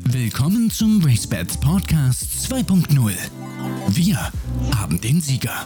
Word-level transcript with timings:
Willkommen 0.00 0.70
zum 0.70 1.02
RaceBets 1.02 1.58
Podcast 1.58 2.24
2.0. 2.52 3.12
Wir 3.88 4.30
haben 4.76 5.00
den 5.00 5.22
Sieger. 5.22 5.64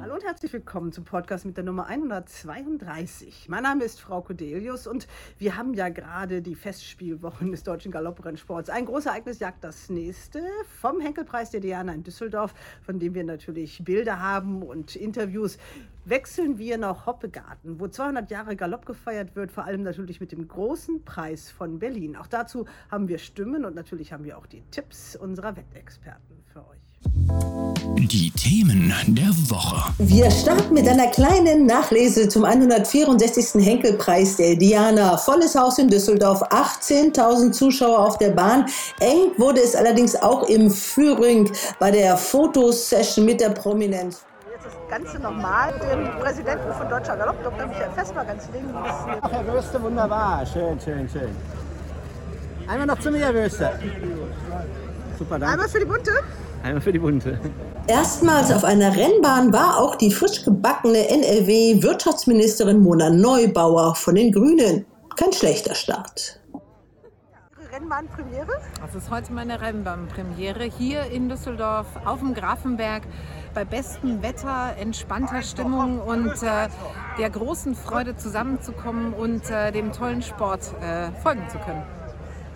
Hallo 0.00 0.14
und 0.14 0.24
herzlich 0.24 0.52
willkommen 0.52 0.92
zum 0.92 1.04
Podcast 1.04 1.44
mit 1.44 1.56
der 1.56 1.64
Nummer 1.64 1.86
132. 1.86 3.48
Mein 3.48 3.64
Name 3.64 3.82
ist 3.82 4.00
Frau 4.00 4.22
Codelius 4.22 4.86
und 4.86 5.08
wir 5.38 5.56
haben 5.56 5.74
ja 5.74 5.88
gerade 5.88 6.42
die 6.42 6.54
Festspielwochen 6.54 7.50
des 7.50 7.64
deutschen 7.64 7.90
Galopprennsports. 7.90 8.70
Ein 8.70 8.86
großes 8.86 9.06
Ereignis 9.06 9.40
jagt 9.40 9.64
das 9.64 9.90
nächste 9.90 10.42
vom 10.80 11.00
Henkelpreis 11.00 11.50
der 11.50 11.60
Diana 11.60 11.92
in 11.92 12.04
Düsseldorf, 12.04 12.54
von 12.82 13.00
dem 13.00 13.14
wir 13.14 13.24
natürlich 13.24 13.82
Bilder 13.84 14.20
haben 14.20 14.62
und 14.62 14.94
Interviews. 14.94 15.58
Wechseln 16.08 16.56
wir 16.56 16.78
nach 16.78 17.06
Hoppegarten, 17.06 17.80
wo 17.80 17.88
200 17.88 18.30
Jahre 18.30 18.54
Galopp 18.54 18.86
gefeiert 18.86 19.34
wird, 19.34 19.50
vor 19.50 19.64
allem 19.64 19.82
natürlich 19.82 20.20
mit 20.20 20.30
dem 20.30 20.46
großen 20.46 21.02
Preis 21.04 21.50
von 21.50 21.80
Berlin. 21.80 22.14
Auch 22.14 22.28
dazu 22.28 22.64
haben 22.92 23.08
wir 23.08 23.18
Stimmen 23.18 23.64
und 23.64 23.74
natürlich 23.74 24.12
haben 24.12 24.22
wir 24.22 24.38
auch 24.38 24.46
die 24.46 24.62
Tipps 24.70 25.16
unserer 25.16 25.56
Wettexperten 25.56 26.36
für 26.52 26.60
euch. 26.60 26.78
Die 27.96 28.30
Themen 28.30 28.94
der 29.08 29.30
Woche. 29.50 29.92
Wir 29.98 30.30
starten 30.30 30.74
mit 30.74 30.86
einer 30.86 31.08
kleinen 31.08 31.66
Nachlese 31.66 32.28
zum 32.28 32.44
164. 32.44 33.64
Henkelpreis 33.64 34.36
der 34.36 34.54
Diana. 34.54 35.16
Volles 35.16 35.56
Haus 35.56 35.78
in 35.78 35.88
Düsseldorf, 35.88 36.40
18.000 36.52 37.50
Zuschauer 37.50 37.98
auf 37.98 38.18
der 38.18 38.30
Bahn. 38.30 38.66
Eng 39.00 39.32
wurde 39.38 39.60
es 39.60 39.74
allerdings 39.74 40.14
auch 40.14 40.48
im 40.48 40.70
Führing 40.70 41.50
bei 41.80 41.90
der 41.90 42.16
Fotosession 42.16 43.24
mit 43.24 43.40
der 43.40 43.50
Prominenz. 43.50 44.24
Das 44.66 44.90
Ganze 44.90 45.18
nochmal 45.20 45.72
dem 45.78 46.10
Präsidenten 46.20 46.72
von 46.72 46.88
Deutscher 46.88 47.16
Galopp, 47.16 47.40
Dr. 47.44 47.66
Michael 47.66 47.90
Festmer, 47.92 48.24
ganz 48.24 48.48
links. 48.52 48.72
Ach, 49.20 49.30
Herr 49.30 49.46
Würste, 49.46 49.80
wunderbar. 49.80 50.44
Schön, 50.44 50.80
schön, 50.80 51.08
schön. 51.08 51.28
Einmal 52.66 52.86
noch 52.86 52.98
zu 52.98 53.12
mir, 53.12 53.20
Herr 53.20 53.34
Würste. 53.34 53.70
Super, 55.18 55.38
danke. 55.38 55.52
Einmal 55.52 55.68
für 55.68 55.78
die 55.78 55.84
Bunte. 55.84 56.10
Einmal 56.64 56.80
für 56.80 56.92
die 56.92 56.98
Bunte. 56.98 57.38
Erstmals 57.86 58.50
auf 58.50 58.64
einer 58.64 58.96
Rennbahn 58.96 59.52
war 59.52 59.78
auch 59.78 59.94
die 59.94 60.10
frisch 60.10 60.44
gebackene 60.44 61.08
NRW-Wirtschaftsministerin 61.10 62.80
Mona 62.80 63.10
Neubauer 63.10 63.94
von 63.94 64.16
den 64.16 64.32
Grünen. 64.32 64.84
Kein 65.16 65.32
schlechter 65.32 65.76
Start. 65.76 66.40
Rennbahnpremiere. 67.76 68.48
Das 68.80 68.94
ist 68.94 69.10
heute 69.10 69.34
meine 69.34 69.60
Rennbahnpremiere 69.60 70.64
hier 70.64 71.04
in 71.12 71.28
Düsseldorf 71.28 71.86
auf 72.06 72.20
dem 72.20 72.32
Grafenberg 72.32 73.02
bei 73.52 73.66
bestem 73.66 74.22
Wetter, 74.22 74.76
entspannter 74.78 75.42
Stimmung 75.42 76.00
und 76.00 76.42
äh, 76.42 76.68
der 77.18 77.30
großen 77.30 77.74
Freude 77.74 78.16
zusammenzukommen 78.16 79.12
und 79.12 79.50
äh, 79.50 79.72
dem 79.72 79.92
tollen 79.92 80.22
Sport 80.22 80.72
äh, 80.80 81.10
folgen 81.20 81.46
zu 81.50 81.58
können. 81.58 81.82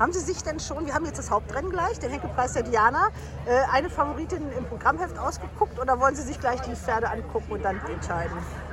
Haben 0.01 0.15
Sie 0.15 0.21
sich 0.21 0.43
denn 0.43 0.59
schon, 0.59 0.87
wir 0.87 0.95
haben 0.95 1.05
jetzt 1.05 1.19
das 1.19 1.31
Hauptrennen 1.31 1.71
gleich, 1.71 1.99
den 1.99 2.11
Henkelpreis 2.11 2.55
der 2.55 2.63
Diana, 2.63 3.09
äh, 3.45 3.51
eine 3.71 3.91
Favoritin 3.91 4.41
im 4.57 4.65
Programmheft 4.65 5.19
ausgeguckt 5.19 5.79
oder 5.79 6.01
wollen 6.01 6.17
Sie 6.17 6.23
sich 6.23 6.41
gleich 6.41 6.59
die 6.63 6.75
Pferde 6.75 7.11
angucken 7.11 7.53
und 7.53 7.63
dann 7.63 7.79
entscheiden? 7.85 8.33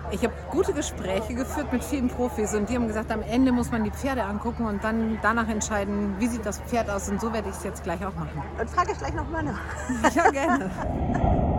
Ich 0.09 0.23
habe 0.23 0.33
gute 0.50 0.72
Gespräche 0.72 1.33
geführt 1.33 1.73
mit 1.73 1.83
vielen 1.83 2.08
Profis 2.08 2.53
und 2.53 2.70
die 2.70 2.75
haben 2.75 2.88
gesagt, 2.88 3.11
am 3.11 3.22
Ende 3.23 3.52
muss 3.52 3.72
man 3.72 3.83
die 3.83 3.92
Pferde 3.92 4.23
angucken 4.23 4.67
und 4.67 4.81
dann 4.86 5.20
danach 5.22 5.50
entscheiden, 5.50 6.16
wie 6.17 6.28
sieht 6.28 6.45
das 6.45 6.59
Pferd 6.61 6.89
aus 6.89 7.09
und 7.09 7.20
so 7.20 7.33
werde 7.33 7.50
ich 7.50 7.55
es 7.58 7.64
jetzt 7.66 7.83
gleich 7.83 8.05
auch 8.05 8.16
machen. 8.16 8.42
Dann 8.58 8.70
frage 8.70 8.94
ich 8.94 8.98
gleich 8.98 9.14
nochmal 9.14 9.44
nach. 9.44 9.59
Ja, 10.16 10.30
gerne. 10.31 10.72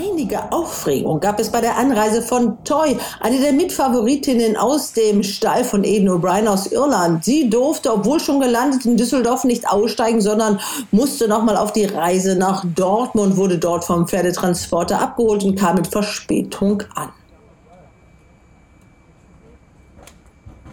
Einige 0.00 0.50
Aufregung 0.50 1.20
gab 1.20 1.38
es 1.40 1.50
bei 1.50 1.60
der 1.60 1.76
Anreise 1.76 2.22
von 2.22 2.64
Toy, 2.64 2.96
eine 3.20 3.38
der 3.38 3.52
Mitfavoritinnen 3.52 4.56
aus 4.56 4.94
dem 4.94 5.22
Stall 5.22 5.62
von 5.62 5.84
Eden 5.84 6.08
O'Brien 6.08 6.46
aus 6.46 6.68
Irland. 6.68 7.22
Sie 7.22 7.50
durfte, 7.50 7.92
obwohl 7.92 8.18
schon 8.18 8.40
gelandet 8.40 8.86
in 8.86 8.96
Düsseldorf, 8.96 9.44
nicht 9.44 9.68
aussteigen, 9.68 10.22
sondern 10.22 10.58
musste 10.90 11.28
nochmal 11.28 11.58
auf 11.58 11.72
die 11.72 11.84
Reise 11.84 12.36
nach 12.36 12.64
Dortmund, 12.74 13.36
wurde 13.36 13.58
dort 13.58 13.84
vom 13.84 14.08
Pferdetransporter 14.08 14.98
abgeholt 14.98 15.44
und 15.44 15.58
kam 15.58 15.76
mit 15.76 15.88
Verspätung 15.88 16.82
an. 16.94 17.10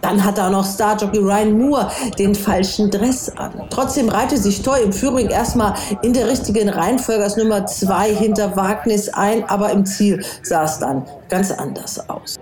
Dann 0.00 0.24
hat 0.24 0.38
auch 0.38 0.50
noch 0.50 0.64
Starjockey 0.64 1.18
Ryan 1.18 1.58
Moore 1.58 1.90
den 2.18 2.34
falschen 2.34 2.90
Dress 2.90 3.30
an. 3.36 3.52
Trotzdem 3.70 4.08
reihte 4.08 4.36
sich 4.36 4.62
Toy 4.62 4.82
im 4.82 4.92
Führing 4.92 5.28
erstmal 5.28 5.74
in 6.02 6.12
der 6.12 6.28
richtigen 6.28 6.68
Reihenfolge 6.68 7.24
als 7.24 7.36
Nummer 7.36 7.66
zwei 7.66 8.14
hinter 8.14 8.56
Wagnis 8.56 9.08
ein, 9.08 9.44
aber 9.44 9.70
im 9.70 9.84
Ziel 9.84 10.24
sah 10.42 10.64
es 10.64 10.78
dann 10.78 11.04
ganz 11.28 11.50
anders 11.50 12.08
aus. 12.08 12.36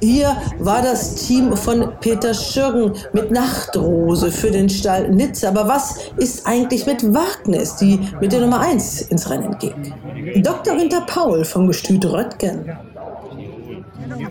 Hier 0.00 0.36
war 0.58 0.82
das 0.82 1.14
Team 1.14 1.56
von 1.56 1.92
Peter 2.00 2.34
Schürgen 2.34 2.92
mit 3.12 3.30
Nachtrose 3.30 4.30
für 4.30 4.50
den 4.50 4.68
Stall 4.68 5.08
Nizza. 5.08 5.48
Aber 5.48 5.66
was 5.68 5.96
ist 6.16 6.46
eigentlich 6.46 6.86
mit 6.86 7.14
Wagnis, 7.14 7.76
die 7.76 8.00
mit 8.20 8.32
der 8.32 8.40
Nummer 8.40 8.60
1 8.60 9.02
ins 9.02 9.30
Rennen 9.30 9.56
ging? 9.58 9.94
Dr. 10.42 10.76
Winter 10.76 11.00
Paul 11.06 11.44
vom 11.44 11.66
Gestüt 11.66 12.04
Röttgen. 12.04 12.76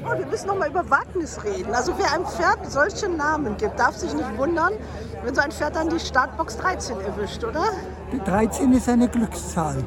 Oh, 0.07 0.17
wir 0.17 0.25
müssen 0.27 0.47
noch 0.47 0.57
mal 0.57 0.69
über 0.69 0.87
Wagnis 0.89 1.39
reden. 1.43 1.73
Also 1.73 1.93
wer 1.97 2.13
einem 2.13 2.25
Pferd 2.25 2.59
solche 2.69 3.09
Namen 3.09 3.57
gibt, 3.57 3.79
darf 3.79 3.95
sich 3.95 4.13
nicht 4.13 4.37
wundern, 4.37 4.73
wenn 5.23 5.33
so 5.33 5.41
ein 5.41 5.51
Pferd 5.51 5.75
dann 5.75 5.89
die 5.89 5.99
Startbox 5.99 6.57
13 6.57 6.97
erwischt, 7.01 7.43
oder? 7.43 7.63
Die 8.11 8.19
13 8.19 8.71
ist 8.73 8.87
eine 8.87 9.07
Glückszahl. 9.07 9.77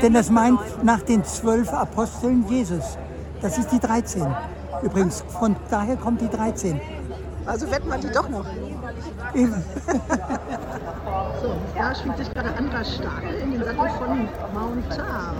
Denn 0.00 0.14
das 0.14 0.30
meint 0.30 0.60
nach 0.84 1.02
den 1.02 1.24
zwölf 1.24 1.72
Aposteln 1.72 2.44
Jesus. 2.48 2.96
Das 3.42 3.58
ist 3.58 3.72
die 3.72 3.80
13. 3.80 4.24
Übrigens, 4.82 5.24
von 5.40 5.56
daher 5.70 5.96
kommt 5.96 6.20
die 6.20 6.28
13. 6.28 6.80
Also 7.46 7.70
wetten 7.70 7.88
wir 7.88 7.98
die 7.98 8.10
doch 8.10 8.28
noch. 8.28 8.46
Eben. 9.34 9.62
So, 11.42 11.54
da 11.76 11.94
schwingt 11.94 12.16
sich 12.16 12.32
gerade 12.32 12.54
Andras 12.56 12.94
Stadel 12.94 13.34
in 13.42 13.52
den 13.52 13.64
Sattel 13.64 13.90
von 13.98 14.28
Mountar. 14.54 15.34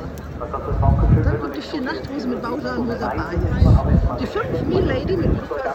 Dann 1.24 1.40
kommt 1.40 1.56
die 1.56 1.62
vier 1.62 1.80
Nachtrosen 1.80 2.30
mit 2.30 2.42
Bausa 2.42 2.76
und 2.76 2.86
Musabaye. 2.86 3.38
Die 4.20 4.26
fünf 4.26 4.62
Milady 4.66 5.16
mit 5.16 5.26
Lukas. 5.26 5.74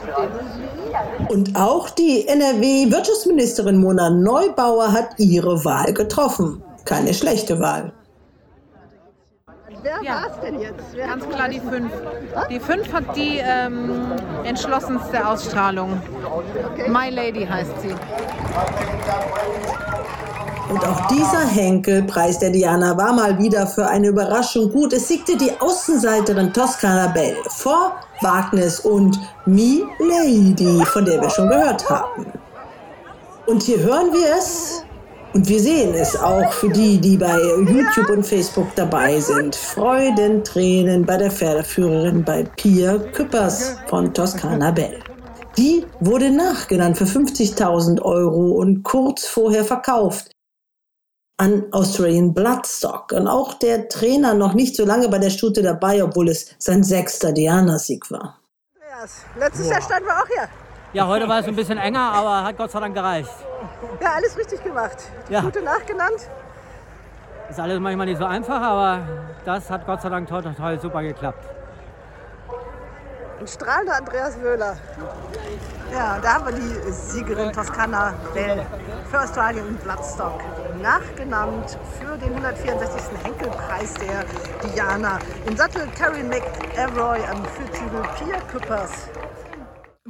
Und 1.29 1.55
auch 1.55 1.89
die 1.89 2.27
NRW-Wirtschaftsministerin 2.27 3.77
Mona 3.77 4.09
Neubauer 4.09 4.91
hat 4.91 5.17
ihre 5.17 5.63
Wahl 5.65 5.93
getroffen. 5.93 6.61
Keine 6.85 7.13
schlechte 7.13 7.59
Wahl. 7.59 7.91
Wer 9.81 10.01
Ja. 10.03 10.13
war 10.15 10.27
es 10.31 10.39
denn 10.41 10.59
jetzt? 10.59 10.85
Wer 10.93 11.07
Ganz 11.07 11.27
klar 11.27 11.49
die 11.49 11.59
5. 11.59 11.91
Die 12.49 12.59
5 12.59 12.93
hat 12.93 13.15
die 13.15 13.39
ähm, 13.41 14.11
entschlossenste 14.43 15.25
Ausstrahlung. 15.27 16.01
My 16.87 17.09
Lady 17.09 17.45
heißt 17.45 17.81
sie. 17.81 17.95
Und 20.69 20.85
auch 20.87 21.07
dieser 21.07 21.47
Henkelpreis 21.47 22.37
der 22.39 22.51
Diana 22.51 22.95
war 22.95 23.11
mal 23.13 23.37
wieder 23.39 23.65
für 23.65 23.87
eine 23.87 24.07
Überraschung 24.09 24.71
gut. 24.71 24.93
Es 24.93 25.07
siegte 25.07 25.35
die 25.35 25.51
Außenseiterin 25.59 26.53
Toscana 26.53 27.07
Bell 27.07 27.37
vor 27.47 27.95
Wagnis 28.21 28.79
und 28.81 29.19
Me 29.45 29.81
Lady, 29.99 30.85
von 30.85 31.05
der 31.05 31.21
wir 31.21 31.29
schon 31.29 31.49
gehört 31.49 31.89
haben. 31.89 32.27
Und 33.47 33.63
hier 33.63 33.79
hören 33.79 34.13
wir 34.13 34.35
es 34.37 34.83
und 35.33 35.47
wir 35.47 35.59
sehen 35.59 35.93
es 35.93 36.15
auch 36.15 36.51
für 36.53 36.69
die, 36.69 36.97
die 36.97 37.17
bei 37.17 37.37
YouTube 37.37 38.09
und 38.09 38.25
Facebook 38.25 38.67
dabei 38.75 39.19
sind. 39.19 39.55
Freudentränen 39.55 41.05
bei 41.05 41.17
der 41.17 41.29
Pferdeführerin 41.29 42.23
bei 42.23 42.43
Pia 42.43 42.97
Küppers 42.97 43.75
von 43.87 44.13
Toscana 44.13 44.71
Bell. 44.71 44.99
Die 45.57 45.85
wurde 45.99 46.31
nachgenannt 46.31 46.97
für 46.97 47.05
50.000 47.05 48.01
Euro 48.01 48.53
und 48.53 48.83
kurz 48.83 49.25
vorher 49.25 49.63
verkauft 49.63 50.31
an 51.37 51.65
Australian 51.71 52.33
Bloodstock. 52.33 53.11
Und 53.11 53.27
auch 53.27 53.53
der 53.55 53.87
Trainer 53.87 54.33
noch 54.33 54.53
nicht 54.53 54.75
so 54.75 54.85
lange 54.85 55.09
bei 55.09 55.19
der 55.19 55.29
Stute 55.29 55.61
dabei, 55.61 56.03
obwohl 56.03 56.29
es 56.29 56.55
sein 56.57 56.83
sechster 56.83 57.31
Diana-Sieg 57.31 58.09
war. 58.09 58.39
Letztes 59.37 59.69
Jahr 59.69 59.81
standen 59.81 60.07
wir 60.07 60.15
auch 60.15 60.27
hier. 60.27 60.49
Ja, 60.91 61.05
heute 61.05 61.29
war 61.29 61.39
es 61.39 61.47
ein 61.47 61.55
bisschen 61.55 61.77
enger, 61.77 62.11
aber 62.13 62.43
hat 62.43 62.57
Gott 62.57 62.71
sei 62.71 62.79
Dank 62.79 62.95
gereicht. 62.95 63.29
Ja, 64.01 64.13
alles 64.15 64.35
richtig 64.37 64.63
gemacht. 64.63 64.97
Die 65.27 65.33
Ja. 65.33 65.41
Gute 65.41 65.61
nachgenannt. 65.61 66.27
Ist 67.47 67.59
alles 67.59 67.79
manchmal 67.79 68.07
nicht 68.07 68.17
so 68.17 68.25
einfach, 68.25 68.59
aber 68.61 68.99
das 69.45 69.69
hat 69.69 69.85
Gott 69.85 70.01
sei 70.01 70.09
Dank 70.09 70.27
toll, 70.27 70.43
toll 70.57 70.79
super 70.79 71.03
geklappt. 71.03 71.45
Ein 73.39 73.47
strahlender 73.47 73.97
Andreas 73.97 74.39
Wöhler. 74.41 74.77
Ja, 75.93 76.17
da 76.21 76.33
haben 76.33 76.45
wir 76.47 76.53
die 76.53 76.91
Siegerin 76.91 77.53
Toskana 77.53 78.13
Bell 78.33 78.65
für 79.09 79.21
Australien 79.21 79.67
und 79.67 79.83
Bloodstock. 79.83 80.39
Nachgenannt 80.81 81.77
für 81.99 82.17
den 82.17 82.35
164. 82.35 83.01
Henkelpreis 83.23 83.93
der 83.93 84.69
Diana. 84.69 85.19
Im 85.45 85.55
Sattel 85.55 85.87
Carrie 85.97 86.23
McElroy 86.23 87.19
am 87.31 87.45
Fürzügel 87.45 88.01
Pia 88.17 88.39
Küppers. 88.51 88.91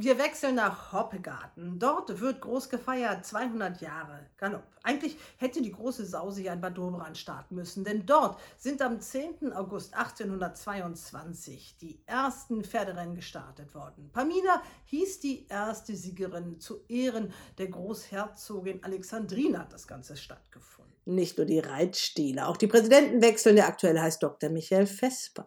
Wir 0.02 0.16
wechseln 0.16 0.54
nach 0.54 0.94
Hoppegarten. 0.94 1.78
Dort 1.78 2.20
wird 2.20 2.40
groß 2.40 2.70
gefeiert, 2.70 3.26
200 3.26 3.82
Jahre 3.82 4.30
Galopp. 4.38 4.62
Eigentlich 4.82 5.18
hätte 5.36 5.60
die 5.60 5.72
große 5.72 6.06
Sause 6.06 6.40
ja 6.40 6.54
in 6.54 6.62
Bad 6.62 6.78
Doberan 6.78 7.14
starten 7.14 7.54
müssen, 7.56 7.84
denn 7.84 8.06
dort 8.06 8.40
sind 8.56 8.80
am 8.80 8.98
10. 8.98 9.52
August 9.52 9.92
1822 9.92 11.76
die 11.82 12.00
ersten 12.06 12.64
Pferderennen 12.64 13.14
gestartet 13.14 13.74
worden. 13.74 14.08
Pamina 14.10 14.62
hieß 14.86 15.20
die 15.20 15.46
erste 15.48 15.94
Siegerin. 15.94 16.58
Zu 16.60 16.80
Ehren 16.88 17.34
der 17.58 17.68
Großherzogin 17.68 18.82
Alexandrina 18.82 19.58
hat 19.58 19.74
das 19.74 19.86
Ganze 19.86 20.16
stattgefunden. 20.16 20.94
Nicht 21.04 21.36
nur 21.36 21.46
die 21.46 21.58
Reitstile, 21.58 22.46
auch 22.46 22.56
die 22.56 22.68
Präsidenten 22.68 23.20
wechseln. 23.20 23.56
Der 23.56 23.68
aktuelle 23.68 24.00
heißt 24.00 24.22
Dr. 24.22 24.48
Michael 24.48 24.86
Vesper. 24.86 25.46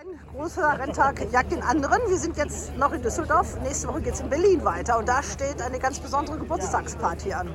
Ein 0.00 0.16
großer 0.32 0.78
Renntag 0.78 1.20
jagt 1.32 1.50
den 1.50 1.60
anderen. 1.60 1.98
Wir 2.06 2.18
sind 2.18 2.36
jetzt 2.36 2.76
noch 2.76 2.92
in 2.92 3.02
Düsseldorf. 3.02 3.60
Nächste 3.64 3.88
Woche 3.88 4.02
geht 4.02 4.14
es 4.14 4.20
in 4.20 4.30
Berlin 4.30 4.64
weiter. 4.64 4.96
Und 4.96 5.08
da 5.08 5.24
steht 5.24 5.60
eine 5.60 5.80
ganz 5.80 5.98
besondere 5.98 6.38
Geburtstagsparty 6.38 7.32
an. 7.32 7.48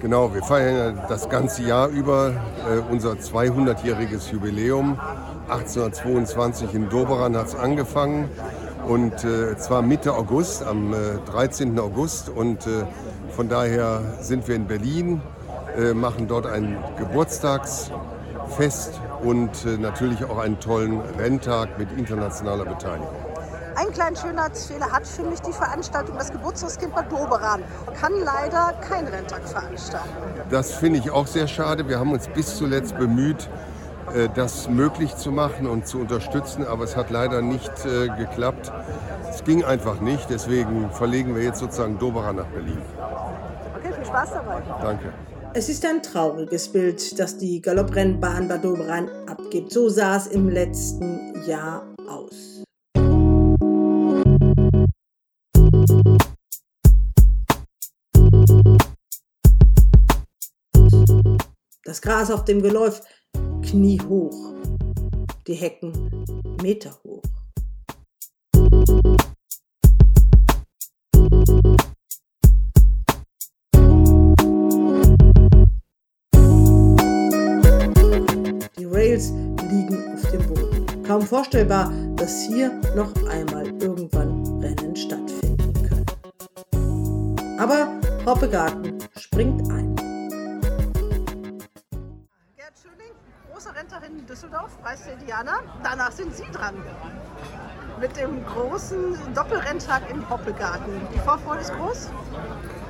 Genau, 0.00 0.32
wir 0.32 0.44
feiern 0.44 1.02
das 1.08 1.28
ganze 1.28 1.64
Jahr 1.64 1.88
über 1.88 2.34
äh, 2.70 2.78
unser 2.88 3.14
200-jähriges 3.14 4.30
Jubiläum. 4.30 4.96
1822 5.48 6.72
in 6.72 6.88
Doberan 6.88 7.36
hat 7.36 7.46
es 7.46 7.56
angefangen. 7.56 8.28
Und 8.86 9.24
äh, 9.24 9.58
zwar 9.58 9.82
Mitte 9.82 10.14
August, 10.14 10.62
am 10.62 10.94
äh, 10.94 11.18
13. 11.32 11.76
August. 11.80 12.28
Und 12.28 12.64
äh, 12.64 12.84
von 13.34 13.48
daher 13.48 14.02
sind 14.20 14.46
wir 14.46 14.54
in 14.54 14.68
Berlin, 14.68 15.20
äh, 15.76 15.94
machen 15.94 16.28
dort 16.28 16.46
ein 16.46 16.78
Geburtstagsfest 16.96 19.00
und 19.22 19.64
äh, 19.64 19.78
natürlich 19.78 20.24
auch 20.24 20.38
einen 20.38 20.58
tollen 20.60 21.00
Renntag 21.18 21.78
mit 21.78 21.92
internationaler 21.92 22.64
Beteiligung. 22.64 23.08
Ein 23.74 23.90
kleinen 23.92 24.16
Schönheitsfehler 24.16 24.92
hat 24.92 25.06
für 25.06 25.22
mich 25.22 25.40
die 25.40 25.52
Veranstaltung 25.52 26.16
das 26.18 26.30
Geburtstagskind 26.30 26.94
Bad 26.94 27.10
Doberan. 27.10 27.62
Kann 27.98 28.12
leider 28.22 28.74
kein 28.80 29.06
Renntag 29.06 29.48
veranstalten. 29.48 30.08
Das 30.50 30.72
finde 30.74 30.98
ich 30.98 31.10
auch 31.10 31.26
sehr 31.26 31.48
schade. 31.48 31.88
Wir 31.88 31.98
haben 31.98 32.12
uns 32.12 32.28
bis 32.28 32.56
zuletzt 32.56 32.98
bemüht, 32.98 33.48
äh, 34.14 34.28
das 34.34 34.68
möglich 34.68 35.16
zu 35.16 35.32
machen 35.32 35.66
und 35.66 35.86
zu 35.86 36.00
unterstützen, 36.00 36.66
aber 36.66 36.84
es 36.84 36.96
hat 36.96 37.10
leider 37.10 37.40
nicht 37.40 37.72
äh, 37.86 38.08
geklappt. 38.08 38.70
Es 39.30 39.42
ging 39.44 39.64
einfach 39.64 40.00
nicht, 40.00 40.28
deswegen 40.28 40.90
verlegen 40.90 41.34
wir 41.34 41.42
jetzt 41.42 41.60
sozusagen 41.60 41.98
Doberan 41.98 42.36
nach 42.36 42.46
Berlin. 42.46 42.82
Okay, 43.78 43.92
viel 43.94 44.04
Spaß 44.04 44.30
dabei. 44.34 44.62
Danke. 44.82 45.12
Es 45.54 45.68
ist 45.68 45.84
ein 45.84 46.02
trauriges 46.02 46.66
Bild, 46.68 47.18
das 47.18 47.36
die 47.36 47.60
Galopprennbahn 47.60 48.48
Bad 48.48 48.64
Doberan 48.64 49.06
abgibt. 49.26 49.70
So 49.70 49.90
sah 49.90 50.16
es 50.16 50.28
im 50.28 50.48
letzten 50.48 51.44
Jahr 51.46 51.94
aus. 52.08 52.64
Das 61.84 62.00
Gras 62.00 62.30
auf 62.30 62.46
dem 62.46 62.62
Geläuf 62.62 63.02
kniehoch, 63.62 64.54
die 65.46 65.54
Hecken 65.54 66.24
meterhoch. 66.62 67.01
Rails 79.12 79.30
liegen 79.70 80.14
auf 80.14 80.30
dem 80.30 80.46
Boden. 80.46 81.02
Kaum 81.04 81.22
vorstellbar, 81.22 81.92
dass 82.16 82.42
hier 82.42 82.72
noch 82.96 83.12
einmal 83.28 83.66
irgendwann 83.82 84.42
Rennen 84.62 84.96
stattfinden 84.96 85.72
können. 85.86 86.06
Aber 87.58 87.88
Hoppegarten 88.24 88.98
springt 89.18 89.70
ein. 89.70 89.94
Gerd 92.56 92.72
Schöning, 92.80 93.12
große 93.52 93.74
Rentnerin 93.74 94.18
in 94.18 94.26
Düsseldorf, 94.26 94.80
Preis 94.80 95.04
der 95.04 95.16
Diana. 95.16 95.58
Danach 95.82 96.12
sind 96.12 96.34
Sie 96.34 96.50
dran. 96.50 96.76
Mit 98.00 98.16
dem 98.16 98.44
großen 98.46 99.34
Doppelrenntag 99.34 100.08
im 100.10 100.28
Hoppegarten. 100.30 100.92
Die 101.14 101.18
Vorfreude 101.18 101.60
ist 101.60 101.74
groß? 101.74 102.08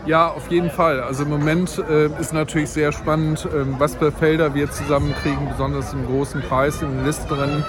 Ja, 0.04 0.28
auf 0.28 0.50
jeden 0.50 0.70
Fall. 0.70 1.00
Also 1.00 1.22
im 1.22 1.31
Moment 1.31 1.78
äh, 1.88 2.06
ist 2.20 2.32
natürlich 2.32 2.70
sehr 2.70 2.90
spannend, 2.90 3.49
ähm, 3.54 3.76
was 3.78 3.94
für 3.94 4.10
Felder 4.10 4.52
wir 4.52 4.69
zusammenkriegen, 4.69 5.49
besonders 5.49 5.93
im 5.93 6.04
großen 6.06 6.43
Preis, 6.43 6.82
im 6.82 7.04
Listenrennen. 7.04 7.64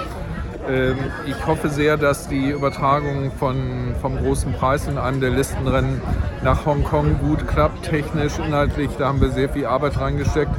Ähm, 0.68 0.98
ich 1.28 1.46
hoffe 1.46 1.70
sehr, 1.70 1.96
dass 1.96 2.28
die 2.28 2.50
Übertragung 2.50 3.32
von, 3.38 3.94
vom 4.02 4.18
großen 4.18 4.52
Preis 4.54 4.88
in 4.88 4.98
einem 4.98 5.22
der 5.22 5.30
Listenrennen 5.30 6.02
nach 6.44 6.66
Hongkong 6.66 7.20
gut 7.20 7.48
klappt, 7.48 7.84
technisch, 7.84 8.40
inhaltlich. 8.40 8.90
Da 8.98 9.10
haben 9.10 9.22
wir 9.22 9.30
sehr 9.30 9.50
viel 9.50 9.68
Arbeit 9.68 10.00
reingesteckt. 10.00 10.56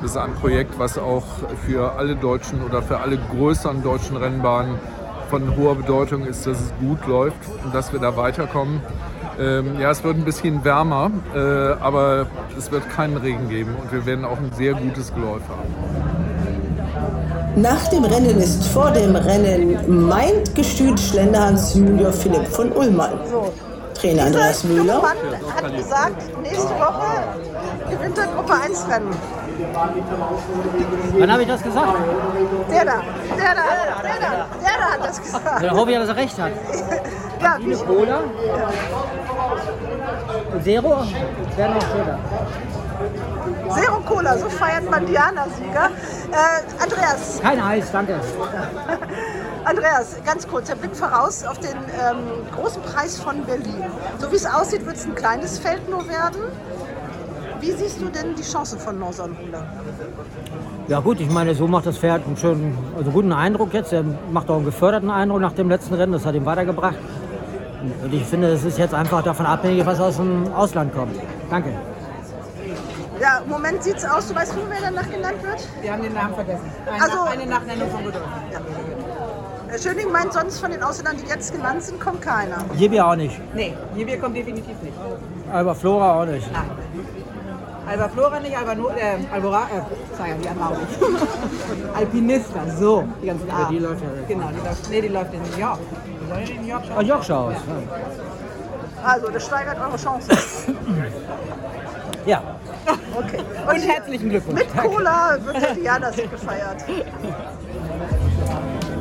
Das 0.00 0.12
ist 0.12 0.16
ein 0.16 0.32
Projekt, 0.32 0.78
was 0.78 0.96
auch 0.96 1.26
für 1.66 1.98
alle 1.98 2.16
deutschen 2.16 2.62
oder 2.62 2.80
für 2.80 3.00
alle 3.00 3.18
größeren 3.18 3.82
deutschen 3.82 4.16
Rennbahnen 4.16 4.76
von 5.28 5.54
hoher 5.54 5.74
Bedeutung 5.74 6.24
ist, 6.24 6.46
dass 6.46 6.58
es 6.58 6.72
gut 6.80 7.06
läuft 7.06 7.36
und 7.62 7.74
dass 7.74 7.92
wir 7.92 8.00
da 8.00 8.16
weiterkommen. 8.16 8.80
Ähm, 9.40 9.80
ja, 9.80 9.90
es 9.90 10.04
wird 10.04 10.18
ein 10.18 10.24
bisschen 10.24 10.62
wärmer, 10.64 11.10
äh, 11.34 11.38
aber 11.80 12.26
es 12.58 12.70
wird 12.70 12.90
keinen 12.90 13.16
Regen 13.16 13.48
geben 13.48 13.74
und 13.80 13.90
wir 13.90 14.04
werden 14.04 14.26
auch 14.26 14.36
ein 14.36 14.50
sehr 14.54 14.74
gutes 14.74 15.14
Geläuf 15.14 15.40
haben. 15.48 15.74
Nach 17.56 17.88
dem 17.88 18.04
Rennen 18.04 18.38
ist 18.38 18.66
vor 18.66 18.90
dem 18.90 19.16
Rennen 19.16 20.06
meint 20.08 20.54
Gestüt 20.54 21.00
Schlenderhans 21.00 21.74
Junior 21.74 22.12
Philipp 22.12 22.46
von 22.48 22.70
Ullmann. 22.72 23.12
Trainer 23.94 24.24
Andreas 24.24 24.62
Müller. 24.64 25.00
Mann 25.00 25.16
hat 25.56 25.74
gesagt, 25.76 26.42
nächste 26.42 26.70
Woche 26.74 27.24
gewinnt 27.90 28.18
er 28.18 28.26
Gruppe 28.26 28.54
1 28.54 28.86
Rennen. 28.88 29.39
Wann 31.18 31.32
habe 31.32 31.42
ich 31.42 31.48
das 31.48 31.62
gesagt? 31.62 31.92
Der 32.70 32.84
da, 32.84 33.02
der 33.36 33.54
da, 33.54 34.02
der 34.02 34.20
da, 34.20 34.46
der 34.60 34.78
da 34.78 34.92
hat 34.92 35.08
das 35.08 35.20
gesagt. 35.20 35.62
Dann 35.62 35.76
hoffe 35.76 35.90
ich, 35.90 35.98
dass 35.98 36.08
er 36.08 36.16
recht 36.16 36.38
hat. 36.38 36.52
Ja, 37.40 37.56
wie, 37.60 37.74
Cola. 37.74 38.20
Zero. 40.62 41.04
Wäre 41.56 41.74
noch 41.74 41.82
schöner. 41.82 42.18
Zero 43.70 44.00
Cola, 44.00 44.36
so 44.36 44.48
feiert 44.48 44.90
man 44.90 45.06
Diana-Sieger. 45.06 45.90
Äh, 46.32 46.82
Andreas, 46.82 47.40
Kein 47.40 47.60
Eis, 47.60 47.90
danke. 47.90 48.20
Andreas, 49.64 50.16
ganz 50.24 50.46
kurz, 50.46 50.68
der 50.68 50.74
Blick 50.74 50.94
voraus 50.96 51.44
auf 51.44 51.58
den 51.58 51.76
ähm, 51.76 52.46
großen 52.54 52.82
Preis 52.82 53.18
von 53.18 53.44
Berlin. 53.44 53.84
So 54.18 54.30
wie 54.32 54.36
es 54.36 54.46
aussieht, 54.46 54.84
wird 54.84 54.96
es 54.96 55.04
ein 55.06 55.14
kleines 55.14 55.58
Feld 55.58 55.88
nur 55.88 56.06
werden. 56.08 56.42
Wie 57.60 57.72
siehst 57.72 58.00
du 58.00 58.06
denn 58.06 58.34
die 58.34 58.42
Chancen 58.42 58.78
von 58.78 58.98
Northern-Ruler? 58.98 59.62
Ja 60.88 61.00
gut, 61.00 61.20
ich 61.20 61.30
meine, 61.30 61.54
so 61.54 61.66
macht 61.66 61.86
das 61.86 61.98
Pferd 61.98 62.26
einen 62.26 62.36
schönen, 62.36 62.76
also 62.96 63.10
guten 63.10 63.32
Eindruck 63.32 63.72
jetzt. 63.74 63.92
Er 63.92 64.04
macht 64.32 64.48
auch 64.50 64.56
einen 64.56 64.64
geförderten 64.64 65.10
Eindruck 65.10 65.40
nach 65.40 65.52
dem 65.52 65.68
letzten 65.68 65.94
Rennen. 65.94 66.12
Das 66.12 66.24
hat 66.26 66.34
ihm 66.34 66.46
weitergebracht. 66.46 66.96
Und 68.02 68.12
ich 68.12 68.24
finde, 68.24 68.48
es 68.48 68.64
ist 68.64 68.78
jetzt 68.78 68.94
einfach 68.94 69.22
davon 69.22 69.46
abhängig, 69.46 69.84
was 69.86 70.00
aus 70.00 70.16
dem 70.16 70.52
Ausland 70.52 70.94
kommt. 70.94 71.14
Danke. 71.48 71.70
Ja, 73.20 73.38
im 73.44 73.50
Moment 73.50 73.82
sieht 73.82 73.96
es 73.96 74.04
aus, 74.04 74.28
du 74.28 74.34
weißt, 74.34 74.54
wer 74.68 74.80
danach 74.90 75.10
genannt 75.10 75.42
wird? 75.42 75.68
Wir 75.82 75.92
haben 75.92 76.02
den 76.02 76.14
Namen 76.14 76.34
vergessen. 76.34 76.64
Eine, 76.90 77.02
Also- 77.02 77.22
eine 77.24 77.46
Nachnennung 77.46 77.90
von 77.90 78.00
Rudolf. 78.04 78.24
Herr 79.68 79.78
Schöning 79.78 80.10
meint, 80.10 80.32
sonst 80.32 80.58
von 80.58 80.70
den 80.70 80.82
Ausländern, 80.82 81.16
die 81.22 81.28
jetzt 81.28 81.52
genannt 81.52 81.82
sind, 81.82 82.00
kommt 82.00 82.22
keiner. 82.22 82.64
Jibi 82.76 83.00
auch 83.00 83.14
nicht. 83.14 83.38
Nee, 83.54 83.74
Jibir 83.94 84.18
kommt 84.18 84.36
definitiv 84.36 84.74
nicht. 84.82 84.94
Aber 85.52 85.74
Flora 85.74 86.20
auch 86.22 86.26
nicht. 86.26 86.50
Nein. 86.52 86.62
Alba 87.90 88.08
Flora 88.08 88.38
nicht, 88.38 88.56
Alba 88.56 88.74
nur, 88.76 88.92
äh, 88.96 89.16
Albora, 89.32 89.62
äh, 89.64 89.82
sag 90.16 90.28
ja, 90.28 90.34
die 90.36 90.48
andere 90.48 90.66
auch 90.68 90.78
nicht. 90.78 91.96
Alpinista, 91.96 92.60
so, 92.78 93.02
die 93.20 93.26
ganzen 93.26 93.48
Ja, 93.48 93.54
A. 93.54 93.68
die 93.68 93.78
läuft 93.80 94.02
ja 94.02 94.08
nicht. 94.10 94.28
Genau, 94.28 94.48
die 94.48 94.64
läuft, 94.68 94.90
nee, 94.90 95.00
die 95.00 95.08
läuft 95.08 95.34
in 95.34 95.40
New 95.42 95.58
York. 95.58 95.78
Die 96.06 96.28
soll 96.28 96.56
in 96.56 96.62
New 96.62 96.68
York 96.68 96.82
Ah, 96.84 96.94
schauen. 96.94 97.06
Yorkshire 97.06 97.38
aus. 97.38 97.54
Also, 99.04 99.28
das 99.30 99.44
steigert 99.44 99.76
eure 99.80 99.96
Chancen. 99.96 100.38
Ja. 102.26 102.42
Okay. 103.16 103.38
Und 103.68 103.80
herzlichen 103.88 104.28
Glückwunsch. 104.30 104.60
Mit 104.60 104.76
Cola 104.76 105.36
wird 105.42 105.60
der 105.62 105.74
Diana 105.74 106.12
Sieg 106.12 106.30
gefeiert. 106.30 106.84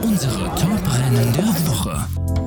Unsere 0.02 0.46
Top-Rennen 0.56 1.34
der 1.34 1.44
Woche. 1.70 2.39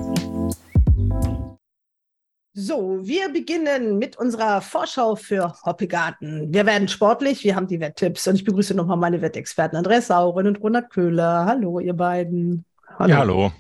So, 2.55 2.99
wir 3.01 3.33
beginnen 3.33 3.97
mit 3.97 4.19
unserer 4.19 4.61
Vorschau 4.61 5.17
für 5.17 5.55
Hoppegarten. 5.65 6.53
Wir 6.53 6.67
werden 6.67 6.87
sportlich, 6.87 7.45
wir 7.45 7.57
haben 7.57 7.67
die 7.67 7.81
Wetttipps 7.81 8.29
und 8.29 8.35
ich 8.35 8.45
begrüße 8.45 8.75
nochmal 8.75 8.99
meine 8.99 9.23
Wettexperten 9.23 9.79
Andreas 9.79 10.09
Sauren 10.09 10.47
und 10.47 10.61
Ronald 10.61 10.91
Köhler. 10.91 11.47
Hallo, 11.47 11.81
ihr 11.81 11.95
beiden. 11.95 12.67
Ja, 12.99 13.17
hallo. 13.17 13.53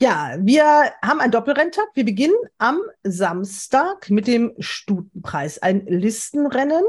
Ja, 0.00 0.36
wir 0.40 0.64
haben 1.02 1.20
einen 1.20 1.30
Doppelrenntag. 1.30 1.86
Wir 1.94 2.04
beginnen 2.04 2.34
am 2.58 2.80
Samstag 3.04 4.10
mit 4.10 4.26
dem 4.26 4.54
Stutenpreis, 4.58 5.62
ein 5.62 5.86
Listenrennen. 5.86 6.82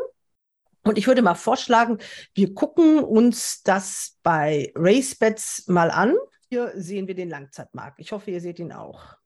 Und 0.84 0.98
ich 0.98 1.06
würde 1.06 1.22
mal 1.22 1.36
vorschlagen, 1.36 2.00
wir 2.34 2.56
gucken 2.56 3.04
uns 3.04 3.62
das 3.62 4.18
bei 4.24 4.72
RaceBets 4.74 5.68
mal 5.68 5.92
an. 5.92 6.16
Hier 6.50 6.72
sehen 6.74 7.08
wir 7.08 7.14
den 7.14 7.30
Langzeitmarkt. 7.30 8.00
Ich 8.00 8.12
hoffe, 8.12 8.32
ihr 8.32 8.42
seht 8.42 8.58
ihn 8.58 8.72
auch. 8.72 9.19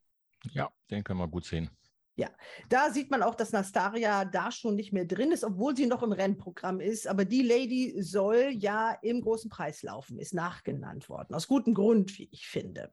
Ja, 0.52 0.70
den 0.92 1.04
können 1.04 1.20
wir 1.20 1.28
gut 1.28 1.46
sehen. 1.46 1.70
Ja, 2.16 2.28
da 2.70 2.92
sieht 2.92 3.10
man 3.10 3.24
auch, 3.24 3.34
dass 3.34 3.54
Nastaria 3.54 4.24
da 4.24 4.52
schon 4.52 4.76
nicht 4.76 4.94
mehr 4.94 5.06
drin 5.06 5.32
ist, 5.32 5.44
obwohl 5.44 5.76
sie 5.76 5.88
noch 5.88 6.04
im 6.04 6.12
Rennprogramm 6.12 6.80
ist. 6.80 7.08
Aber 7.08 7.26
die 7.26 7.42
Lady 7.42 7.96
soll 8.04 8.50
ja 8.52 8.96
im 9.02 9.22
großen 9.22 9.50
Preis 9.50 9.82
laufen, 9.82 10.20
ist 10.20 10.36
nachgenannt 10.36 11.10
worden. 11.10 11.34
Aus 11.34 11.48
gutem 11.48 11.74
Grund, 11.74 12.16
wie 12.20 12.30
ich 12.32 12.48
finde. 12.48 12.92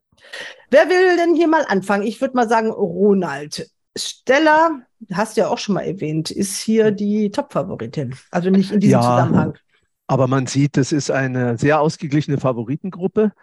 Wer 0.71 0.89
will 0.89 1.17
denn 1.17 1.35
hier 1.35 1.47
mal 1.47 1.65
anfangen? 1.67 2.03
Ich 2.03 2.19
würde 2.19 2.35
mal 2.35 2.49
sagen, 2.49 2.71
Ronald. 2.71 3.69
Stella, 3.95 4.81
hast 5.11 5.37
du 5.37 5.41
ja 5.41 5.49
auch 5.49 5.59
schon 5.59 5.75
mal 5.75 5.81
erwähnt, 5.81 6.31
ist 6.31 6.57
hier 6.57 6.89
die 6.91 7.29
Top-Favoritin. 7.29 8.15
Also 8.31 8.49
nicht 8.49 8.71
in 8.71 8.79
diesem 8.79 8.93
Ja. 8.93 9.01
Zusammenhang. 9.01 9.53
Aber 10.07 10.27
man 10.27 10.47
sieht, 10.47 10.77
es 10.77 10.91
ist 10.91 11.11
eine 11.11 11.57
sehr 11.59 11.79
ausgeglichene 11.79 12.39
Favoritengruppe. 12.39 13.33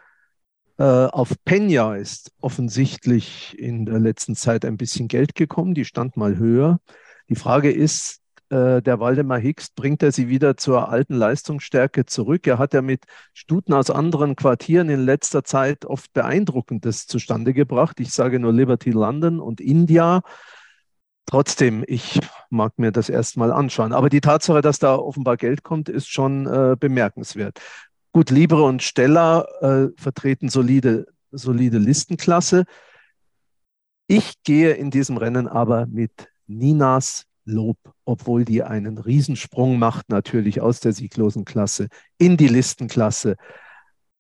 Äh, 0.79 0.85
auf 0.85 1.35
Peña 1.45 1.97
ist 1.97 2.33
offensichtlich 2.41 3.59
in 3.59 3.85
der 3.85 3.99
letzten 3.99 4.37
Zeit 4.37 4.65
ein 4.65 4.77
bisschen 4.77 5.09
Geld 5.09 5.35
gekommen. 5.35 5.75
Die 5.75 5.85
stand 5.85 6.17
mal 6.17 6.39
höher. 6.39 6.81
Die 7.29 7.35
Frage 7.35 7.71
ist, 7.73 8.21
äh, 8.51 8.81
der 8.81 9.01
Waldemar 9.01 9.39
Hicks, 9.39 9.71
bringt 9.71 10.03
er 10.03 10.13
sie 10.13 10.29
wieder 10.29 10.57
zur 10.57 10.89
alten 10.89 11.15
Leistungsstärke 11.15 12.07
zurück? 12.07 12.47
Er 12.47 12.59
hat 12.59 12.75
ja 12.75 12.83
mit 12.83 13.05
Stuten 13.35 13.75
aus 13.75 13.91
anderen 13.91 14.37
Quartieren 14.37 14.89
in 14.89 15.01
letzter 15.01 15.45
Zeit 15.45 15.85
oft 15.85 16.13
Beeindruckendes 16.13 17.07
zustande 17.07 17.53
gebracht. 17.53 17.99
Ich 18.01 18.13
sage 18.13 18.39
nur 18.39 18.53
Liberty 18.53 18.91
London 18.91 19.41
und 19.41 19.61
India. 19.61 20.23
Trotzdem, 21.27 21.85
ich 21.87 22.21
mag 22.49 22.79
mir 22.79 22.91
das 22.91 23.11
erstmal 23.11 23.53
anschauen. 23.53 23.93
Aber 23.93 24.09
die 24.09 24.23
Tatsache, 24.23 24.63
dass 24.63 24.79
da 24.79 24.95
offenbar 24.97 25.37
Geld 25.37 25.63
kommt, 25.63 25.91
ist 25.91 26.09
schon 26.09 26.47
äh, 26.47 26.75
bemerkenswert. 26.79 27.59
Gut, 28.19 28.31
Libre 28.31 28.65
und 28.65 28.83
Stella 28.83 29.47
äh, 29.61 29.91
vertreten 29.97 30.49
solide, 30.49 31.07
solide 31.31 31.79
Listenklasse. 31.79 32.65
Ich 34.09 34.43
gehe 34.43 34.73
in 34.73 34.91
diesem 34.91 35.19
Rennen 35.19 35.47
aber 35.47 35.87
mit 35.87 36.29
Ninas 36.49 37.27
Lob, 37.45 37.77
obwohl 38.05 38.45
die 38.45 38.65
einen 38.65 38.99
Riesensprung 38.99 39.79
macht, 39.79 40.09
natürlich 40.09 40.61
aus 40.61 40.81
der 40.81 40.95
sieglosen 40.95 41.45
Klasse 41.45 41.87
in 42.19 42.37
die 42.37 42.49
Listenklasse. 42.49 43.37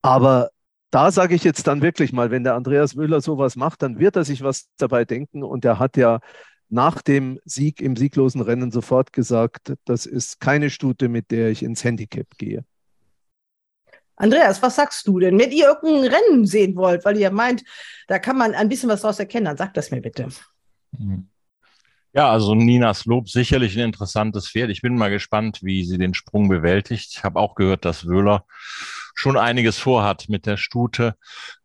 Aber 0.00 0.50
da 0.92 1.10
sage 1.10 1.34
ich 1.34 1.42
jetzt 1.42 1.66
dann 1.66 1.82
wirklich 1.82 2.12
mal, 2.12 2.30
wenn 2.30 2.44
der 2.44 2.54
Andreas 2.54 2.96
Wöhler 2.96 3.20
sowas 3.20 3.56
macht, 3.56 3.82
dann 3.82 3.98
wird 3.98 4.14
er 4.14 4.24
sich 4.24 4.44
was 4.44 4.68
dabei 4.76 5.06
denken. 5.06 5.42
Und 5.42 5.64
er 5.64 5.80
hat 5.80 5.96
ja 5.96 6.20
nach 6.68 7.02
dem 7.02 7.40
Sieg 7.44 7.80
im 7.80 7.96
sieglosen 7.96 8.42
Rennen 8.42 8.70
sofort 8.70 9.12
gesagt, 9.12 9.74
das 9.86 10.06
ist 10.06 10.38
keine 10.38 10.70
Stute, 10.70 11.08
mit 11.08 11.32
der 11.32 11.50
ich 11.50 11.64
ins 11.64 11.82
Handicap 11.82 12.28
gehe. 12.38 12.64
Andreas, 14.18 14.60
was 14.62 14.76
sagst 14.76 15.06
du 15.06 15.18
denn? 15.18 15.38
Wenn 15.38 15.52
ihr 15.52 15.66
irgendein 15.66 16.12
Rennen 16.12 16.46
sehen 16.46 16.76
wollt, 16.76 17.04
weil 17.04 17.16
ihr 17.16 17.30
meint, 17.30 17.64
da 18.06 18.18
kann 18.18 18.36
man 18.36 18.54
ein 18.54 18.68
bisschen 18.68 18.88
was 18.88 19.02
draus 19.02 19.18
erkennen, 19.18 19.46
dann 19.46 19.56
sagt 19.56 19.76
das 19.76 19.90
mir 19.90 20.00
bitte. 20.00 20.28
Ja, 22.12 22.30
also 22.30 22.54
Ninas 22.54 23.04
Lob 23.04 23.28
sicherlich 23.28 23.76
ein 23.76 23.84
interessantes 23.84 24.48
Pferd. 24.48 24.70
Ich 24.70 24.82
bin 24.82 24.96
mal 24.96 25.10
gespannt, 25.10 25.60
wie 25.62 25.84
sie 25.84 25.98
den 25.98 26.14
Sprung 26.14 26.48
bewältigt. 26.48 27.12
Ich 27.12 27.24
habe 27.24 27.38
auch 27.38 27.54
gehört, 27.54 27.84
dass 27.84 28.06
Wöhler 28.06 28.44
schon 29.14 29.36
einiges 29.36 29.78
vorhat 29.78 30.28
mit 30.28 30.46
der 30.46 30.56
Stute. 30.56 31.14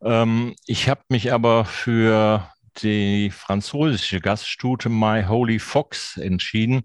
Ähm, 0.04 0.56
ich 0.66 0.90
habe 0.90 1.02
mich 1.10 1.32
aber 1.34 1.66
für 1.66 2.50
die 2.82 3.30
französische 3.32 4.20
Gaststute 4.20 4.90
My 4.90 5.24
Holy 5.24 5.60
Fox 5.60 6.18
entschieden. 6.18 6.84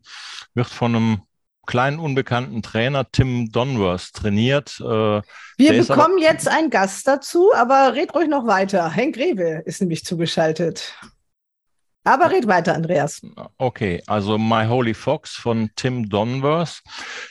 Wird 0.55 0.69
von 0.69 0.95
einem 0.95 1.23
kleinen 1.69 2.01
unbekannten 2.01 2.63
Trainer 2.63 3.07
Tim 3.13 3.53
Donworth 3.53 4.15
trainiert. 4.15 4.81
Äh, 4.81 5.21
Wir 5.59 5.85
bekommen 5.85 6.19
jetzt 6.19 6.49
einen 6.49 6.71
Gast 6.71 7.07
dazu, 7.07 7.53
aber 7.55 7.95
red 7.95 8.15
ruhig 8.15 8.29
noch 8.29 8.47
weiter. 8.47 8.91
Henk 8.91 9.17
Rewe 9.17 9.63
ist 9.67 9.81
nämlich 9.81 10.05
zugeschaltet. 10.05 10.95
Aber 12.05 12.31
red 12.31 12.47
weiter, 12.47 12.75
Andreas. 12.75 13.21
Okay, 13.59 14.03
also 14.07 14.39
My 14.39 14.67
Holy 14.67 14.95
Fox 14.95 15.35
von 15.35 15.69
Tim 15.77 16.09
Donworth. 16.09 16.81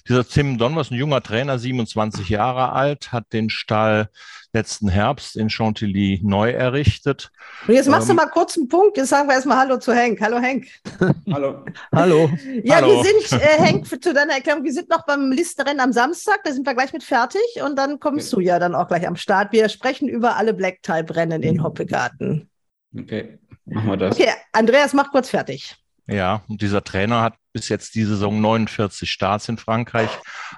Dieser 0.08 0.28
Tim 0.28 0.58
Donworth, 0.60 0.92
ein 0.92 0.96
junger 0.98 1.22
Trainer, 1.24 1.58
27 1.58 2.30
Jahre 2.30 2.74
alt, 2.74 3.12
hat 3.12 3.34
den 3.34 3.50
Stall 3.50 4.10
letzten 4.54 4.88
Herbst 4.88 5.36
in 5.36 5.50
Chantilly 5.50 6.20
neu 6.24 6.52
errichtet. 6.52 7.32
Und 7.68 7.74
jetzt 7.74 7.90
machst 7.90 8.10
Ähm, 8.10 8.18
du 8.18 8.24
mal 8.24 8.30
kurz 8.30 8.56
einen 8.58 8.68
Punkt. 8.68 8.98
Jetzt 8.98 9.10
sagen 9.10 9.28
wir 9.28 9.36
erstmal 9.36 9.58
Hallo 9.58 9.78
zu 9.78 9.94
Henk. 9.94 10.22
Hallo, 10.22 10.38
Henk. 10.40 10.68
Hallo. 11.32 11.66
Hallo. 11.94 12.30
Ja, 12.64 12.76
Hallo. 12.76 13.04
wir 13.04 13.04
sind, 13.04 13.42
äh, 13.42 13.46
Henk, 13.62 13.88
zu 13.88 14.14
deiner 14.14 14.34
Erklärung, 14.34 14.64
wir 14.64 14.74
sind 14.74 14.90
noch 14.90 15.06
beim 15.06 15.32
Listenrennen 15.32 15.80
am 15.80 15.92
Samstag. 15.92 16.44
Da 16.44 16.52
sind 16.52 16.66
wir 16.68 16.74
gleich 16.76 16.94
mit 16.94 17.04
fertig. 17.04 17.42
Und 17.66 17.78
dann 17.78 18.00
kommst 18.00 18.32
du 18.34 18.40
ja 18.40 18.60
dann 18.60 18.76
auch 18.76 18.88
gleich 18.88 19.08
am 19.08 19.16
Start. 19.16 19.52
Wir 19.52 19.70
sprechen 19.70 20.08
über 20.08 20.38
alle 20.38 20.54
Black-Type-Rennen 20.54 21.42
in 21.44 21.64
Hoppegarten. 21.64 22.50
Okay, 22.98 23.38
machen 23.68 23.90
wir 23.90 23.98
das. 23.98 24.20
Okay, 24.20 24.32
Andreas, 24.54 24.94
mach 24.94 25.12
kurz 25.12 25.30
fertig. 25.30 25.76
Ja, 26.08 26.42
und 26.48 26.62
dieser 26.62 26.84
Trainer 26.84 27.22
hat 27.22 27.36
bis 27.58 27.70
jetzt 27.70 27.96
die 27.96 28.04
Saison 28.04 28.40
49 28.40 29.10
Starts 29.12 29.50
in 29.50 29.58
Frankreich, 29.58 30.12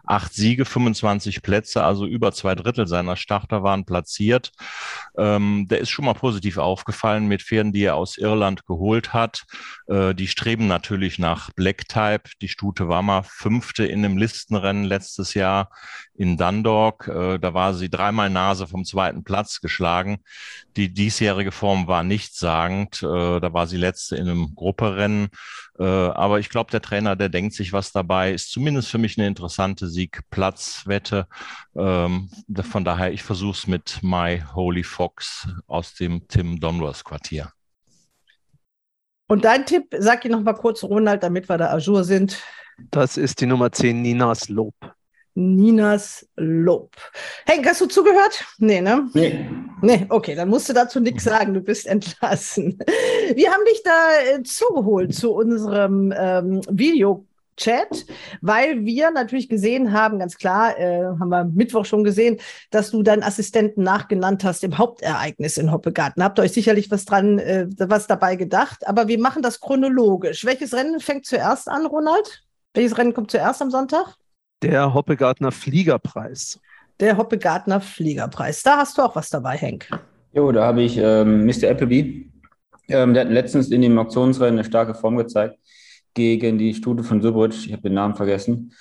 acht 0.06 0.34
Siege, 0.34 0.65
25 0.65 1.41
Plätze, 1.41 1.82
also 1.82 2.06
über 2.06 2.34
zwei 2.34 2.56
Drittel 2.56 2.88
seiner 2.88 3.15
Starter 3.15 3.63
waren 3.63 3.86
platziert. 3.86 4.51
Ähm, 5.18 5.65
der 5.70 5.79
ist 5.79 5.91
schon 5.91 6.03
mal 6.03 6.13
positiv 6.13 6.58
aufgefallen 6.58 7.29
mit 7.29 7.41
Pferden, 7.41 7.72
die 7.72 7.84
er 7.84 7.96
aus 7.96 8.18
Irland 8.18 8.65
geholt 8.65 9.13
hat. 9.13 9.46
Äh, 9.88 10.13
die 10.13 10.27
streben 10.27 10.68
natürlich 10.68 11.20
nach 11.20 11.51
Black 11.51 11.88
Type. 11.88 12.24
Die 12.41 12.50
Stute 12.50 12.89
war 12.89 13.01
mal 13.01 13.24
Fünfte 13.24 13.86
in 13.86 14.03
einem 14.03 14.18
Listenrennen 14.18 14.84
letztes 14.84 15.36
Jahr 15.36 15.70
in 16.15 16.36
Dundalk. 16.36 17.08
Äh, 17.08 17.39
da 17.39 17.53
war 17.53 17.74
sie 17.74 17.89
dreimal 17.89 18.29
Nase 18.29 18.68
vom 18.68 18.84
zweiten 18.84 19.24
Platz 19.24 19.62
geschlagen. 19.62 20.20
Die 20.75 20.94
diesjährige 20.94 21.53
Form 21.53 21.88
war 21.88 22.03
nichtssagend. 22.03 23.01
Äh, 23.01 23.39
da 23.39 23.53
war 23.53 23.68
sie 23.68 23.77
letzte 23.77 24.18
in 24.18 24.27
einem 24.27 24.53
Grupperennen. 24.53 25.29
Äh, 25.79 25.83
aber 25.83 26.39
ich 26.39 26.50
glaube, 26.50 26.71
der 26.71 26.81
Trainer, 26.81 27.15
der 27.15 27.29
denkt 27.29 27.53
sich 27.53 27.71
was 27.71 27.91
dabei, 27.93 28.33
ist 28.33 28.51
zumindest 28.51 28.89
für 28.89 28.98
mich 28.98 29.17
eine 29.17 29.27
interessante 29.27 29.88
Sieg-Platz-Wette. 29.88 31.27
Ähm, 31.75 32.29
von 32.69 32.83
daher, 32.83 33.13
ich 33.13 33.24
versuche 33.24 33.57
es 33.57 33.67
mit 33.67 34.00
My 34.01 34.43
Holy 34.53 34.83
Fox 34.83 35.48
aus 35.67 35.93
dem 35.95 36.27
Tim 36.27 36.59
Donworth 36.59 37.05
Quartier. 37.05 37.51
Und 39.27 39.45
dein 39.45 39.65
Tipp, 39.65 39.95
sag 39.98 40.21
dir 40.21 40.31
noch 40.31 40.41
mal 40.41 40.53
kurz, 40.53 40.83
Ronald, 40.83 41.24
damit 41.24 41.48
wir 41.48 41.57
da 41.57 41.71
ajour 41.71 42.03
sind. 42.03 42.41
Das 42.91 43.15
ist 43.15 43.39
die 43.39 43.45
Nummer 43.45 43.71
10, 43.71 44.01
Ninas 44.01 44.50
Lob. 44.50 44.74
Ninas 45.39 46.27
Lob. 46.36 46.91
Henk, 47.46 47.65
hast 47.65 47.81
du 47.81 47.86
zugehört? 47.86 48.43
Nee, 48.58 48.81
ne? 48.81 49.10
Nee. 49.13 49.50
Nee, 49.81 50.05
okay, 50.10 50.36
dann 50.36 50.50
musst 50.50 50.67
du 50.67 50.74
dazu 50.74 51.00
nichts 51.00 51.24
sagen, 51.24 51.53
du 51.53 51.62
bist 51.62 51.88
entlassen. 51.88 52.77
Wir 53.34 53.51
haben 53.51 53.63
dich 53.65 53.81
da 53.84 54.36
äh, 54.36 54.43
zugeholt 54.43 55.15
zu 55.15 55.31
unserem 55.31 56.13
ähm, 56.17 56.62
Videochat, 56.69 58.05
weil 58.41 58.84
wir 58.84 59.12
natürlich 59.12 59.48
gesehen 59.48 59.93
haben, 59.93 60.19
ganz 60.19 60.38
klar, 60.38 60.77
äh, 60.77 61.03
haben 61.05 61.29
wir 61.29 61.46
Mittwoch 61.46 61.86
schon 61.86 62.03
gesehen, 62.03 62.38
dass 62.72 62.91
du 62.91 63.03
deinen 63.03 63.24
Assistenten 63.24 63.84
nachgenannt 63.84 64.43
hast 64.43 64.65
im 64.65 64.77
Hauptereignis 64.77 65.58
in 65.58 65.72
Hoppegarten. 65.72 66.22
Habt 66.22 66.39
ihr 66.39 66.43
euch 66.43 66.53
sicherlich 66.53 66.91
was 66.91 67.05
dran, 67.05 67.39
äh, 67.39 67.67
was 67.77 68.08
dabei 68.08 68.36
gedacht, 68.36 68.86
aber 68.86 69.08
wir 69.08 69.19
machen 69.19 69.41
das 69.41 69.62
chronologisch. 69.62 70.43
Welches 70.43 70.74
Rennen 70.74 71.00
fängt 71.00 71.25
zuerst 71.25 71.69
an, 71.69 71.86
Ronald? 71.86 72.43
Welches 72.74 72.98
Rennen 72.98 73.13
kommt 73.13 73.31
zuerst 73.31 73.62
am 73.62 73.72
Sonntag? 73.72 74.17
Der 74.62 74.94
Hoppegartner 74.94 75.51
Fliegerpreis. 75.54 76.60
Der 77.00 77.18
Hoppegartner 77.18 77.80
Fliegerpreis. 77.80 78.62
Da 78.62 78.78
hast 78.78 78.98
du 78.98 79.01
auch 79.01 79.16
was 79.16 79.30
dabei, 79.30 79.56
Henk. 79.56 79.89
Jo, 80.34 80.51
da 80.51 80.66
habe 80.66 80.82
ich 80.82 80.98
ähm, 80.98 81.46
Mr. 81.46 81.70
Appleby. 81.70 82.30
Ähm, 82.89 83.13
der 83.13 83.24
hat 83.24 83.32
letztens 83.32 83.72
in 83.72 83.82
dem 83.82 83.98
Auktionsrennen 83.98 84.60
eine 84.60 84.66
starke 84.66 84.94
Form 84.94 85.16
gezeigt 85.16 85.58
gegen 86.13 86.58
die 86.58 86.74
Stute 86.74 87.04
von 87.04 87.22
Subric. 87.22 87.54
Ich 87.54 87.72
habe 87.72 87.84
den 87.84 87.94
Namen 87.94 88.16
vergessen. 88.16 88.74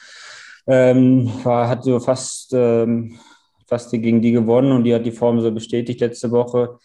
Ähm, 0.66 1.30
war, 1.44 1.68
hat 1.68 1.84
so 1.84 2.00
fast, 2.00 2.52
ähm, 2.54 3.16
fast 3.68 3.92
gegen 3.92 4.20
die 4.20 4.32
gewonnen 4.32 4.72
und 4.72 4.82
die 4.82 4.94
hat 4.94 5.06
die 5.06 5.12
Form 5.12 5.40
so 5.40 5.52
bestätigt 5.52 6.00
letzte 6.00 6.32
Woche. 6.32 6.78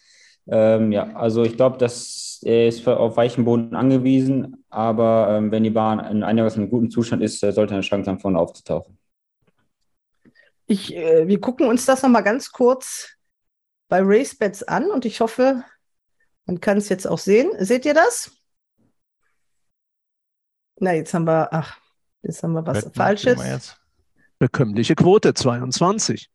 Ähm, 0.46 0.92
ja, 0.92 1.12
also 1.14 1.42
ich 1.42 1.56
glaube, 1.56 1.78
dass 1.78 2.23
er 2.44 2.68
ist 2.68 2.86
auf 2.86 3.16
weichen 3.16 3.44
Boden 3.44 3.74
angewiesen, 3.74 4.64
aber 4.68 5.28
ähm, 5.30 5.50
wenn 5.50 5.62
die 5.62 5.70
Bahn 5.70 5.98
in 6.00 6.22
einigermaßen 6.22 6.68
guten 6.68 6.90
Zustand 6.90 7.22
ist, 7.22 7.42
äh, 7.42 7.52
sollte 7.52 7.74
er 7.74 7.76
eine 7.76 7.82
Chance 7.82 8.10
haben, 8.10 8.20
vorne 8.20 8.38
aufzutauchen. 8.38 8.98
Ich, 10.66 10.94
äh, 10.94 11.26
wir 11.26 11.40
gucken 11.40 11.66
uns 11.66 11.86
das 11.86 12.02
nochmal 12.02 12.22
ganz 12.22 12.50
kurz 12.50 13.16
bei 13.88 14.00
RaceBets 14.00 14.62
an 14.64 14.90
und 14.90 15.04
ich 15.04 15.20
hoffe, 15.20 15.64
man 16.46 16.60
kann 16.60 16.78
es 16.78 16.88
jetzt 16.88 17.06
auch 17.06 17.18
sehen. 17.18 17.50
Seht 17.58 17.84
ihr 17.84 17.94
das? 17.94 18.30
Na, 20.80 20.92
jetzt 20.92 21.14
haben 21.14 21.26
wir, 21.26 21.52
ach, 21.52 21.78
jetzt 22.22 22.42
haben 22.42 22.52
wir 22.52 22.66
was 22.66 22.78
Wetten, 22.78 22.94
Falsches. 22.94 23.38
wir 23.38 23.52
jetzt? 23.52 23.80
Bekömmliche 24.38 24.94
Quote 24.94 25.34
22. 25.34 26.28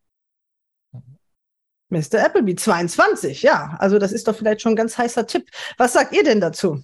Mr. 1.90 2.24
Appleby, 2.24 2.56
22, 2.56 3.42
ja. 3.42 3.76
Also 3.80 4.00
das 4.00 4.12
ist 4.12 4.28
doch 4.28 4.36
vielleicht 4.36 4.62
schon 4.62 4.74
ein 4.74 4.78
ganz 4.78 4.98
heißer 4.98 5.26
Tipp. 5.28 5.50
Was 5.78 5.94
sagt 5.94 6.14
ihr 6.14 6.24
denn 6.24 6.40
dazu? 6.40 6.84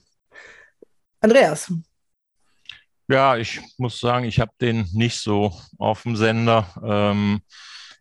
Andreas, 1.21 1.71
Ja, 3.07 3.37
ich 3.37 3.61
muss 3.77 3.99
sagen, 3.99 4.25
ich 4.25 4.39
habe 4.39 4.51
den 4.59 4.87
nicht 4.93 5.19
so 5.19 5.53
auf 5.77 6.03
dem 6.03 6.15
Sender. 6.15 6.67
Ähm, 6.83 7.41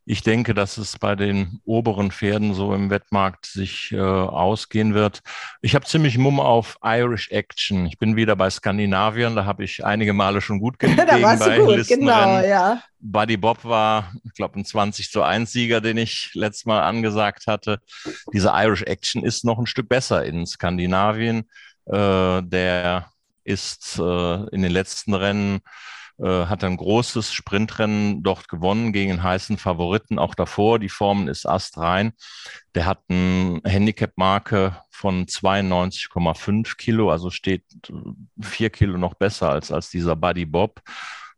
Ich 0.07 0.23
denke, 0.23 0.53
dass 0.53 0.77
es 0.77 0.99
bei 0.99 1.17
den 1.17 1.61
oberen 1.65 2.11
Pferden 2.11 2.53
so 2.53 2.75
im 2.75 2.91
Wettmarkt 2.91 3.47
sich 3.47 3.91
äh, 3.93 3.99
ausgehen 3.99 4.93
wird. 4.93 5.21
Ich 5.63 5.75
habe 5.75 5.87
ziemlich 5.87 6.19
Mumm 6.19 6.41
auf 6.41 6.79
Irish 6.83 7.31
Action. 7.31 7.87
Ich 7.87 7.99
bin 7.99 8.15
wieder 8.15 8.37
bei 8.37 8.51
Skandinavien, 8.51 9.35
da 9.35 9.47
habe 9.47 9.65
ich 9.65 9.85
einige 9.85 10.13
Male 10.13 10.43
schon 10.43 10.61
gut 10.61 10.79
gelegen 10.79 11.07
da 11.07 11.23
warst 11.23 11.45
bei 11.45 11.57
du 11.57 11.67
gut, 11.67 11.89
genau, 11.89 12.41
ja. 12.41 12.83
Buddy 13.01 13.37
Bob 13.37 13.65
war, 13.65 14.13
ich 14.25 14.33
glaube, 14.35 14.59
ein 14.59 14.65
20 14.65 15.11
zu 15.11 15.23
1 15.23 15.51
Sieger, 15.51 15.81
den 15.81 15.97
ich 15.97 16.31
letztes 16.35 16.67
Mal 16.67 16.83
angesagt 16.83 17.47
hatte. 17.47 17.81
Diese 18.33 18.53
Irish 18.55 18.83
Action 18.83 19.25
ist 19.25 19.45
noch 19.45 19.59
ein 19.59 19.67
Stück 19.67 19.89
besser 19.89 20.25
in 20.25 20.47
Skandinavien. 20.47 21.49
Äh, 21.87 22.43
der 22.43 23.11
ist 23.45 23.99
äh, 23.99 24.49
in 24.51 24.63
den 24.63 24.73
letzten 24.73 25.15
Rennen 25.15 25.61
hat 26.19 26.63
ein 26.63 26.77
großes 26.77 27.33
Sprintrennen 27.33 28.23
dort 28.23 28.49
gewonnen 28.49 28.93
gegen 28.93 29.11
einen 29.13 29.23
heißen 29.23 29.59
Favoriten. 29.59 30.19
Auch 30.19 30.35
davor, 30.35 30.79
die 30.79 30.89
Formen 30.89 31.29
ist 31.29 31.47
astrein. 31.47 32.13
Der 32.75 32.87
hat 32.87 33.03
eine 33.09 33.61
Handicap-Marke 33.65 34.77
von 34.91 35.27
92,5 35.27 36.77
Kilo, 36.77 37.11
also 37.11 37.31
steht 37.31 37.65
vier 38.41 38.71
Kilo 38.71 38.97
noch 38.97 39.15
besser 39.15 39.51
als, 39.51 39.73
als 39.73 39.91
dieser 39.91 40.15
Buddy 40.15 40.47
Bob. 40.47 40.81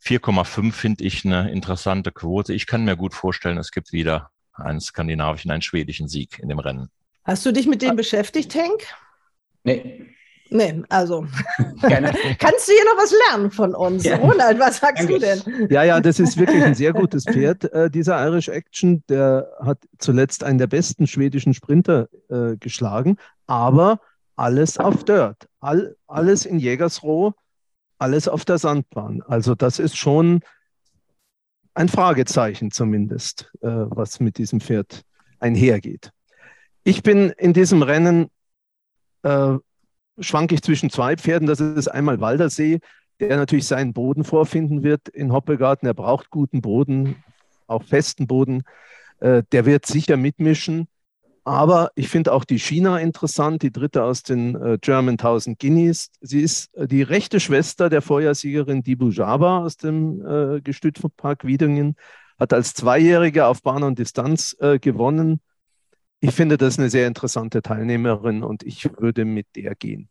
4,5 0.05 0.73
finde 0.73 1.05
ich 1.05 1.25
eine 1.25 1.51
interessante 1.51 2.13
Quote. 2.13 2.53
Ich 2.53 2.67
kann 2.67 2.85
mir 2.85 2.97
gut 2.97 3.15
vorstellen, 3.15 3.59
es 3.59 3.71
gibt 3.71 3.93
wieder 3.93 4.31
einen 4.53 4.81
skandinavischen, 4.81 5.51
einen 5.51 5.63
schwedischen 5.63 6.09
Sieg 6.09 6.39
in 6.39 6.49
dem 6.49 6.59
Rennen. 6.59 6.91
Hast 7.25 7.45
du 7.45 7.53
dich 7.53 7.67
mit 7.67 7.83
dem 7.83 7.97
beschäftigt, 7.97 8.55
Henk? 8.55 8.83
Nee. 9.65 10.16
Nee, 10.51 10.83
also 10.89 11.27
kannst 11.81 12.69
du 12.69 12.73
hier 12.73 12.85
noch 12.85 12.97
was 12.97 13.15
lernen 13.29 13.51
von 13.51 13.75
uns? 13.75 14.05
Ja. 14.05 14.17
Ronald, 14.17 14.59
was 14.59 14.79
sagst 14.79 15.05
Danke. 15.05 15.15
du 15.15 15.19
denn? 15.19 15.69
Ja, 15.71 15.83
ja, 15.83 16.01
das 16.01 16.21
ist 16.21 16.37
wirklich 16.37 16.63
ein 16.63 16.75
sehr 16.75 16.93
gutes 16.95 17.25
Pferd, 17.25 17.73
äh, 17.73 17.91
dieser 17.91 18.25
Irish 18.27 18.49
Action. 18.49 19.03
Der 19.09 19.49
hat 19.61 19.79
zuletzt 19.99 20.45
einen 20.45 20.59
der 20.59 20.67
besten 20.67 21.07
schwedischen 21.07 21.55
Sprinter 21.55 22.09
äh, 22.29 22.57
geschlagen, 22.57 23.17
aber 23.47 24.01
alles 24.37 24.79
auf 24.79 25.05
Dirt, 25.05 25.49
All, 25.61 25.97
alles 26.07 26.45
in 26.45 26.59
Jägersroh, 26.59 27.33
alles 27.99 28.29
auf 28.29 28.45
der 28.45 28.59
Sandbahn. 28.59 29.23
Also 29.23 29.55
das 29.55 29.79
ist 29.79 29.97
schon 29.97 30.41
ein 31.75 31.89
Fragezeichen 31.89 32.71
zumindest, 32.71 33.51
äh, 33.61 33.69
was 33.69 34.21
mit 34.21 34.39
diesem 34.39 34.61
Pferd 34.61 35.03
einhergeht. 35.41 36.11
Ich 36.85 37.03
bin 37.03 37.31
in 37.31 37.53
diesem 37.53 37.83
Rennen 37.83 38.31
äh, 39.23 39.57
schwanke 40.19 40.55
ich 40.55 40.63
zwischen 40.63 40.91
zwei 40.91 41.17
Pferden. 41.17 41.47
Das 41.47 41.61
ist 41.61 41.89
einmal 41.89 42.21
Waldersee, 42.21 42.81
der 43.21 43.37
natürlich 43.37 43.67
seinen 43.67 43.93
Boden 43.93 44.25
vorfinden 44.25 44.83
wird 44.83 45.09
in 45.09 45.33
Hoppegarten. 45.33 45.87
Er 45.87 45.95
braucht 45.95 46.31
guten 46.31 46.61
Boden, 46.61 47.17
auch 47.67 47.83
festen 47.83 48.27
Boden. 48.27 48.63
Äh, 49.21 49.43
der 49.53 49.67
wird 49.67 49.87
sicher 49.87 50.17
mitmischen. 50.17 50.89
Aber 51.45 51.93
ich 51.95 52.09
finde 52.09 52.33
auch 52.33 52.45
die 52.45 52.59
China 52.59 52.99
interessant, 52.99 53.63
die 53.63 53.71
dritte 53.71 54.03
aus 54.03 54.25
den 54.25 54.57
äh, 54.57 54.79
German 54.81 55.13
1000 55.13 55.59
Guineas. 55.61 56.11
Sie 56.21 56.41
ist 56.41 56.75
äh, 56.75 56.89
die 56.89 57.03
rechte 57.03 57.39
Schwester 57.39 57.89
der 57.89 58.03
Vorjahrsiegerin 58.03 58.83
Dibu 58.83 59.11
Jaba 59.11 59.59
aus 59.59 59.77
dem 59.77 60.27
äh, 60.27 60.61
Gestützpark 60.61 61.45
Wiedingen, 61.47 61.95
hat 62.39 62.53
als 62.53 62.75
Zweijährige 62.75 63.47
auf 63.47 63.63
Bahn 63.63 63.85
und 63.85 63.99
Distanz 63.99 64.57
äh, 64.59 64.81
gewonnen 64.81 65.41
ich 66.21 66.35
finde 66.35 66.57
das 66.57 66.79
eine 66.79 66.91
sehr 66.91 67.07
interessante 67.07 67.63
Teilnehmerin 67.63 68.43
und 68.43 68.63
ich 68.63 68.85
würde 68.99 69.25
mit 69.25 69.47
der 69.55 69.75
gehen. 69.75 70.09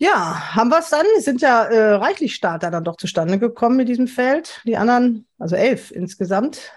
Ja, 0.00 0.54
haben 0.54 0.68
wir 0.68 0.78
es 0.78 0.90
dann? 0.90 1.06
Es 1.16 1.24
sind 1.24 1.40
ja 1.40 1.64
äh, 1.64 1.94
reichlich 1.94 2.34
Starter 2.34 2.70
dann 2.70 2.84
doch 2.84 2.96
zustande 2.96 3.38
gekommen 3.38 3.76
mit 3.76 3.88
diesem 3.88 4.06
Feld. 4.06 4.60
Die 4.64 4.76
anderen, 4.76 5.26
also 5.38 5.56
elf 5.56 5.90
insgesamt. 5.90 6.72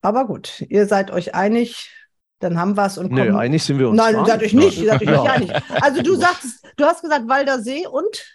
Aber 0.00 0.26
gut, 0.26 0.64
ihr 0.68 0.86
seid 0.86 1.10
euch 1.10 1.34
einig, 1.34 1.90
dann 2.38 2.58
haben 2.58 2.74
wir 2.74 2.86
es 2.86 2.96
und 2.96 3.10
kommen. 3.10 3.28
Nö, 3.28 3.36
einig 3.36 3.62
sind 3.62 3.78
wir 3.78 3.90
uns. 3.90 3.98
Nein, 3.98 4.24
seid 4.24 4.42
euch 4.42 4.54
nicht, 4.54 4.82
seid 4.82 5.02
euch 5.02 5.08
nicht 5.08 5.30
einig. 5.30 5.52
Also 5.82 6.00
du 6.00 6.14
sagst, 6.14 6.66
du 6.76 6.84
hast 6.86 7.02
gesagt 7.02 7.28
Walder 7.28 7.60
See 7.60 7.86
und? 7.86 8.26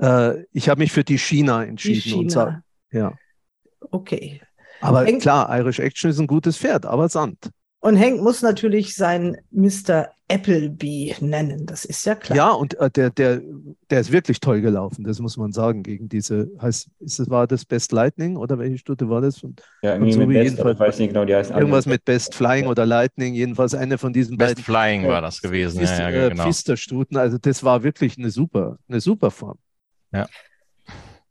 Äh, 0.00 0.44
ich 0.52 0.68
habe 0.68 0.78
mich 0.78 0.92
für 0.92 1.02
die 1.02 1.18
China 1.18 1.64
entschieden. 1.64 2.02
Die 2.02 2.08
China. 2.08 2.30
Sag, 2.30 2.62
ja. 2.92 3.12
Okay. 3.80 4.40
Aber 4.80 5.04
Henk, 5.04 5.22
klar, 5.22 5.48
Irish 5.58 5.78
Action 5.78 6.10
ist 6.10 6.18
ein 6.18 6.26
gutes 6.26 6.56
Pferd, 6.58 6.86
aber 6.86 7.08
Sand. 7.08 7.50
Und 7.80 7.96
Henk 7.96 8.20
muss 8.20 8.42
natürlich 8.42 8.94
sein 8.94 9.36
Mr. 9.52 10.08
Appleby 10.28 11.14
nennen, 11.20 11.66
das 11.66 11.84
ist 11.84 12.04
ja 12.04 12.16
klar. 12.16 12.36
Ja, 12.36 12.50
und 12.50 12.74
äh, 12.80 12.90
der, 12.90 13.10
der, 13.10 13.40
der 13.90 14.00
ist 14.00 14.10
wirklich 14.10 14.40
toll 14.40 14.60
gelaufen, 14.60 15.04
das 15.04 15.20
muss 15.20 15.36
man 15.36 15.52
sagen, 15.52 15.84
gegen 15.84 16.08
diese, 16.08 16.50
heißt, 16.60 16.88
ist 16.98 17.20
das, 17.20 17.30
war 17.30 17.46
das 17.46 17.64
Best 17.64 17.92
Lightning 17.92 18.36
oder 18.36 18.58
welche 18.58 18.78
Stute 18.78 19.08
war 19.08 19.20
das? 19.20 19.44
Und, 19.44 19.62
ja, 19.82 19.94
irgendwie 19.94 20.18
mit 20.26 20.30
Best, 20.30 20.58
ich 20.58 20.64
weiß 20.80 20.98
nicht 20.98 21.08
genau, 21.10 21.24
die 21.24 21.34
heißen 21.36 21.56
Irgendwas 21.56 21.86
mit 21.86 22.04
Best 22.04 22.34
Flying 22.34 22.64
ja. 22.64 22.70
oder 22.70 22.86
Lightning, 22.86 23.34
jedenfalls 23.34 23.72
eine 23.74 23.98
von 23.98 24.12
diesen 24.12 24.36
Best 24.36 24.56
beiden. 24.56 24.56
Best 24.56 24.66
Flying 24.66 25.04
äh, 25.04 25.08
war 25.08 25.20
das 25.20 25.40
gewesen, 25.40 25.78
Fist, 25.78 25.98
ja, 25.98 26.10
ja, 26.10 26.28
genau. 26.28 26.42
Pfisterstuten, 26.42 27.16
also 27.16 27.38
das 27.38 27.62
war 27.62 27.84
wirklich 27.84 28.18
eine 28.18 28.30
super, 28.30 28.78
eine 28.88 29.00
super 29.00 29.30
Form. 29.30 29.58
Ja. 30.12 30.26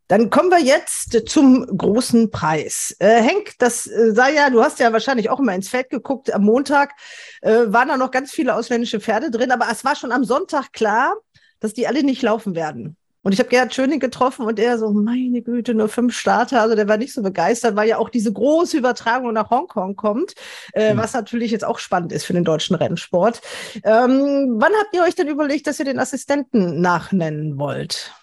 Dann 0.07 0.29
kommen 0.29 0.51
wir 0.51 0.61
jetzt 0.61 1.27
zum 1.27 1.65
großen 1.65 2.29
Preis. 2.29 2.95
Äh, 2.99 3.21
Henk, 3.21 3.53
das 3.57 3.87
äh, 3.87 4.13
sei 4.13 4.33
ja, 4.33 4.49
du 4.49 4.61
hast 4.61 4.79
ja 4.79 4.93
wahrscheinlich 4.93 5.29
auch 5.29 5.39
immer 5.39 5.55
ins 5.55 5.69
Feld 5.69 5.89
geguckt. 5.89 6.33
Am 6.33 6.43
Montag 6.43 6.93
äh, 7.41 7.65
waren 7.67 7.87
da 7.87 7.97
noch 7.97 8.11
ganz 8.11 8.31
viele 8.31 8.55
ausländische 8.55 8.99
Pferde 8.99 9.31
drin, 9.31 9.51
aber 9.51 9.67
es 9.71 9.83
war 9.83 9.95
schon 9.95 10.11
am 10.11 10.23
Sonntag 10.23 10.73
klar, 10.73 11.15
dass 11.59 11.73
die 11.73 11.87
alle 11.87 12.03
nicht 12.03 12.21
laufen 12.21 12.53
werden. 12.55 12.97
Und 13.23 13.31
ich 13.31 13.39
habe 13.39 13.49
Gerhard 13.49 13.73
Schöning 13.73 13.99
getroffen 13.99 14.45
und 14.45 14.59
er 14.59 14.77
so, 14.77 14.91
meine 14.91 15.41
Güte, 15.41 15.73
nur 15.73 15.89
fünf 15.89 16.15
Starter. 16.15 16.61
Also 16.61 16.75
der 16.75 16.87
war 16.87 16.97
nicht 16.97 17.11
so 17.11 17.23
begeistert, 17.23 17.75
weil 17.75 17.89
ja 17.89 17.97
auch 17.97 18.09
diese 18.09 18.31
große 18.31 18.77
Übertragung 18.77 19.33
nach 19.33 19.49
Hongkong 19.49 19.95
kommt, 19.95 20.35
äh, 20.73 20.93
mhm. 20.93 20.99
was 20.99 21.13
natürlich 21.13 21.49
jetzt 21.49 21.65
auch 21.65 21.79
spannend 21.79 22.11
ist 22.11 22.25
für 22.25 22.33
den 22.33 22.43
deutschen 22.43 22.75
Rennsport. 22.75 23.41
Ähm, 23.83 24.57
wann 24.59 24.73
habt 24.79 24.93
ihr 24.93 25.01
euch 25.01 25.15
denn 25.15 25.27
überlegt, 25.27 25.65
dass 25.65 25.79
ihr 25.79 25.85
den 25.85 25.97
Assistenten 25.97 26.81
nachnennen 26.81 27.57
wollt? 27.57 28.13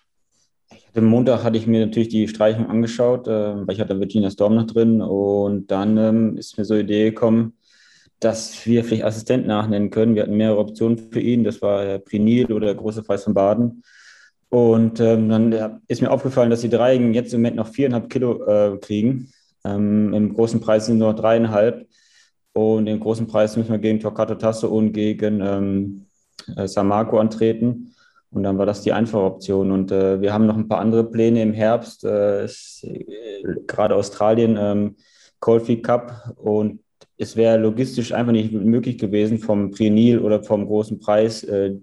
Am 0.94 1.04
Montag 1.06 1.42
hatte 1.42 1.56
ich 1.56 1.66
mir 1.66 1.86
natürlich 1.86 2.08
die 2.08 2.28
Streichung 2.28 2.66
angeschaut, 2.66 3.26
äh, 3.26 3.66
weil 3.66 3.74
ich 3.74 3.80
hatte 3.80 3.98
Virginia 3.98 4.30
Storm 4.30 4.54
noch 4.54 4.66
drin 4.66 5.00
und 5.00 5.70
dann 5.70 5.96
ähm, 5.96 6.36
ist 6.36 6.58
mir 6.58 6.64
so 6.64 6.74
eine 6.74 6.82
Idee 6.82 7.10
gekommen, 7.10 7.54
dass 8.20 8.66
wir 8.66 8.84
vielleicht 8.84 9.04
Assistent 9.04 9.46
nachnennen 9.46 9.90
können. 9.90 10.14
Wir 10.14 10.22
hatten 10.22 10.36
mehrere 10.36 10.58
Optionen 10.58 10.98
für 10.98 11.20
ihn. 11.20 11.44
Das 11.44 11.62
war 11.62 11.84
der 11.84 11.98
Prinil 11.98 12.52
oder 12.52 12.66
der 12.66 12.74
große 12.74 13.02
Preis 13.02 13.24
von 13.24 13.34
Baden. 13.34 13.82
Und 14.48 15.00
ähm, 15.00 15.28
dann 15.30 15.80
ist 15.88 16.02
mir 16.02 16.10
aufgefallen, 16.10 16.50
dass 16.50 16.60
die 16.60 16.68
Dreigen 16.68 17.14
jetzt 17.14 17.32
im 17.32 17.40
Moment 17.40 17.56
noch 17.56 17.68
viereinhalb 17.68 18.10
Kilo 18.10 18.44
äh, 18.44 18.78
kriegen. 18.78 19.32
Ähm, 19.64 20.12
Im 20.12 20.34
großen 20.34 20.60
Preis 20.60 20.86
sind 20.86 20.98
nur 20.98 21.14
dreieinhalb. 21.14 21.86
Und 22.52 22.86
im 22.86 23.00
großen 23.00 23.26
Preis 23.26 23.56
müssen 23.56 23.70
wir 23.70 23.78
gegen 23.78 23.98
Torquato 23.98 24.34
Tasso 24.34 24.68
und 24.68 24.92
gegen 24.92 25.40
ähm, 25.40 26.06
äh, 26.54 26.68
Samarco 26.68 27.18
antreten. 27.18 27.91
Und 28.32 28.44
dann 28.44 28.56
war 28.56 28.66
das 28.66 28.82
die 28.82 28.92
einfache 28.92 29.22
Option. 29.22 29.70
Und 29.70 29.92
äh, 29.92 30.20
wir 30.20 30.32
haben 30.32 30.46
noch 30.46 30.56
ein 30.56 30.68
paar 30.68 30.80
andere 30.80 31.04
Pläne 31.04 31.42
im 31.42 31.52
Herbst, 31.52 32.04
äh, 32.04 32.44
ist, 32.46 32.82
äh, 32.84 33.44
gerade 33.66 33.94
Australien, 33.94 34.56
ähm, 34.58 34.96
Coldfield 35.38 35.82
Cup. 35.82 36.34
Und 36.36 36.80
es 37.18 37.36
wäre 37.36 37.58
logistisch 37.58 38.12
einfach 38.12 38.32
nicht 38.32 38.52
möglich 38.52 38.96
gewesen, 38.96 39.38
vom 39.38 39.70
Prenil 39.70 40.18
oder 40.18 40.42
vom 40.42 40.66
großen 40.66 40.98
Preis 40.98 41.44
äh, 41.44 41.76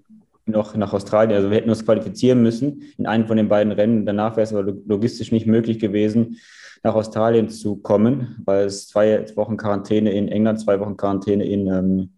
noch 0.46 0.76
nach 0.76 0.92
Australien. 0.92 1.38
Also 1.38 1.52
wir 1.52 1.58
hätten 1.58 1.70
uns 1.70 1.86
qualifizieren 1.86 2.42
müssen 2.42 2.82
in 2.98 3.06
einem 3.06 3.28
von 3.28 3.38
den 3.38 3.48
beiden 3.48 3.72
Rennen. 3.72 4.08
Danach 4.08 4.36
wäre 4.36 4.44
es 4.44 4.54
aber 4.54 4.74
logistisch 4.88 5.32
nicht 5.32 5.46
möglich 5.46 5.78
gewesen, 5.78 6.38
nach 6.82 6.96
Australien 6.96 7.50
zu 7.50 7.76
kommen, 7.76 8.42
weil 8.46 8.66
es 8.66 8.88
zwei 8.88 9.26
Wochen 9.36 9.58
Quarantäne 9.58 10.12
in 10.12 10.30
England, 10.30 10.62
zwei 10.62 10.80
Wochen 10.80 10.98
Quarantäne 10.98 11.46
in 11.46 11.68
ähm, 11.68 12.10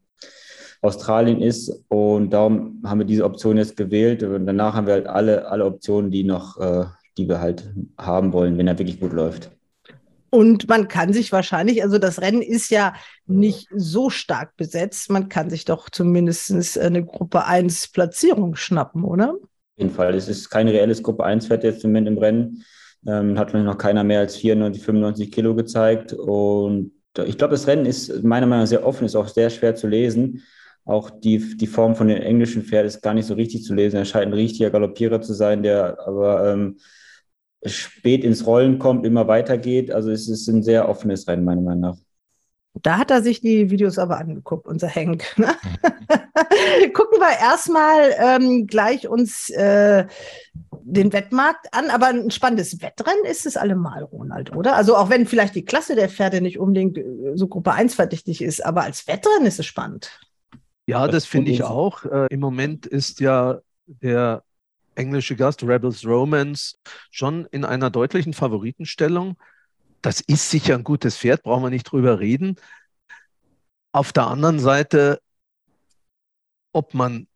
Australien 0.81 1.41
ist. 1.41 1.71
Und 1.87 2.31
darum 2.31 2.81
haben 2.83 2.99
wir 2.99 3.05
diese 3.05 3.23
Option 3.23 3.57
jetzt 3.57 3.77
gewählt. 3.77 4.23
Und 4.23 4.45
danach 4.45 4.73
haben 4.73 4.87
wir 4.87 4.93
halt 4.93 5.07
alle, 5.07 5.47
alle 5.47 5.65
Optionen, 5.65 6.11
die 6.11 6.23
noch, 6.23 6.57
äh, 6.57 6.85
die 7.17 7.27
wir 7.27 7.39
halt 7.39 7.71
haben 7.97 8.33
wollen, 8.33 8.57
wenn 8.57 8.67
er 8.67 8.77
wirklich 8.77 8.99
gut 8.99 9.13
läuft. 9.13 9.51
Und 10.33 10.69
man 10.69 10.87
kann 10.87 11.11
sich 11.11 11.33
wahrscheinlich, 11.33 11.83
also 11.83 11.97
das 11.97 12.21
Rennen 12.21 12.41
ist 12.41 12.71
ja 12.71 12.93
nicht 13.27 13.67
so 13.75 14.09
stark 14.09 14.55
besetzt, 14.55 15.09
man 15.09 15.27
kann 15.27 15.49
sich 15.49 15.65
doch 15.65 15.89
zumindest 15.89 16.79
eine 16.79 17.03
Gruppe 17.03 17.45
1 17.45 17.89
Platzierung 17.89 18.55
schnappen, 18.55 19.03
oder? 19.03 19.33
Auf 19.33 19.77
jeden 19.77 19.91
Fall. 19.91 20.15
Es 20.15 20.29
ist 20.29 20.49
kein 20.49 20.69
reelles 20.69 21.03
Gruppe 21.03 21.25
1 21.25 21.47
Fett 21.47 21.65
jetzt 21.65 21.83
im 21.83 21.91
Moment 21.91 22.07
im 22.07 22.17
Rennen. 22.17 22.63
Ähm, 23.05 23.37
hat 23.37 23.53
noch 23.53 23.77
keiner 23.77 24.05
mehr 24.05 24.19
als 24.19 24.37
94, 24.37 24.81
95 24.81 25.31
Kilo 25.31 25.53
gezeigt. 25.53 26.13
Und 26.13 26.93
ich 27.25 27.37
glaube, 27.37 27.51
das 27.51 27.67
Rennen 27.67 27.85
ist 27.85 28.23
meiner 28.23 28.45
Meinung 28.45 28.63
nach 28.63 28.69
sehr 28.69 28.85
offen, 28.85 29.05
ist 29.05 29.17
auch 29.17 29.27
sehr 29.27 29.49
schwer 29.49 29.75
zu 29.75 29.87
lesen. 29.87 30.43
Auch 30.85 31.09
die, 31.09 31.57
die 31.57 31.67
Form 31.67 31.95
von 31.95 32.07
den 32.07 32.21
englischen 32.21 32.63
Pferden 32.63 32.87
ist 32.87 33.01
gar 33.01 33.13
nicht 33.13 33.27
so 33.27 33.35
richtig 33.35 33.63
zu 33.63 33.73
lesen. 33.73 33.97
Er 33.97 34.05
scheint 34.05 34.27
ein 34.27 34.33
richtiger 34.33 34.71
Galoppierer 34.71 35.21
zu 35.21 35.33
sein, 35.33 35.63
der 35.63 35.99
aber 36.05 36.51
ähm, 36.51 36.77
spät 37.65 38.23
ins 38.23 38.45
Rollen 38.45 38.79
kommt, 38.79 39.05
immer 39.05 39.27
weitergeht. 39.27 39.91
Also 39.91 40.09
es 40.09 40.27
ist 40.27 40.47
ein 40.47 40.63
sehr 40.63 40.89
offenes 40.89 41.27
Rennen, 41.27 41.45
meiner 41.45 41.61
Meinung 41.61 41.81
nach. 41.81 41.97
Da 42.73 42.97
hat 42.97 43.11
er 43.11 43.21
sich 43.21 43.41
die 43.41 43.69
Videos 43.69 43.99
aber 43.99 44.17
angeguckt, 44.17 44.65
unser 44.65 44.87
Henk. 44.87 45.25
Gucken 45.35 47.19
wir 47.19 47.39
erstmal 47.39 48.15
ähm, 48.17 48.65
gleich 48.65 49.07
uns 49.09 49.49
äh, 49.49 50.05
den 50.71 51.11
Wettmarkt 51.11 51.67
an, 51.73 51.89
aber 51.89 52.07
ein 52.07 52.31
spannendes 52.31 52.81
Wettrennen 52.81 53.25
ist 53.25 53.45
es 53.45 53.57
allemal, 53.57 54.03
Ronald, 54.03 54.55
oder? 54.55 54.75
Also 54.75 54.95
auch 54.95 55.09
wenn 55.09 55.25
vielleicht 55.25 55.55
die 55.55 55.65
Klasse 55.65 55.95
der 55.95 56.09
Pferde 56.09 56.41
nicht 56.41 56.59
unbedingt 56.59 56.97
äh, 56.97 57.33
so 57.35 57.47
Gruppe 57.47 57.73
1 57.73 57.93
verdächtig 57.93 58.41
ist, 58.41 58.65
aber 58.65 58.83
als 58.83 59.05
Wettrennen 59.07 59.47
ist 59.47 59.59
es 59.59 59.65
spannend. 59.65 60.09
Ja, 60.87 61.07
das 61.07 61.25
finde 61.25 61.51
ich 61.51 61.63
auch. 61.63 62.05
Äh, 62.05 62.27
Im 62.29 62.39
Moment 62.39 62.85
ist 62.85 63.19
ja 63.19 63.59
der 63.85 64.43
englische 64.95 65.35
Gast 65.35 65.63
Rebels 65.63 66.05
Romance 66.05 66.77
schon 67.11 67.45
in 67.45 67.65
einer 67.65 67.89
deutlichen 67.89 68.33
Favoritenstellung. 68.33 69.37
Das 70.01 70.21
ist 70.21 70.49
sicher 70.49 70.75
ein 70.75 70.83
gutes 70.83 71.17
Pferd, 71.17 71.43
brauchen 71.43 71.63
wir 71.63 71.69
nicht 71.69 71.83
drüber 71.83 72.19
reden. 72.19 72.55
Auf 73.93 74.13
der 74.13 74.27
anderen 74.27 74.59
Seite, 74.59 75.21
ob 76.73 76.93
man, 76.93 77.27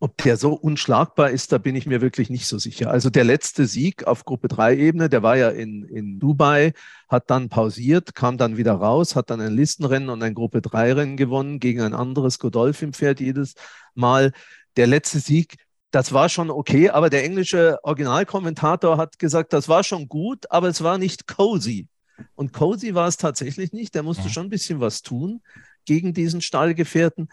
ob 0.00 0.16
der 0.18 0.36
so 0.36 0.52
unschlagbar 0.52 1.30
ist, 1.30 1.50
da 1.50 1.58
bin 1.58 1.74
ich 1.74 1.86
mir 1.86 2.00
wirklich 2.00 2.30
nicht 2.30 2.46
so 2.46 2.58
sicher. 2.58 2.90
Also 2.90 3.10
der 3.10 3.24
letzte 3.24 3.66
Sieg 3.66 4.06
auf 4.06 4.24
Gruppe 4.24 4.48
3 4.48 4.76
Ebene, 4.76 5.08
der 5.08 5.22
war 5.22 5.36
ja 5.36 5.48
in, 5.48 5.84
in 5.84 6.20
Dubai, 6.20 6.72
hat 7.08 7.30
dann 7.30 7.48
pausiert, 7.48 8.14
kam 8.14 8.38
dann 8.38 8.56
wieder 8.56 8.74
raus, 8.74 9.16
hat 9.16 9.30
dann 9.30 9.40
ein 9.40 9.54
Listenrennen 9.54 10.08
und 10.08 10.22
ein 10.22 10.34
Gruppe 10.34 10.62
3 10.62 10.92
Rennen 10.92 11.16
gewonnen 11.16 11.58
gegen 11.58 11.80
ein 11.80 11.94
anderes 11.94 12.38
Godolphin-Pferd 12.38 13.20
jedes 13.20 13.54
Mal. 13.94 14.32
Der 14.76 14.86
letzte 14.86 15.18
Sieg 15.18 15.56
das 15.90 16.12
war 16.12 16.28
schon 16.28 16.50
okay, 16.50 16.90
aber 16.90 17.08
der 17.08 17.24
englische 17.24 17.78
Originalkommentator 17.82 18.98
hat 18.98 19.18
gesagt, 19.18 19.52
das 19.52 19.68
war 19.68 19.82
schon 19.82 20.08
gut, 20.08 20.50
aber 20.50 20.68
es 20.68 20.82
war 20.82 20.98
nicht 20.98 21.26
cozy. 21.26 21.88
Und 22.34 22.52
cozy 22.52 22.94
war 22.94 23.08
es 23.08 23.16
tatsächlich 23.16 23.72
nicht. 23.72 23.94
Der 23.94 24.02
musste 24.02 24.24
ja. 24.24 24.28
schon 24.28 24.46
ein 24.46 24.50
bisschen 24.50 24.80
was 24.80 25.02
tun 25.02 25.40
gegen 25.84 26.12
diesen 26.12 26.40
Stallgefährten. 26.40 27.28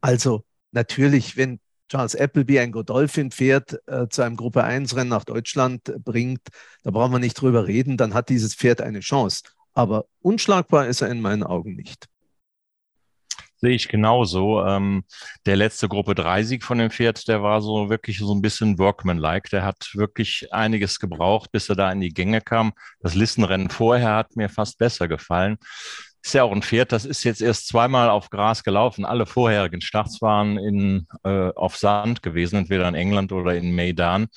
Also 0.00 0.44
natürlich, 0.72 1.36
wenn 1.36 1.60
Charles 1.88 2.16
Appleby 2.16 2.58
ein 2.60 2.72
Godolphin-Pferd 2.72 3.78
äh, 3.86 4.08
zu 4.08 4.22
einem 4.22 4.36
Gruppe 4.36 4.64
1-Rennen 4.64 5.10
nach 5.10 5.24
Deutschland 5.24 5.92
bringt, 6.04 6.40
da 6.82 6.90
brauchen 6.90 7.12
wir 7.12 7.18
nicht 7.18 7.40
drüber 7.40 7.66
reden, 7.66 7.96
dann 7.96 8.14
hat 8.14 8.28
dieses 8.28 8.54
Pferd 8.54 8.80
eine 8.80 9.00
Chance. 9.00 9.42
Aber 9.74 10.06
unschlagbar 10.20 10.86
ist 10.86 11.02
er 11.02 11.10
in 11.10 11.20
meinen 11.20 11.42
Augen 11.42 11.74
nicht. 11.74 12.08
Sehe 13.56 13.74
ich 13.74 13.88
genauso. 13.88 14.64
Ähm, 14.64 15.04
der 15.46 15.56
letzte 15.56 15.88
Gruppe 15.88 16.14
3 16.14 16.42
Sieg 16.42 16.64
von 16.64 16.78
dem 16.78 16.90
Pferd, 16.90 17.26
der 17.28 17.42
war 17.42 17.62
so 17.62 17.88
wirklich 17.88 18.18
so 18.18 18.34
ein 18.34 18.42
bisschen 18.42 18.78
Workman-like. 18.78 19.48
Der 19.50 19.64
hat 19.64 19.90
wirklich 19.94 20.52
einiges 20.52 21.00
gebraucht, 21.00 21.50
bis 21.50 21.68
er 21.68 21.76
da 21.76 21.90
in 21.90 22.00
die 22.00 22.12
Gänge 22.12 22.40
kam. 22.40 22.72
Das 23.00 23.14
Listenrennen 23.14 23.70
vorher 23.70 24.16
hat 24.16 24.36
mir 24.36 24.48
fast 24.48 24.78
besser 24.78 25.08
gefallen. 25.08 25.56
Ist 26.24 26.32
ja 26.32 26.42
auch 26.42 26.52
ein 26.52 26.62
Pferd, 26.62 26.90
das 26.90 27.04
ist 27.04 27.22
jetzt 27.24 27.42
erst 27.42 27.68
zweimal 27.68 28.08
auf 28.08 28.30
Gras 28.30 28.64
gelaufen. 28.64 29.04
Alle 29.04 29.26
vorherigen 29.26 29.82
Starts 29.82 30.22
waren 30.22 30.56
in, 30.56 31.06
äh, 31.22 31.50
auf 31.54 31.76
Sand 31.76 32.22
gewesen, 32.22 32.56
entweder 32.56 32.88
in 32.88 32.94
England 32.94 33.30
oder 33.30 33.54
in 33.54 33.74
Maidan. 33.76 34.28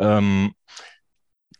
Ähm, 0.00 0.52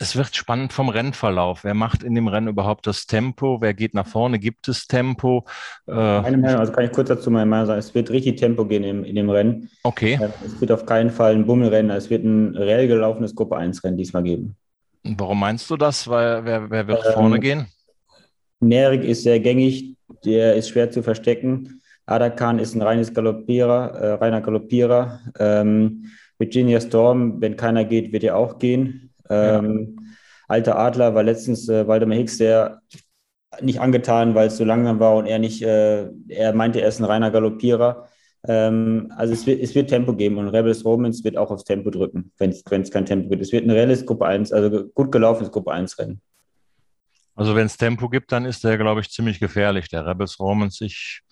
es 0.01 0.17
wird 0.17 0.35
spannend 0.35 0.73
vom 0.73 0.89
Rennverlauf. 0.89 1.63
Wer 1.63 1.75
macht 1.75 2.03
in 2.03 2.17
dem 2.17 2.27
Rennen 2.27 2.49
überhaupt 2.49 2.89
das 2.89 3.07
Tempo? 3.07 3.61
Wer 3.61 3.73
geht 3.73 3.95
nach 3.95 4.09
vorne? 4.09 4.41
Gibt 4.41 4.67
es 4.67 4.89
Tempo? 4.89 5.45
Äh, 5.87 5.93
Meine 5.93 6.39
Meinung, 6.39 6.59
also 6.59 6.73
kann 6.73 6.85
ich 6.85 6.91
kurz 6.91 7.09
dazu 7.09 7.31
meine 7.31 7.47
Meinung 7.47 7.67
sagen, 7.67 7.79
es 7.79 7.95
wird 7.95 8.11
richtig 8.11 8.41
Tempo 8.41 8.65
gehen 8.65 8.83
in, 8.83 9.05
in 9.05 9.15
dem 9.15 9.31
Rennen. 9.31 9.71
Okay. 9.85 10.19
Äh, 10.21 10.31
es 10.45 10.61
wird 10.61 10.73
auf 10.73 10.87
keinen 10.87 11.11
Fall 11.11 11.37
ein 11.37 11.47
Bummelrennen, 11.47 11.97
es 11.97 12.11
wird 12.11 12.25
ein 12.25 12.57
reell 12.57 12.89
gelaufenes 12.89 13.37
Gruppe 13.37 13.59
1 13.59 13.85
Rennen 13.85 13.97
diesmal 13.97 14.25
geben. 14.25 14.57
Warum 15.05 15.39
meinst 15.39 15.71
du 15.71 15.77
das? 15.77 16.09
Weil, 16.09 16.45
wer, 16.45 16.69
wer 16.69 16.89
wird 16.89 17.07
ähm, 17.07 17.13
vorne 17.13 17.39
gehen? 17.39 17.67
Nerik 18.63 19.05
ist 19.05 19.25
sehr 19.25 19.41
gängig, 19.41 19.97
der 20.25 20.55
ist 20.55 20.69
schwer 20.69 20.91
zu 20.91 21.03
verstecken. 21.03 21.83
Adakan 22.07 22.59
ist 22.59 22.75
ein 22.75 22.83
reines 22.83 23.13
Galoppierer, 23.13 23.91
äh, 23.95 24.13
reiner 24.15 24.41
Galoppierer. 24.41 25.21
Ähm, 25.39 26.07
Virginia 26.39 26.81
Storm, 26.81 27.41
wenn 27.41 27.57
keiner 27.57 27.85
geht, 27.85 28.13
wird 28.13 28.25
er 28.25 28.37
auch 28.37 28.59
gehen. 28.59 29.11
Ähm, 29.29 29.97
ja. 29.97 30.03
Alter 30.49 30.79
Adler 30.79 31.15
war 31.15 31.23
letztens 31.23 31.69
äh, 31.69 31.87
Waldemar 31.87 32.17
Hicks, 32.17 32.39
der 32.39 32.83
nicht 33.61 33.81
angetan, 33.81 34.35
weil 34.35 34.49
es 34.49 34.57
so 34.57 34.65
langsam 34.65 34.99
war 34.99 35.17
und 35.17 35.27
er 35.27 35.39
nicht, 35.39 35.63
äh, 35.63 36.09
er 36.29 36.55
meinte, 36.55 36.81
er 36.81 36.89
ist 36.89 37.01
ein 37.01 37.05
reiner 37.05 37.31
Galoppierer. 37.31 38.09
Ähm, 38.49 39.13
also 39.17 39.33
es 39.33 39.47
wird, 39.47 39.63
es 39.63 39.75
wird 39.75 39.91
Tempo 39.91 40.15
geben 40.15 40.39
und 40.39 40.49
Rebels 40.49 40.85
Romans 40.85 41.23
wird 41.25 41.37
auch 41.37 41.51
aufs 41.51 41.65
Tempo 41.65 41.91
drücken, 41.91 42.33
wenn 42.39 42.51
es 42.51 42.91
kein 42.91 43.07
Tempo 43.07 43.29
gibt. 43.29 43.43
Es 43.43 43.53
wird 43.53 43.65
ein 43.65 43.71
reelles 43.71 44.05
Gruppe 44.07 44.27
1, 44.27 44.53
also 44.53 44.85
gut 44.95 45.13
gelaufenes 45.13 45.51
Gruppe 45.53 45.73
1 45.73 45.99
Rennen. 45.99 46.21
Also 47.43 47.57
wenn 47.57 47.67
es 47.67 47.77
Tempo 47.77 48.09
gibt, 48.09 48.31
dann 48.31 48.45
ist 48.45 48.63
der, 48.63 48.79
glaube 48.79 49.01
ich, 49.01 49.11
ziemlich 49.11 49.41
gefährlich, 49.41 49.89
der 49.89 50.07
Rebels 50.07 50.39
Romans. 50.39 50.81
Ich 50.81 51.23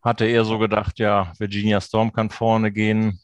hatte 0.00 0.24
eher 0.24 0.44
so 0.44 0.60
gedacht, 0.60 1.00
ja, 1.00 1.32
Virginia 1.40 1.80
Storm 1.80 2.12
kann 2.12 2.30
vorne 2.30 2.70
gehen, 2.70 3.18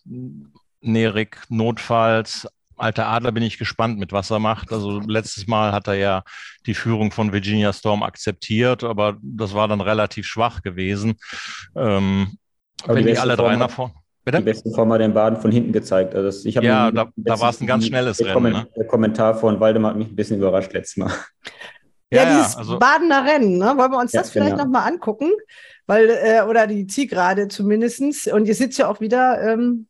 Nerik 0.81 1.39
notfalls, 1.49 2.49
Alter 2.75 3.07
Adler 3.07 3.31
bin 3.31 3.45
ich 3.45 3.59
gespannt, 3.59 4.01
mit 4.01 4.11
was 4.11 4.33
er 4.33 4.41
macht. 4.41 4.73
Also 4.73 4.99
letztes 5.07 5.47
Mal 5.47 5.71
hat 5.71 5.87
er 5.87 5.95
ja 5.95 6.25
die 6.67 6.75
Führung 6.75 7.13
von 7.13 7.33
Virginia 7.33 7.73
Storm 7.73 8.03
akzeptiert, 8.03 8.83
aber 8.83 9.19
das 9.23 9.55
war 9.55 9.69
dann 9.69 9.81
relativ 9.81 10.27
schwach 10.27 10.63
gewesen. 10.63 11.15
Ähm, 11.77 12.39
wenn 12.87 13.07
die, 13.07 13.13
die 13.13 13.19
alle 13.19 13.37
drei 13.37 13.55
nach 13.55 13.71
vorne. 13.71 13.95
Bitte? 14.25 14.39
Die 14.39 14.45
besten 14.45 14.75
Form 14.75 14.93
hat 14.93 15.01
den 15.01 15.15
Baden 15.15 15.41
von 15.41 15.53
hinten 15.53 15.73
gezeigt. 15.73 16.13
Also 16.13 16.27
das, 16.27 16.45
ich 16.45 16.57
ja, 16.57 16.91
da, 16.91 17.09
da 17.15 17.39
war 17.39 17.51
es 17.51 17.61
ein 17.61 17.69
ganz 17.69 17.87
schnelles 17.87 18.19
Rennen. 18.19 18.53
Ne? 18.53 18.69
Der 18.77 18.89
Kommentar 18.89 19.37
von 19.37 19.61
Waldemar 19.61 19.93
hat 19.93 19.99
mich 19.99 20.09
ein 20.09 20.17
bisschen 20.17 20.39
überrascht 20.39 20.73
letztes 20.73 20.97
Mal. 20.97 21.13
Ja, 22.11 22.23
ja 22.23 22.39
dieses 22.39 22.57
also, 22.57 22.79
Badener 22.79 23.25
Rennen, 23.25 23.59
ne? 23.59 23.75
wollen 23.77 23.91
wir 23.91 23.99
uns 23.99 24.13
ja, 24.13 24.21
das 24.21 24.31
vielleicht 24.31 24.53
genau. 24.53 24.65
nochmal 24.65 24.91
angucken? 24.91 25.31
Weil, 25.87 26.11
äh, 26.11 26.43
oder 26.43 26.67
die 26.67 26.87
Zielgerade 26.87 27.49
zumindest. 27.49 28.29
Und 28.29 28.47
ihr 28.47 28.55
sitzt 28.55 28.79
ja 28.79 28.89
auch 28.89 29.01
wieder 29.01 29.41
ähm, 29.41 29.87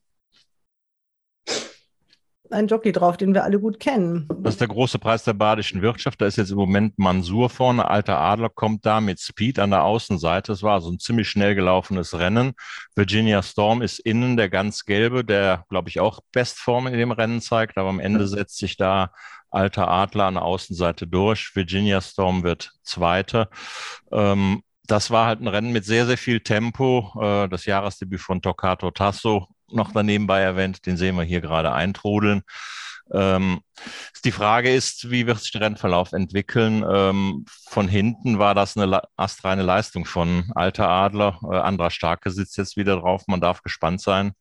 ein 2.50 2.66
Jockey 2.66 2.92
drauf, 2.92 3.16
den 3.16 3.34
wir 3.34 3.44
alle 3.44 3.58
gut 3.58 3.80
kennen. 3.80 4.28
Das 4.40 4.54
ist 4.54 4.60
der 4.60 4.68
große 4.68 4.98
Preis 4.98 5.24
der 5.24 5.32
badischen 5.32 5.82
Wirtschaft. 5.82 6.20
Da 6.20 6.26
ist 6.26 6.36
jetzt 6.36 6.50
im 6.50 6.58
Moment 6.58 6.98
Mansur 6.98 7.50
vorne. 7.50 7.88
Alter 7.88 8.18
Adler 8.18 8.48
kommt 8.48 8.86
da 8.86 9.00
mit 9.00 9.20
Speed 9.20 9.58
an 9.58 9.70
der 9.70 9.84
Außenseite. 9.84 10.52
Es 10.52 10.62
war 10.62 10.74
also 10.74 10.90
ein 10.90 10.98
ziemlich 10.98 11.28
schnell 11.28 11.54
gelaufenes 11.54 12.18
Rennen. 12.18 12.54
Virginia 12.94 13.42
Storm 13.42 13.82
ist 13.82 13.98
innen 14.00 14.36
der 14.36 14.48
ganz 14.48 14.84
gelbe, 14.84 15.24
der, 15.24 15.64
glaube 15.68 15.88
ich, 15.88 16.00
auch 16.00 16.20
Bestform 16.32 16.86
in 16.86 16.98
dem 16.98 17.10
Rennen 17.10 17.40
zeigt. 17.40 17.78
Aber 17.78 17.88
am 17.88 18.00
Ende 18.00 18.26
setzt 18.28 18.58
sich 18.58 18.76
da 18.76 19.10
Alter 19.50 19.88
Adler 19.88 20.24
an 20.24 20.34
der 20.34 20.44
Außenseite 20.44 21.06
durch. 21.06 21.54
Virginia 21.54 22.00
Storm 22.00 22.42
wird 22.42 22.72
Zweite. 22.82 23.48
Ähm, 24.12 24.62
das 24.86 25.10
war 25.10 25.26
halt 25.26 25.40
ein 25.40 25.48
Rennen 25.48 25.72
mit 25.72 25.84
sehr, 25.84 26.06
sehr 26.06 26.18
viel 26.18 26.40
Tempo. 26.40 27.12
Äh, 27.20 27.48
das 27.48 27.66
Jahresdebüt 27.66 28.20
von 28.20 28.42
Toccato 28.42 28.90
Tasso 28.90 29.48
noch 29.68 29.92
daneben 29.92 30.26
bei 30.26 30.40
erwähnt, 30.40 30.86
den 30.86 30.96
sehen 30.96 31.16
wir 31.16 31.24
hier 31.24 31.40
gerade 31.40 31.72
eintrudeln. 31.72 32.42
Ähm, 33.12 33.60
die 34.24 34.32
Frage 34.32 34.74
ist, 34.74 35.10
wie 35.10 35.26
wird 35.26 35.38
sich 35.38 35.52
der 35.52 35.60
Rennverlauf 35.60 36.12
entwickeln? 36.12 36.84
Ähm, 36.88 37.44
von 37.68 37.88
hinten 37.88 38.38
war 38.38 38.54
das 38.54 38.76
eine 38.76 39.00
astreine 39.16 39.62
Leistung 39.62 40.04
von 40.04 40.50
Alter 40.54 40.88
Adler. 40.88 41.38
Äh, 41.44 41.56
Andra 41.56 41.90
Starke 41.90 42.30
sitzt 42.30 42.56
jetzt 42.56 42.76
wieder 42.76 42.96
drauf. 42.96 43.22
Man 43.28 43.40
darf 43.40 43.62
gespannt 43.62 44.00
sein, 44.00 44.32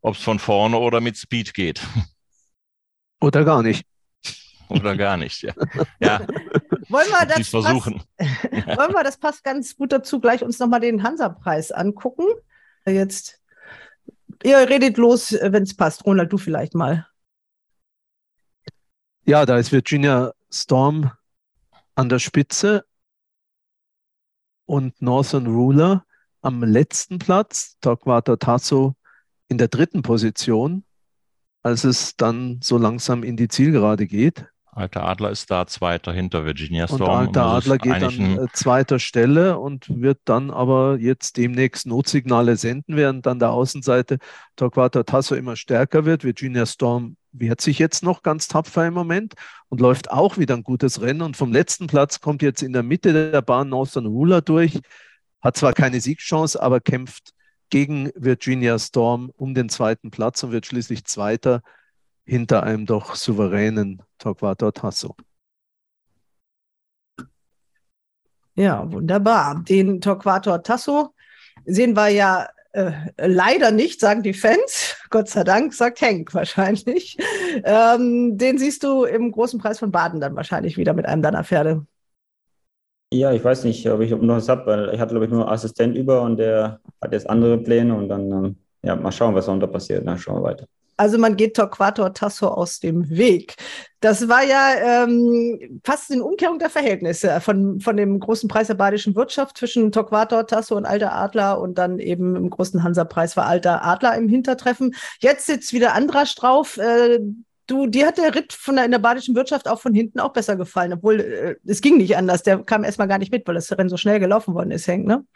ob 0.00 0.16
es 0.16 0.22
von 0.22 0.38
vorne 0.38 0.78
oder 0.78 1.00
mit 1.00 1.16
Speed 1.16 1.54
geht. 1.54 1.80
Oder 3.20 3.44
gar 3.44 3.62
nicht. 3.62 3.84
Oder 4.68 4.96
gar 4.96 5.16
nicht, 5.16 5.42
ja. 5.42 5.52
ja. 6.00 6.20
Wollen 6.88 7.08
wir 7.08 7.26
das 7.26 7.48
versuchen? 7.48 8.02
Passt, 8.16 8.66
wollen 8.78 8.92
wir, 8.92 9.04
das 9.04 9.18
passt 9.18 9.44
ganz 9.44 9.76
gut 9.76 9.92
dazu, 9.92 10.20
gleich 10.20 10.42
uns 10.42 10.58
nochmal 10.58 10.80
den 10.80 11.02
Hansa-Preis 11.02 11.72
angucken. 11.72 12.24
Jetzt 12.86 13.38
ihr 14.42 14.58
redet 14.68 14.96
los, 14.96 15.32
wenn 15.32 15.62
es 15.62 15.74
passt. 15.74 16.04
Ronald, 16.04 16.32
du 16.32 16.38
vielleicht 16.38 16.74
mal. 16.74 17.06
Ja, 19.24 19.44
da 19.44 19.58
ist 19.58 19.72
Virginia 19.72 20.32
Storm 20.50 21.10
an 21.94 22.08
der 22.08 22.18
Spitze 22.18 22.84
und 24.64 25.00
Northern 25.02 25.46
Ruler 25.46 26.06
am 26.40 26.62
letzten 26.62 27.18
Platz. 27.18 27.76
Torquato 27.80 28.36
Tasso 28.36 28.94
in 29.48 29.58
der 29.58 29.68
dritten 29.68 30.02
Position, 30.02 30.84
als 31.62 31.84
es 31.84 32.16
dann 32.16 32.60
so 32.62 32.78
langsam 32.78 33.22
in 33.22 33.36
die 33.36 33.48
Zielgerade 33.48 34.06
geht. 34.06 34.46
Alter 34.78 35.04
Adler 35.04 35.30
ist 35.30 35.50
da 35.50 35.66
Zweiter 35.66 36.12
hinter 36.12 36.44
Virginia 36.44 36.86
Storm. 36.86 37.28
Und 37.28 37.36
Alter 37.36 37.44
Adler 37.46 37.78
geht 37.78 38.02
an 38.02 38.38
äh, 38.38 38.46
zweiter 38.52 39.00
Stelle 39.00 39.58
und 39.58 39.86
wird 39.88 40.20
dann 40.24 40.50
aber 40.50 40.98
jetzt 41.00 41.36
demnächst 41.36 41.86
Notsignale 41.86 42.56
senden, 42.56 42.96
während 42.96 43.26
dann 43.26 43.40
der 43.40 43.50
Außenseite 43.50 44.18
Torquato 44.54 45.02
Tasso 45.02 45.34
immer 45.34 45.56
stärker 45.56 46.04
wird. 46.04 46.22
Virginia 46.22 46.64
Storm 46.64 47.16
wehrt 47.32 47.60
sich 47.60 47.80
jetzt 47.80 48.04
noch 48.04 48.22
ganz 48.22 48.46
tapfer 48.46 48.86
im 48.86 48.94
Moment 48.94 49.34
und 49.68 49.80
läuft 49.80 50.12
auch 50.12 50.38
wieder 50.38 50.54
ein 50.54 50.62
gutes 50.62 51.00
Rennen. 51.00 51.22
Und 51.22 51.36
vom 51.36 51.52
letzten 51.52 51.88
Platz 51.88 52.20
kommt 52.20 52.40
jetzt 52.42 52.62
in 52.62 52.72
der 52.72 52.84
Mitte 52.84 53.30
der 53.32 53.42
Bahn 53.42 53.68
Northern 53.68 54.06
Ruler 54.06 54.42
durch. 54.42 54.78
Hat 55.40 55.56
zwar 55.56 55.72
keine 55.72 56.00
Siegchance, 56.00 56.60
aber 56.60 56.80
kämpft 56.80 57.32
gegen 57.70 58.10
Virginia 58.14 58.78
Storm 58.78 59.32
um 59.36 59.54
den 59.54 59.68
zweiten 59.68 60.10
Platz 60.10 60.42
und 60.44 60.52
wird 60.52 60.66
schließlich 60.66 61.04
Zweiter 61.04 61.62
hinter 62.28 62.62
einem 62.62 62.84
doch 62.84 63.14
souveränen 63.14 64.02
Torquato 64.18 64.70
Tasso. 64.70 65.16
Ja, 68.54 68.90
wunderbar. 68.92 69.62
Den 69.66 70.00
Torquator 70.00 70.62
Tasso 70.62 71.14
sehen 71.64 71.96
wir 71.96 72.08
ja 72.08 72.48
äh, 72.72 72.92
leider 73.16 73.70
nicht, 73.70 74.00
sagen 74.00 74.22
die 74.22 74.34
Fans. 74.34 74.96
Gott 75.10 75.28
sei 75.28 75.42
Dank, 75.44 75.72
sagt 75.72 76.00
Henk 76.02 76.34
wahrscheinlich. 76.34 77.16
Ähm, 77.64 78.36
den 78.36 78.58
siehst 78.58 78.84
du 78.84 79.04
im 79.04 79.32
großen 79.32 79.58
Preis 79.58 79.78
von 79.78 79.90
Baden 79.90 80.20
dann 80.20 80.36
wahrscheinlich 80.36 80.76
wieder 80.76 80.92
mit 80.92 81.06
einem 81.06 81.22
deiner 81.22 81.44
Pferde. 81.44 81.86
Ja, 83.10 83.32
ich 83.32 83.42
weiß 83.42 83.64
nicht, 83.64 83.88
ob 83.88 84.00
ich 84.00 84.10
noch 84.10 84.36
was 84.36 84.50
habe, 84.50 84.66
weil 84.66 84.94
ich 84.94 85.00
hatte, 85.00 85.12
glaube 85.12 85.24
ich, 85.24 85.32
nur 85.32 85.46
einen 85.46 85.54
Assistent 85.54 85.96
über 85.96 86.20
und 86.20 86.36
der 86.36 86.80
hat 87.00 87.12
jetzt 87.12 87.30
andere 87.30 87.56
Pläne 87.56 87.94
und 87.96 88.08
dann, 88.08 88.30
ähm, 88.30 88.56
ja, 88.82 88.96
mal 88.96 89.12
schauen, 89.12 89.34
was 89.34 89.46
da 89.46 89.66
passiert. 89.66 90.06
Dann 90.06 90.18
schauen 90.18 90.42
wir 90.42 90.50
weiter. 90.50 90.66
Also 90.98 91.16
man 91.16 91.36
geht 91.36 91.56
Torquator 91.56 92.12
Tasso 92.12 92.48
aus 92.48 92.80
dem 92.80 93.08
Weg. 93.08 93.54
Das 94.00 94.28
war 94.28 94.42
ja 94.42 95.04
ähm, 95.04 95.80
fast 95.84 96.10
eine 96.10 96.24
Umkehrung 96.24 96.58
der 96.58 96.70
Verhältnisse 96.70 97.40
von, 97.40 97.80
von 97.80 97.96
dem 97.96 98.18
großen 98.18 98.48
Preis 98.48 98.66
der 98.66 98.74
badischen 98.74 99.14
Wirtschaft 99.14 99.56
zwischen 99.56 99.92
Torquator 99.92 100.46
Tasso 100.46 100.76
und 100.76 100.86
Alter 100.86 101.14
Adler 101.14 101.60
und 101.60 101.78
dann 101.78 101.98
eben 102.00 102.36
im 102.36 102.50
großen 102.50 102.82
Hansa-Preis 102.82 103.36
war 103.36 103.46
Alter 103.46 103.84
Adler 103.84 104.16
im 104.16 104.28
Hintertreffen. 104.28 104.94
Jetzt 105.20 105.46
sitzt 105.46 105.72
wieder 105.72 105.94
Andrasch 105.94 106.34
drauf. 106.34 106.76
Äh, 106.76 107.20
Du, 107.68 107.86
dir 107.86 108.06
hat 108.06 108.16
der 108.16 108.34
Ritt 108.34 108.54
von 108.54 108.76
der, 108.76 108.86
in 108.86 108.92
der 108.92 108.98
badischen 108.98 109.34
Wirtschaft 109.34 109.68
auch 109.68 109.78
von 109.78 109.92
hinten 109.92 110.20
auch 110.20 110.32
besser 110.32 110.56
gefallen, 110.56 110.94
obwohl 110.94 111.20
äh, 111.20 111.56
es 111.66 111.82
ging 111.82 111.98
nicht 111.98 112.16
anders. 112.16 112.42
Der 112.42 112.64
kam 112.64 112.82
erstmal 112.82 113.08
gar 113.08 113.18
nicht 113.18 113.30
mit, 113.30 113.46
weil 113.46 113.56
das 113.56 113.70
Rennen 113.70 113.90
so 113.90 113.98
schnell 113.98 114.20
gelaufen 114.20 114.54
worden 114.54 114.70
ist, 114.70 114.88
Henk, 114.88 115.06
ne? 115.06 115.26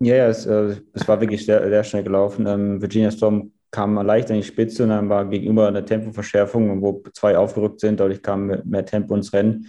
Ja, 0.00 0.16
ja, 0.16 0.28
es, 0.28 0.44
äh, 0.44 0.76
es 0.92 1.08
war 1.08 1.18
wirklich 1.22 1.46
sehr, 1.46 1.66
sehr 1.66 1.84
schnell 1.84 2.02
gelaufen. 2.02 2.46
Ähm, 2.46 2.82
Virginia 2.82 3.10
Storm 3.10 3.52
kam 3.70 3.94
leicht 3.94 4.30
an 4.30 4.36
die 4.36 4.42
Spitze 4.42 4.82
und 4.84 4.90
dann 4.90 5.08
war 5.08 5.26
gegenüber 5.26 5.68
eine 5.68 5.84
Tempoverschärfung, 5.84 6.82
wo 6.82 7.02
zwei 7.12 7.36
aufgerückt 7.36 7.80
sind. 7.80 8.00
Dadurch 8.00 8.22
kam 8.22 8.46
mehr 8.46 8.84
Tempo 8.84 9.14
ins 9.14 9.32
Rennen. 9.32 9.66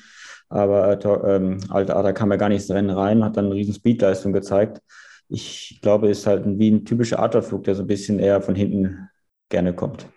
Aber 0.49 0.91
äh, 0.91 1.35
ähm, 1.35 1.59
Alter 1.69 1.95
Adler 1.95 2.13
kam 2.13 2.31
ja 2.31 2.37
gar 2.37 2.49
nicht 2.49 2.61
ins 2.61 2.71
Rennen 2.71 2.89
rein, 2.89 3.23
hat 3.23 3.37
dann 3.37 3.45
eine 3.45 3.55
riesen 3.55 3.73
Speedleistung 3.73 4.33
gezeigt. 4.33 4.81
Ich 5.29 5.79
glaube, 5.81 6.09
es 6.09 6.19
ist 6.19 6.27
halt 6.27 6.43
wie 6.45 6.69
ein 6.71 6.83
typischer 6.83 7.19
Adlerflug, 7.19 7.63
der 7.63 7.75
so 7.75 7.83
ein 7.83 7.87
bisschen 7.87 8.19
eher 8.19 8.41
von 8.41 8.55
hinten 8.55 9.09
gerne 9.49 9.73
kommt. 9.73 10.07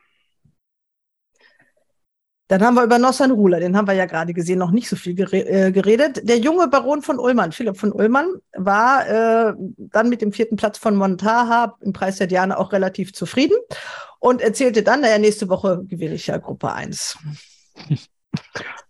Dann 2.49 2.63
haben 2.63 2.75
wir 2.75 2.85
über 2.85 2.99
Nossan 2.99 3.31
Ruler, 3.31 3.59
den 3.59 3.75
haben 3.75 3.89
wir 3.89 3.95
ja 3.95 4.05
gerade 4.05 4.35
gesehen, 4.35 4.59
noch 4.59 4.71
nicht 4.71 4.89
so 4.89 4.97
viel 4.97 5.19
äh, 5.33 5.73
geredet. 5.73 6.29
Der 6.29 6.39
junge 6.39 6.69
Baron 6.69 7.01
von 7.01 7.19
Ullmann, 7.19 7.53
Philipp 7.53 7.79
von 7.79 7.91
Ullmann, 7.91 8.27
war 8.53 9.09
äh, 9.09 9.55
dann 9.79 10.11
mit 10.11 10.21
dem 10.21 10.33
vierten 10.33 10.57
Platz 10.57 10.77
von 10.77 10.95
Montaha 10.95 11.77
im 11.81 11.95
Preis 11.95 12.19
der 12.19 12.27
Diana 12.27 12.59
auch 12.59 12.73
relativ 12.73 13.15
zufrieden 13.15 13.57
und 14.19 14.43
erzählte 14.43 14.83
dann, 14.83 15.01
naja, 15.01 15.19
nächste 15.19 15.49
Woche 15.49 15.85
gewinne 15.87 16.15
ich 16.15 16.27
ja 16.27 16.37
Gruppe 16.37 16.73
1. 16.73 17.19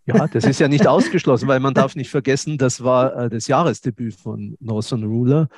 Ja, 0.07 0.27
das 0.27 0.45
ist 0.45 0.61
ja 0.61 0.69
nicht 0.69 0.87
ausgeschlossen, 0.87 1.49
weil 1.49 1.61
man 1.61 1.73
darf 1.73 1.97
nicht 1.97 2.11
vergessen, 2.11 2.59
das 2.59 2.85
war 2.85 3.17
äh, 3.17 3.31
das 3.31 3.47
Jahresdebüt 3.47 4.15
von 4.15 4.57
Northern 4.61 5.05
Ruler. 5.05 5.49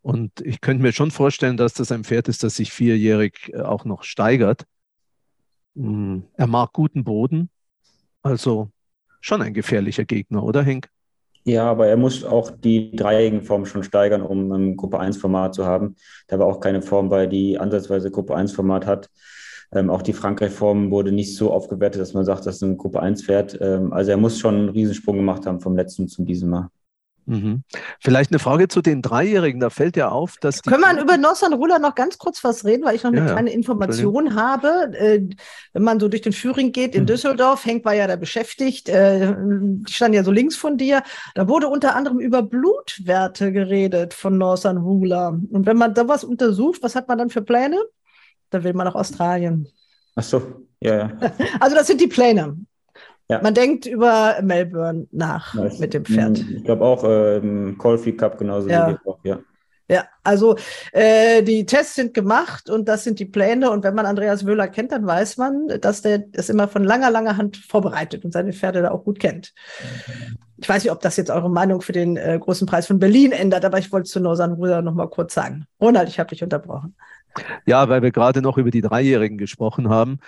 Und 0.00 0.40
ich 0.40 0.60
könnte 0.60 0.82
mir 0.82 0.92
schon 0.92 1.12
vorstellen, 1.12 1.56
dass 1.56 1.74
das 1.74 1.92
ein 1.92 2.02
Pferd 2.02 2.26
ist, 2.28 2.42
das 2.42 2.56
sich 2.56 2.72
vierjährig 2.72 3.52
äh, 3.54 3.60
auch 3.60 3.84
noch 3.84 4.02
steigert. 4.02 4.64
Mm, 5.74 6.20
er 6.36 6.46
mag 6.46 6.72
guten 6.72 7.04
Boden. 7.04 7.50
Also 8.22 8.70
schon 9.20 9.42
ein 9.42 9.54
gefährlicher 9.54 10.04
Gegner, 10.04 10.42
oder 10.44 10.62
Henk? 10.62 10.88
Ja, 11.44 11.68
aber 11.68 11.88
er 11.88 11.96
muss 11.96 12.24
auch 12.24 12.50
die 12.50 12.94
dreijährigen 12.94 13.42
Formen 13.42 13.66
schon 13.66 13.82
steigern, 13.82 14.22
um 14.22 14.52
ein 14.52 14.76
Gruppe 14.76 15.00
1-Format 15.00 15.54
zu 15.54 15.66
haben. 15.66 15.96
Da 16.28 16.38
war 16.38 16.46
auch 16.46 16.60
keine 16.60 16.82
Form 16.82 17.08
bei, 17.08 17.26
die 17.26 17.58
ansatzweise 17.58 18.10
Gruppe 18.12 18.36
1-Format 18.36 18.86
hat. 18.86 19.10
Ähm, 19.72 19.90
auch 19.90 20.02
die 20.02 20.12
Frankreich-Form 20.12 20.90
wurde 20.90 21.10
nicht 21.10 21.34
so 21.34 21.52
aufgewertet, 21.52 22.00
dass 22.00 22.14
man 22.14 22.24
sagt, 22.24 22.46
das 22.46 22.56
ist 22.56 22.62
ein 22.62 22.76
Gruppe 22.76 23.02
1-Pferd. 23.02 23.58
Ähm, 23.60 23.92
also 23.92 24.12
er 24.12 24.18
muss 24.18 24.38
schon 24.38 24.54
einen 24.54 24.68
Riesensprung 24.68 25.16
gemacht 25.16 25.46
haben 25.46 25.60
vom 25.60 25.76
letzten 25.76 26.06
zum 26.06 26.26
diesem 26.26 26.50
Mal. 26.50 26.68
Mhm. 27.26 27.62
Vielleicht 28.00 28.30
eine 28.30 28.38
Frage 28.38 28.68
zu 28.68 28.82
den 28.82 29.02
Dreijährigen. 29.02 29.60
Da 29.60 29.70
fällt 29.70 29.96
ja 29.96 30.08
auf, 30.08 30.36
dass. 30.40 30.62
Können 30.62 30.82
wir 30.82 31.00
über 31.00 31.16
Northern 31.16 31.52
Ruler 31.52 31.78
noch 31.78 31.94
ganz 31.94 32.18
kurz 32.18 32.42
was 32.42 32.64
reden, 32.64 32.84
weil 32.84 32.96
ich 32.96 33.02
noch 33.02 33.12
eine 33.12 33.20
ja, 33.20 33.32
kleine 33.32 33.52
Information 33.52 34.34
habe. 34.34 34.92
Äh, 34.98 35.28
wenn 35.72 35.82
man 35.82 36.00
so 36.00 36.08
durch 36.08 36.22
den 36.22 36.32
Führing 36.32 36.72
geht 36.72 36.94
in 36.94 37.02
mhm. 37.02 37.06
Düsseldorf, 37.06 37.64
Henk 37.64 37.84
war 37.84 37.94
ja 37.94 38.06
da 38.06 38.16
beschäftigt, 38.16 38.88
äh, 38.88 39.34
die 39.36 39.92
standen 39.92 40.16
ja 40.16 40.24
so 40.24 40.32
links 40.32 40.56
von 40.56 40.76
dir. 40.76 41.02
Da 41.34 41.48
wurde 41.48 41.68
unter 41.68 41.94
anderem 41.94 42.18
über 42.18 42.42
Blutwerte 42.42 43.52
geredet 43.52 44.14
von 44.14 44.36
Northern 44.36 44.78
Ruler. 44.78 45.38
Und 45.50 45.66
wenn 45.66 45.76
man 45.76 45.94
da 45.94 46.08
was 46.08 46.24
untersucht, 46.24 46.82
was 46.82 46.96
hat 46.96 47.08
man 47.08 47.18
dann 47.18 47.30
für 47.30 47.42
Pläne? 47.42 47.78
Da 48.50 48.64
will 48.64 48.74
man 48.74 48.86
nach 48.86 48.94
Australien. 48.94 49.68
Ach 50.14 50.22
so, 50.22 50.66
ja, 50.80 50.96
ja. 50.96 51.12
Also 51.60 51.76
das 51.76 51.86
sind 51.86 52.00
die 52.00 52.08
Pläne. 52.08 52.56
Ja. 53.28 53.40
Man 53.42 53.54
denkt 53.54 53.86
über 53.86 54.36
Melbourne 54.42 55.06
nach 55.10 55.54
nice. 55.54 55.78
mit 55.78 55.94
dem 55.94 56.04
Pferd. 56.04 56.38
Ich 56.38 56.64
glaube 56.64 56.84
auch 56.84 57.04
äh, 57.04 57.38
im 57.38 57.78
Caulfield 57.78 58.18
Cup 58.18 58.38
genauso 58.38 58.68
ja. 58.68 58.90
wie 58.90 59.08
auch, 59.08 59.18
ja. 59.22 59.38
Ja, 59.88 60.06
also 60.22 60.56
äh, 60.92 61.42
die 61.42 61.66
Tests 61.66 61.96
sind 61.96 62.14
gemacht 62.14 62.70
und 62.70 62.88
das 62.88 63.04
sind 63.04 63.18
die 63.18 63.26
Pläne. 63.26 63.70
Und 63.70 63.84
wenn 63.84 63.94
man 63.94 64.06
Andreas 64.06 64.46
Wöhler 64.46 64.68
kennt, 64.68 64.92
dann 64.92 65.06
weiß 65.06 65.36
man, 65.36 65.68
dass 65.80 66.00
der 66.00 66.18
das 66.18 66.48
immer 66.48 66.66
von 66.68 66.84
langer, 66.84 67.10
langer 67.10 67.36
Hand 67.36 67.58
vorbereitet 67.58 68.24
und 68.24 68.32
seine 68.32 68.54
Pferde 68.54 68.80
da 68.80 68.90
auch 68.92 69.04
gut 69.04 69.18
kennt. 69.18 69.52
Ich 70.56 70.68
weiß 70.68 70.84
nicht, 70.84 70.92
ob 70.92 71.00
das 71.00 71.16
jetzt 71.16 71.30
eure 71.30 71.50
Meinung 71.50 71.82
für 71.82 71.92
den 71.92 72.16
äh, 72.16 72.38
großen 72.40 72.66
Preis 72.66 72.86
von 72.86 73.00
Berlin 73.00 73.32
ändert, 73.32 73.64
aber 73.64 73.78
ich 73.78 73.92
wollte 73.92 74.08
zu 74.08 74.20
Norsan 74.20 74.56
Bruder 74.56 74.80
noch 74.80 74.94
mal 74.94 75.10
kurz 75.10 75.34
sagen. 75.34 75.66
Ronald, 75.80 76.08
ich 76.08 76.18
habe 76.18 76.30
dich 76.30 76.42
unterbrochen. 76.42 76.94
Ja, 77.66 77.88
weil 77.88 78.02
wir 78.02 78.12
gerade 78.12 78.40
noch 78.40 78.58
über 78.58 78.70
die 78.70 78.82
Dreijährigen 78.82 79.36
gesprochen 79.36 79.88
haben. 79.88 80.20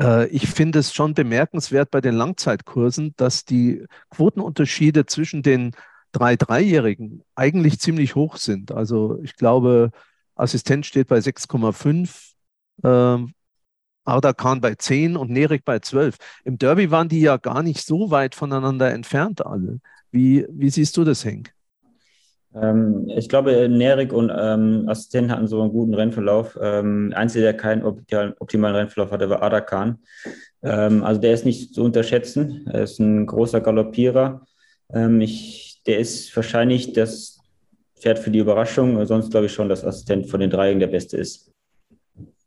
Äh, 0.00 0.28
ich 0.28 0.48
finde 0.48 0.78
es 0.78 0.94
schon 0.94 1.14
bemerkenswert 1.14 1.90
bei 1.90 2.00
den 2.00 2.14
Langzeitkursen, 2.14 3.14
dass 3.16 3.44
die 3.44 3.86
Quotenunterschiede 4.10 5.06
zwischen 5.06 5.42
den 5.42 5.72
drei 6.12 6.36
Dreijährigen 6.36 7.22
eigentlich 7.34 7.80
ziemlich 7.80 8.14
hoch 8.14 8.36
sind. 8.36 8.72
Also 8.72 9.18
ich 9.22 9.34
glaube, 9.36 9.90
Assistent 10.34 10.86
steht 10.86 11.08
bei 11.08 11.18
6,5, 11.18 12.34
äh, 12.84 13.26
Arda 14.04 14.32
Khan 14.32 14.60
bei 14.60 14.74
10 14.74 15.16
und 15.16 15.30
Nerik 15.30 15.64
bei 15.64 15.78
12. 15.78 16.16
Im 16.44 16.58
Derby 16.58 16.90
waren 16.90 17.08
die 17.08 17.20
ja 17.20 17.36
gar 17.36 17.62
nicht 17.62 17.86
so 17.86 18.10
weit 18.10 18.34
voneinander 18.34 18.90
entfernt 18.92 19.44
alle. 19.46 19.80
Wie, 20.10 20.46
wie 20.50 20.70
siehst 20.70 20.96
du 20.96 21.04
das, 21.04 21.24
Henk? 21.24 21.54
Ähm, 22.54 23.08
ich 23.08 23.28
glaube, 23.28 23.68
Nerik 23.68 24.12
und 24.12 24.30
ähm, 24.34 24.84
Assistent 24.88 25.30
hatten 25.30 25.46
so 25.46 25.62
einen 25.62 25.72
guten 25.72 25.94
Rennverlauf. 25.94 26.58
Ähm, 26.60 27.12
Einziger, 27.14 27.44
der 27.44 27.56
keinen 27.56 27.84
optimalen, 27.84 28.34
optimalen 28.38 28.76
Rennverlauf 28.76 29.10
hatte, 29.10 29.30
war 29.30 29.42
Adakan. 29.42 29.98
Ähm, 30.62 31.02
also 31.02 31.20
der 31.20 31.32
ist 31.32 31.44
nicht 31.44 31.74
zu 31.74 31.82
unterschätzen. 31.82 32.66
Er 32.70 32.82
ist 32.82 32.98
ein 32.98 33.26
großer 33.26 33.60
Galoppierer. 33.60 34.42
Ähm, 34.92 35.20
ich, 35.20 35.82
der 35.86 35.98
ist 35.98 36.34
wahrscheinlich 36.36 36.92
das 36.92 37.40
Pferd 37.98 38.18
für 38.18 38.30
die 38.30 38.40
Überraschung. 38.40 39.04
Sonst 39.06 39.30
glaube 39.30 39.46
ich 39.46 39.52
schon, 39.52 39.68
dass 39.68 39.84
Assistent 39.84 40.28
von 40.28 40.40
den 40.40 40.50
dreien 40.50 40.78
der 40.78 40.88
Beste 40.88 41.16
ist. 41.16 41.50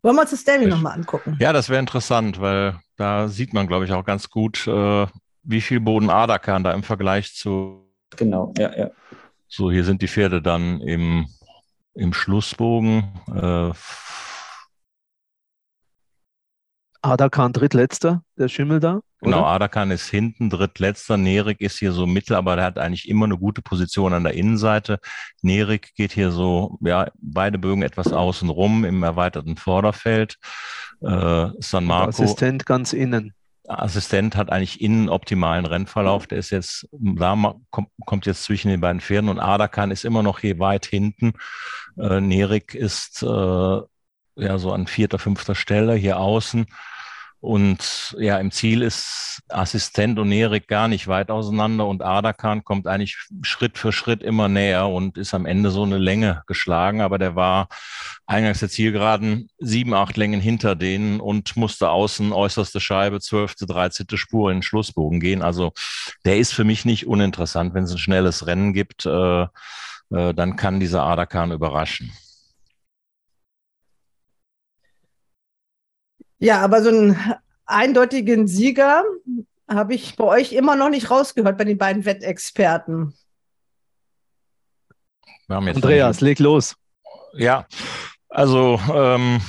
Wollen 0.02 0.14
wir 0.14 0.22
uns 0.22 0.30
das 0.30 0.44
Derby 0.44 0.66
nochmal 0.66 0.92
angucken? 0.92 1.36
Ja, 1.40 1.52
das 1.52 1.68
wäre 1.68 1.80
interessant, 1.80 2.40
weil 2.40 2.78
da 2.96 3.26
sieht 3.26 3.52
man, 3.52 3.66
glaube 3.66 3.86
ich, 3.86 3.92
auch 3.92 4.04
ganz 4.04 4.30
gut, 4.30 4.66
äh, 4.68 5.06
wie 5.42 5.60
viel 5.60 5.80
Boden 5.80 6.10
Adakan 6.10 6.62
da 6.62 6.72
im 6.72 6.84
Vergleich 6.84 7.34
zu. 7.34 7.90
Genau, 8.16 8.54
ja, 8.56 8.76
ja. 8.76 8.90
So, 9.48 9.70
hier 9.70 9.84
sind 9.84 10.02
die 10.02 10.08
Pferde 10.08 10.42
dann 10.42 10.80
im, 10.80 11.26
im 11.94 12.12
Schlussbogen. 12.12 13.04
Äh, 13.34 13.72
Adakan 17.02 17.52
drittletzter, 17.52 18.22
der 18.36 18.48
Schimmel 18.48 18.80
da? 18.80 19.00
Genau, 19.20 19.44
Adakan 19.44 19.92
ist 19.92 20.08
hinten 20.08 20.50
drittletzter. 20.50 21.16
Nerik 21.16 21.60
ist 21.60 21.78
hier 21.78 21.92
so 21.92 22.06
mittel, 22.06 22.34
aber 22.34 22.56
der 22.56 22.64
hat 22.64 22.78
eigentlich 22.78 23.08
immer 23.08 23.26
eine 23.26 23.38
gute 23.38 23.62
Position 23.62 24.12
an 24.12 24.24
der 24.24 24.34
Innenseite. 24.34 24.98
Nerik 25.40 25.94
geht 25.94 26.12
hier 26.12 26.32
so, 26.32 26.78
ja, 26.80 27.08
beide 27.20 27.58
Bögen 27.58 27.82
etwas 27.82 28.12
außen 28.12 28.48
rum 28.50 28.84
im 28.84 29.02
erweiterten 29.02 29.56
Vorderfeld. 29.56 30.36
Äh, 31.00 31.48
San 31.60 31.84
Marco. 31.84 32.08
Assistent 32.08 32.66
ganz 32.66 32.92
innen. 32.92 33.32
Assistent 33.68 34.36
hat 34.36 34.50
eigentlich 34.50 34.80
innen 34.80 35.08
optimalen 35.08 35.66
Rennverlauf. 35.66 36.26
Der 36.26 36.38
ist 36.38 36.50
jetzt, 36.50 36.88
da 36.92 37.54
kommt 37.70 38.26
jetzt 38.26 38.44
zwischen 38.44 38.68
den 38.68 38.80
beiden 38.80 39.00
Pferden 39.00 39.30
und 39.30 39.38
Adakan 39.38 39.90
ist 39.90 40.04
immer 40.04 40.22
noch 40.22 40.38
hier 40.38 40.58
weit 40.58 40.86
hinten. 40.86 41.34
Äh, 41.98 42.20
Nerik 42.20 42.74
ist 42.74 43.22
äh, 43.22 43.26
ja 43.26 44.58
so 44.58 44.72
an 44.72 44.86
vierter, 44.86 45.18
fünfter 45.18 45.54
Stelle 45.54 45.94
hier 45.94 46.18
außen. 46.18 46.66
Und 47.46 48.16
ja, 48.18 48.38
im 48.38 48.50
Ziel 48.50 48.82
ist 48.82 49.40
Assistent 49.48 50.18
und 50.18 50.30
Nerik 50.30 50.66
gar 50.66 50.88
nicht 50.88 51.06
weit 51.06 51.30
auseinander 51.30 51.86
und 51.86 52.02
Adakan 52.02 52.64
kommt 52.64 52.88
eigentlich 52.88 53.16
Schritt 53.42 53.78
für 53.78 53.92
Schritt 53.92 54.24
immer 54.24 54.48
näher 54.48 54.88
und 54.88 55.16
ist 55.16 55.32
am 55.32 55.46
Ende 55.46 55.70
so 55.70 55.84
eine 55.84 55.98
Länge 55.98 56.42
geschlagen. 56.48 57.02
Aber 57.02 57.18
der 57.18 57.36
war 57.36 57.68
eingangs 58.26 58.58
der 58.58 58.68
Zielgeraden 58.68 59.48
sieben, 59.60 59.94
acht 59.94 60.16
Längen 60.16 60.40
hinter 60.40 60.74
denen 60.74 61.20
und 61.20 61.56
musste 61.56 61.90
außen 61.90 62.32
äußerste 62.32 62.80
Scheibe, 62.80 63.20
zwölfte, 63.20 63.64
dreizehnte 63.64 64.18
Spur 64.18 64.50
in 64.50 64.56
den 64.56 64.62
Schlussbogen 64.64 65.20
gehen. 65.20 65.40
Also 65.40 65.72
der 66.24 66.38
ist 66.38 66.52
für 66.52 66.64
mich 66.64 66.84
nicht 66.84 67.06
uninteressant. 67.06 67.74
Wenn 67.74 67.84
es 67.84 67.92
ein 67.92 67.98
schnelles 67.98 68.48
Rennen 68.48 68.72
gibt, 68.72 69.06
äh, 69.06 69.42
äh, 69.42 69.48
dann 70.34 70.56
kann 70.56 70.80
dieser 70.80 71.04
Adakan 71.04 71.52
überraschen. 71.52 72.10
Ja, 76.38 76.60
aber 76.60 76.82
so 76.82 76.90
einen 76.90 77.18
eindeutigen 77.64 78.46
Sieger 78.46 79.04
habe 79.68 79.94
ich 79.94 80.16
bei 80.16 80.24
euch 80.24 80.52
immer 80.52 80.76
noch 80.76 80.90
nicht 80.90 81.10
rausgehört, 81.10 81.58
bei 81.58 81.64
den 81.64 81.78
beiden 81.78 82.04
Wettexperten. 82.04 83.14
Andreas, 85.48 86.20
leg 86.20 86.38
los. 86.38 86.76
Ja, 87.34 87.66
also 88.28 88.80
ähm, 88.92 89.40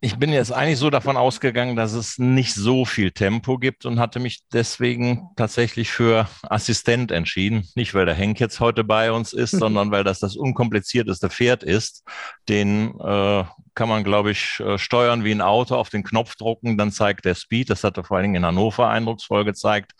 ich 0.00 0.16
bin 0.16 0.32
jetzt 0.32 0.52
eigentlich 0.52 0.78
so 0.78 0.90
davon 0.90 1.16
ausgegangen, 1.16 1.74
dass 1.74 1.92
es 1.92 2.18
nicht 2.18 2.54
so 2.54 2.84
viel 2.84 3.10
Tempo 3.10 3.58
gibt 3.58 3.84
und 3.84 3.98
hatte 3.98 4.20
mich 4.20 4.44
deswegen 4.52 5.30
tatsächlich 5.34 5.90
für 5.90 6.28
Assistent 6.42 7.10
entschieden. 7.10 7.68
Nicht, 7.74 7.94
weil 7.94 8.06
der 8.06 8.14
Henk 8.14 8.38
jetzt 8.38 8.60
heute 8.60 8.84
bei 8.84 9.10
uns 9.10 9.32
ist, 9.32 9.50
sondern 9.50 9.90
weil 9.90 10.04
das 10.04 10.20
das 10.20 10.36
unkomplizierteste 10.36 11.30
Pferd 11.30 11.64
ist. 11.64 12.04
Den 12.48 12.98
äh, 13.00 13.44
kann 13.74 13.88
man, 13.88 14.04
glaube 14.04 14.30
ich, 14.30 14.60
äh, 14.60 14.78
steuern 14.78 15.24
wie 15.24 15.32
ein 15.32 15.40
Auto, 15.40 15.74
auf 15.74 15.90
den 15.90 16.04
Knopf 16.04 16.36
drucken, 16.36 16.78
dann 16.78 16.92
zeigt 16.92 17.24
der 17.24 17.34
Speed. 17.34 17.68
Das 17.68 17.82
hat 17.82 17.96
er 17.96 18.04
vor 18.04 18.18
allen 18.18 18.24
Dingen 18.24 18.36
in 18.36 18.46
Hannover 18.46 18.88
eindrucksvoll 18.88 19.44
gezeigt. 19.44 19.92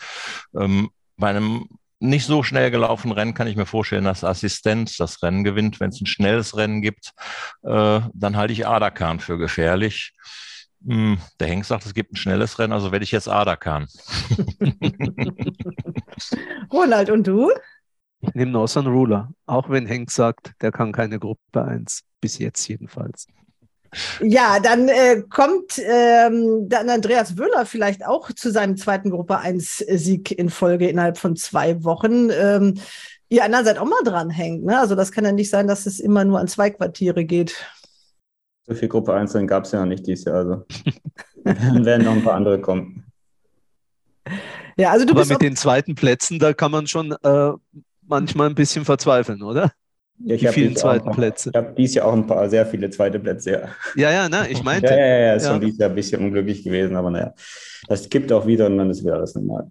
Ähm, 0.57 0.91
bei 1.17 1.31
einem 1.31 1.67
nicht 2.01 2.27
so 2.27 2.43
schnell 2.43 2.71
gelaufenen 2.71 3.17
Rennen 3.17 3.35
kann 3.35 3.49
ich 3.49 3.57
mir 3.57 3.67
vorstellen, 3.67 4.05
dass 4.05 4.25
Assistent 4.25 4.99
das 5.01 5.23
Rennen 5.23 5.45
gewinnt. 5.45 5.81
Wenn 5.81 5.91
es 5.91 6.01
ein 6.01 6.07
schnelles 6.07 6.57
Rennen 6.57 6.81
gibt, 6.81 7.13
äh, 7.63 8.01
dann 8.13 8.37
halte 8.37 8.53
ich 8.53 8.67
Adakan 8.67 9.21
für 9.21 9.39
gefährlich. 9.39 10.13
Hm, 10.87 11.19
der 11.41 11.49
Henk 11.49 11.65
sagt, 11.65 11.87
es 11.87 11.95
gibt 11.95 12.13
ein 12.13 12.17
schnelles 12.17 12.59
Rennen, 12.59 12.73
also 12.73 12.93
werde 12.93 13.05
ich 13.05 13.11
jetzt 13.11 13.29
Adakan. 13.29 13.87
Ronald, 16.73 17.11
und 17.11 17.27
du? 17.27 17.51
Ich 18.21 18.35
nehme 18.35 18.53
Northern 18.53 18.87
Ruler, 18.87 19.31
auch 19.47 19.71
wenn 19.71 19.87
Henk 19.87 20.11
sagt, 20.11 20.53
der 20.61 20.73
kann 20.73 20.93
keine 20.93 21.19
Gruppe 21.19 21.65
1, 21.65 22.05
bis 22.21 22.39
jetzt 22.39 22.67
jedenfalls. 22.69 23.27
Ja, 24.21 24.61
dann 24.61 24.89
äh, 24.89 25.23
kommt 25.31 25.79
ähm, 25.79 26.69
dann 26.69 26.91
Andreas 26.91 27.39
Wöhler 27.39 27.65
vielleicht 27.65 28.07
auch 28.07 28.31
zu 28.33 28.51
seinem 28.51 28.77
zweiten 28.77 29.11
Gruppe 29.11 29.39
1 29.39 29.79
Sieg 29.79 30.31
in 30.31 30.51
Folge 30.51 30.89
innerhalb 30.89 31.19
von 31.19 31.37
zwei 31.37 31.83
Wochen. 31.85 32.31
Ähm, 32.31 32.75
ihr 33.29 33.45
anderen 33.45 33.65
seid 33.65 33.79
auch 33.79 33.87
mal 33.87 34.03
dran 34.05 34.31
hängt, 34.31 34.65
ne? 34.65 34.79
Also 34.79 34.95
das 34.95 35.13
kann 35.13 35.25
ja 35.25 35.33
nicht 35.33 35.51
sein, 35.51 35.67
dass 35.67 35.87
es 35.87 36.01
immer 36.01 36.25
nur 36.25 36.39
an 36.39 36.49
zwei 36.49 36.71
Quartiere 36.71 37.25
geht. 37.25 37.55
So 38.67 38.75
viel 38.75 38.89
Gruppe 38.89 39.15
1 39.15 39.33
gab 39.47 39.65
es 39.65 39.73
ja 39.73 39.81
noch 39.81 39.87
nicht 39.87 40.07
dieses 40.07 40.27
Jahr, 40.27 40.37
also 40.37 40.67
dann 41.45 41.85
werden 41.85 42.05
noch 42.05 42.13
ein 42.13 42.25
paar 42.25 42.35
andere 42.35 42.61
kommen. 42.61 43.05
Ja, 44.77 44.91
also 44.91 45.07
du 45.07 45.13
Aber 45.13 45.21
bist 45.21 45.33
mit 45.33 45.43
den 45.43 45.57
zweiten 45.57 45.95
Plätzen, 45.95 46.39
da 46.39 46.53
kann 46.53 46.71
man 46.71 46.87
schon 46.87 47.13
äh, 47.13 47.53
manchmal 48.07 48.49
ein 48.49 48.55
bisschen 48.55 48.85
verzweifeln, 48.85 49.43
oder? 49.43 49.73
Ja, 50.25 50.35
ich 50.35 50.41
Die 50.41 50.47
habe 50.49 50.55
vielen 50.55 50.77
zweiten 50.77 51.09
auch- 51.09 51.15
Plätze. 51.15 51.51
Ich 51.51 51.57
habe 51.57 51.75
dieses 51.77 51.95
Jahr 51.97 52.07
auch 52.07 52.13
ein 52.13 52.27
paar, 52.27 52.49
sehr 52.51 52.67
viele 52.67 52.91
zweite 52.91 53.19
Plätze, 53.21 53.53
ja. 53.53 53.61
Ja, 53.95 54.11
ja, 54.11 54.29
ne, 54.29 54.47
ich 54.51 54.63
meinte. 54.65 54.89
Ja, 54.89 54.97
ja, 54.97 55.19
ja, 55.19 55.35
ist 55.35 55.45
Ja. 55.45 55.51
schon 55.53 55.61
dieses 55.61 55.79
Jahr 55.79 55.91
ein 55.91 55.95
bisschen 55.95 56.21
unglücklich 56.25 56.65
gewesen, 56.65 56.97
aber 56.97 57.11
naja, 57.11 57.35
das 57.89 58.09
kippt 58.09 58.33
auch 58.33 58.47
wieder 58.47 58.67
und 58.67 58.79
dann 58.79 58.91
ist 58.91 59.03
wieder 59.05 59.15
alles 59.15 59.35
normal. 59.35 59.69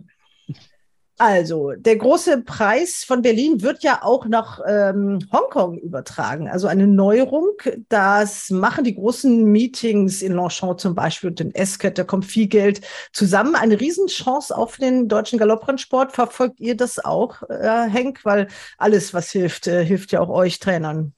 Also, 1.19 1.71
der 1.71 1.95
große 1.95 2.43
Preis 2.43 3.03
von 3.03 3.23
Berlin 3.23 3.63
wird 3.63 3.81
ja 3.81 4.03
auch 4.03 4.27
nach 4.27 4.59
ähm, 4.67 5.17
Hongkong 5.31 5.79
übertragen. 5.79 6.47
Also 6.47 6.67
eine 6.67 6.85
Neuerung. 6.85 7.53
Das 7.89 8.51
machen 8.51 8.83
die 8.83 8.93
großen 8.93 9.43
Meetings 9.45 10.21
in 10.21 10.33
Longchamp 10.33 10.79
zum 10.79 10.93
Beispiel 10.93 11.31
und 11.31 11.41
in 11.41 11.55
Esket. 11.55 11.97
Da 11.97 12.03
kommt 12.03 12.25
viel 12.25 12.47
Geld 12.47 12.81
zusammen. 13.13 13.55
Eine 13.55 13.79
Riesenchance 13.79 14.55
auf 14.55 14.77
den 14.77 15.07
deutschen 15.07 15.39
Galopprennsport. 15.39 16.11
Verfolgt 16.11 16.59
ihr 16.59 16.77
das 16.77 17.03
auch, 17.03 17.41
äh, 17.49 17.89
Henk? 17.89 18.23
Weil 18.23 18.47
alles, 18.77 19.15
was 19.15 19.31
hilft, 19.31 19.65
äh, 19.65 19.83
hilft 19.83 20.11
ja 20.11 20.19
auch 20.19 20.29
euch 20.29 20.59
Trainern. 20.59 21.13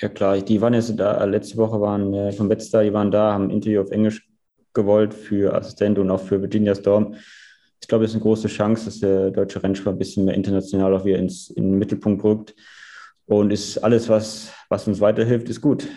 Ja 0.00 0.08
klar, 0.08 0.38
die 0.38 0.60
waren 0.60 0.74
jetzt 0.74 0.94
da, 0.96 1.24
letzte 1.24 1.56
Woche 1.56 1.80
waren 1.80 2.14
äh, 2.14 2.32
von 2.32 2.48
Betstar, 2.48 2.84
die 2.84 2.92
waren 2.92 3.10
da, 3.10 3.32
haben 3.32 3.48
ein 3.48 3.50
Interview 3.50 3.80
auf 3.82 3.90
Englisch 3.90 4.24
gewollt 4.72 5.12
für 5.12 5.52
Assistent 5.52 5.98
und 5.98 6.10
auch 6.12 6.20
für 6.20 6.40
Virginia 6.40 6.76
Storm. 6.76 7.16
Ich 7.82 7.88
glaube, 7.88 8.04
es 8.04 8.12
ist 8.12 8.14
eine 8.14 8.22
große 8.22 8.48
Chance, 8.48 8.86
dass 8.86 9.00
der 9.00 9.30
deutsche 9.30 9.62
Rennsport 9.62 9.96
ein 9.96 9.98
bisschen 9.98 10.24
mehr 10.24 10.34
international 10.34 10.94
auch 10.94 11.04
wieder 11.04 11.18
ins, 11.18 11.50
in 11.50 11.64
den 11.64 11.78
Mittelpunkt 11.78 12.24
rückt. 12.24 12.54
Und 13.26 13.52
ist 13.52 13.78
alles, 13.78 14.08
was, 14.08 14.52
was 14.68 14.86
uns 14.86 15.00
weiterhilft, 15.00 15.48
ist 15.48 15.60
gut. 15.60 15.88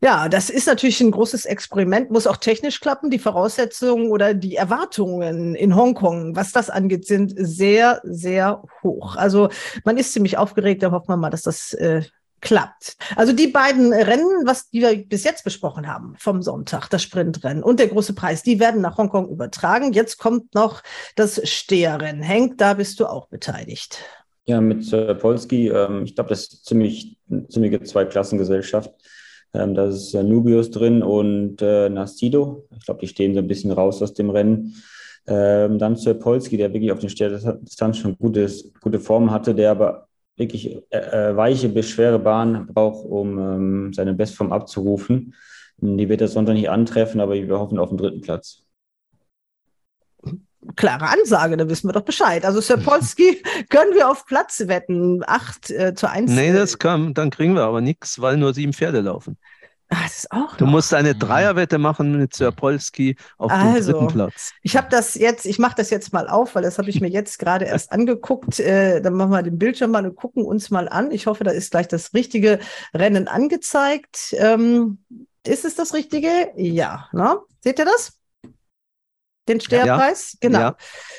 Ja, 0.00 0.28
das 0.28 0.50
ist 0.50 0.66
natürlich 0.66 1.00
ein 1.00 1.12
großes 1.12 1.44
Experiment, 1.44 2.10
muss 2.10 2.26
auch 2.26 2.36
technisch 2.36 2.80
klappen. 2.80 3.08
Die 3.08 3.20
Voraussetzungen 3.20 4.10
oder 4.10 4.34
die 4.34 4.56
Erwartungen 4.56 5.54
in 5.54 5.76
Hongkong, 5.76 6.34
was 6.34 6.50
das 6.50 6.70
angeht, 6.70 7.06
sind 7.06 7.34
sehr, 7.36 8.00
sehr 8.02 8.64
hoch. 8.82 9.14
Also 9.14 9.48
man 9.84 9.96
ist 9.98 10.12
ziemlich 10.12 10.38
aufgeregt, 10.38 10.82
da 10.82 10.90
hoffen 10.90 11.08
wir 11.08 11.16
mal, 11.16 11.30
dass 11.30 11.42
das 11.42 11.72
äh, 11.74 12.02
klappt. 12.42 12.96
Also 13.16 13.32
die 13.32 13.46
beiden 13.46 13.92
Rennen, 13.92 14.44
was 14.44 14.68
die 14.68 14.82
wir 14.82 14.94
bis 15.06 15.24
jetzt 15.24 15.44
besprochen 15.44 15.86
haben, 15.86 16.14
vom 16.18 16.42
Sonntag, 16.42 16.88
das 16.90 17.02
Sprintrennen 17.02 17.62
und 17.62 17.80
der 17.80 17.88
große 17.88 18.12
Preis, 18.14 18.42
die 18.42 18.60
werden 18.60 18.82
nach 18.82 18.98
Hongkong 18.98 19.30
übertragen. 19.30 19.92
Jetzt 19.94 20.18
kommt 20.18 20.54
noch 20.54 20.82
das 21.16 21.40
Steherrennen. 21.48 22.22
Henk, 22.22 22.58
da 22.58 22.74
bist 22.74 23.00
du 23.00 23.06
auch 23.06 23.28
beteiligt. 23.28 23.98
Ja, 24.44 24.60
mit 24.60 24.92
äh, 24.92 25.14
Polski, 25.14 25.68
ähm, 25.68 26.02
ich 26.04 26.16
glaube, 26.16 26.30
das 26.30 26.40
ist 26.40 26.66
ziemlich, 26.66 27.16
ziemliche 27.48 27.82
Zweiklassengesellschaft. 27.82 28.92
Ähm, 29.54 29.74
da 29.74 29.86
ist 29.86 30.12
äh, 30.14 30.22
Nubius 30.22 30.70
drin 30.70 31.02
und 31.02 31.62
äh, 31.62 31.88
Nastido. 31.88 32.66
Ich 32.76 32.84
glaube, 32.84 33.00
die 33.00 33.08
stehen 33.08 33.34
so 33.34 33.40
ein 33.40 33.46
bisschen 33.46 33.70
raus 33.70 34.02
aus 34.02 34.14
dem 34.14 34.30
Rennen. 34.30 34.74
Ähm, 35.28 35.78
dann 35.78 35.94
Sir 35.94 36.14
Polski, 36.14 36.56
der 36.56 36.72
wirklich 36.72 36.90
auf 36.90 36.98
den 36.98 37.08
Distanz 37.08 37.98
schon 37.98 38.18
gutes, 38.18 38.72
gute 38.80 38.98
Form 38.98 39.30
hatte, 39.30 39.54
der 39.54 39.70
aber 39.70 40.08
wirklich 40.36 40.76
äh, 40.90 40.98
äh, 41.30 41.36
weiche 41.36 41.68
bis 41.68 41.88
schwere 41.90 42.18
Bahn 42.18 42.66
braucht, 42.66 43.04
um 43.04 43.38
ähm, 43.38 43.92
seine 43.92 44.14
Bestform 44.14 44.52
abzurufen. 44.52 45.34
Die 45.78 46.08
wird 46.08 46.20
er 46.20 46.28
Sonntag 46.28 46.54
nicht 46.54 46.70
antreffen, 46.70 47.20
aber 47.20 47.34
wir 47.34 47.58
hoffen 47.58 47.78
auf 47.78 47.88
den 47.88 47.98
dritten 47.98 48.20
Platz. 48.20 48.62
klare 50.76 51.08
Ansage, 51.08 51.56
da 51.56 51.68
wissen 51.68 51.88
wir 51.88 51.92
doch 51.92 52.04
Bescheid. 52.04 52.44
Also 52.44 52.60
Sir 52.60 52.76
Polski 52.76 53.42
können 53.68 53.94
wir 53.94 54.08
auf 54.08 54.26
Platz 54.26 54.62
wetten. 54.66 55.22
8 55.26 55.70
äh, 55.70 55.94
zu 55.94 56.08
1. 56.08 56.30
Nee, 56.30 56.52
das 56.52 56.78
kann, 56.78 57.14
dann 57.14 57.30
kriegen 57.30 57.54
wir 57.54 57.62
aber 57.62 57.80
nichts, 57.80 58.20
weil 58.20 58.36
nur 58.36 58.54
sieben 58.54 58.72
Pferde 58.72 59.00
laufen. 59.00 59.36
Ah, 59.94 60.04
das 60.04 60.18
ist 60.20 60.32
auch 60.32 60.56
Du 60.56 60.64
noch. 60.64 60.70
musst 60.72 60.94
eine 60.94 61.14
Dreierwette 61.14 61.76
machen 61.76 62.16
mit 62.18 62.34
Sir 62.34 62.50
Polski 62.50 63.14
auf 63.36 63.52
Also, 63.52 63.92
dem 63.92 63.98
dritten 64.00 64.12
Platz. 64.14 64.52
Ich 64.62 64.74
habe 64.78 64.88
das 64.90 65.14
jetzt, 65.16 65.44
ich 65.44 65.58
mache 65.58 65.74
das 65.76 65.90
jetzt 65.90 66.14
mal 66.14 66.28
auf, 66.30 66.54
weil 66.54 66.62
das 66.62 66.78
habe 66.78 66.88
ich 66.88 67.02
mir 67.02 67.08
jetzt 67.10 67.38
gerade 67.38 67.66
erst 67.66 67.92
angeguckt. 67.92 68.58
Äh, 68.58 69.02
dann 69.02 69.12
machen 69.14 69.30
wir 69.32 69.42
den 69.42 69.58
Bildschirm 69.58 69.90
mal 69.90 70.06
und 70.06 70.16
gucken 70.16 70.46
uns 70.46 70.70
mal 70.70 70.88
an. 70.88 71.10
Ich 71.10 71.26
hoffe, 71.26 71.44
da 71.44 71.50
ist 71.50 71.72
gleich 71.72 71.88
das 71.88 72.14
richtige 72.14 72.58
Rennen 72.94 73.28
angezeigt. 73.28 74.34
Ähm, 74.38 75.04
ist 75.46 75.66
es 75.66 75.74
das 75.74 75.92
Richtige? 75.92 76.30
Ja. 76.56 77.08
Ne? 77.12 77.36
Seht 77.60 77.78
ihr 77.78 77.84
das? 77.84 78.18
Den 79.48 79.60
Steherpreis? 79.60 80.36
Genau. 80.40 80.58
Ja. 80.60 80.76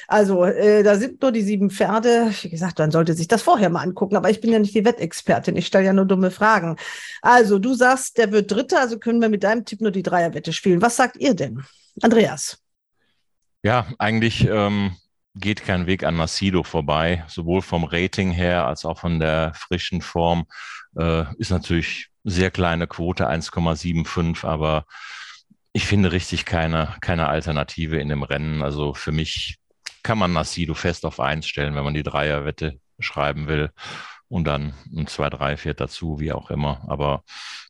Also, 0.08 0.46
äh, 0.46 0.82
da 0.82 0.96
sind 0.96 1.22
nur 1.22 1.34
die 1.34 1.42
sieben 1.42 1.70
Pferde. 1.70 2.32
Wie 2.42 2.50
gesagt, 2.50 2.80
man 2.80 2.92
sollte 2.92 3.14
sich 3.14 3.28
das 3.28 3.42
vorher 3.42 3.70
mal 3.70 3.82
angucken, 3.82 4.16
aber 4.16 4.30
ich 4.30 4.40
bin 4.40 4.52
ja 4.52 4.60
nicht 4.60 4.74
die 4.74 4.86
Wettexpertin. 4.86 5.58
Ich 5.58 5.68
stelle 5.68 5.86
ja 5.86 5.94
nur 5.94 6.06
dumme 6.06 6.32
Fragen. 6.32 6.78
Also, 7.22 7.60
du 7.60 7.74
sagst, 7.74 8.18
der 8.18 8.32
wird 8.32 8.50
Dritter, 8.50 8.80
also 8.80 8.98
können 8.98 9.22
wir 9.22 9.30
mit 9.30 9.44
deinem 9.44 9.66
Tipp 9.66 9.82
nur 9.82 9.92
die 9.92 10.04
Dreierwette 10.04 10.54
spielen. 10.54 10.82
Was 10.82 10.96
sagt 10.96 11.18
ihr 11.18 11.34
denn? 11.34 11.64
Andreas? 12.02 12.60
Ja, 13.62 13.88
eigentlich 13.98 14.48
ähm, 14.48 14.96
geht 15.36 15.64
kein 15.64 15.88
Weg 15.88 16.04
an 16.04 16.16
Nacido 16.16 16.64
vorbei, 16.64 17.26
sowohl 17.28 17.62
vom 17.62 17.84
Rating 17.84 18.32
her 18.32 18.68
als 18.68 18.86
auch 18.86 19.00
von 19.00 19.20
der 19.20 19.54
frischen 19.54 20.02
Form. 20.02 20.46
Äh, 20.98 21.26
ist 21.38 21.52
natürlich 21.52 22.10
sehr 22.24 22.52
kleine 22.52 22.88
Quote, 22.88 23.30
1,75, 23.30 24.46
aber 24.46 24.86
ich 25.74 25.86
finde 25.88 26.12
richtig 26.12 26.46
keine, 26.46 26.96
keine 27.02 27.28
Alternative 27.28 27.98
in 27.98 28.10
dem 28.10 28.24
Rennen. 28.24 28.62
Also 28.62 28.94
für 28.94 29.12
mich 29.12 29.58
kann 30.04 30.20
man 30.20 30.32
Nacido 30.32 30.76
fest 30.76 31.06
auf 31.06 31.20
eins 31.20 31.48
stellen, 31.48 31.76
wenn 31.76 31.84
man 31.84 31.96
die 31.96 32.04
Dreierwette 32.04 32.80
schreiben 33.00 33.48
will. 33.48 33.72
Und 34.30 34.46
dann 34.46 34.74
ein 34.96 35.08
2, 35.08 35.30
3, 35.30 35.58
4 35.58 35.74
dazu, 35.74 36.20
wie 36.20 36.32
auch 36.32 36.50
immer. 36.50 36.84
Aber 36.88 37.24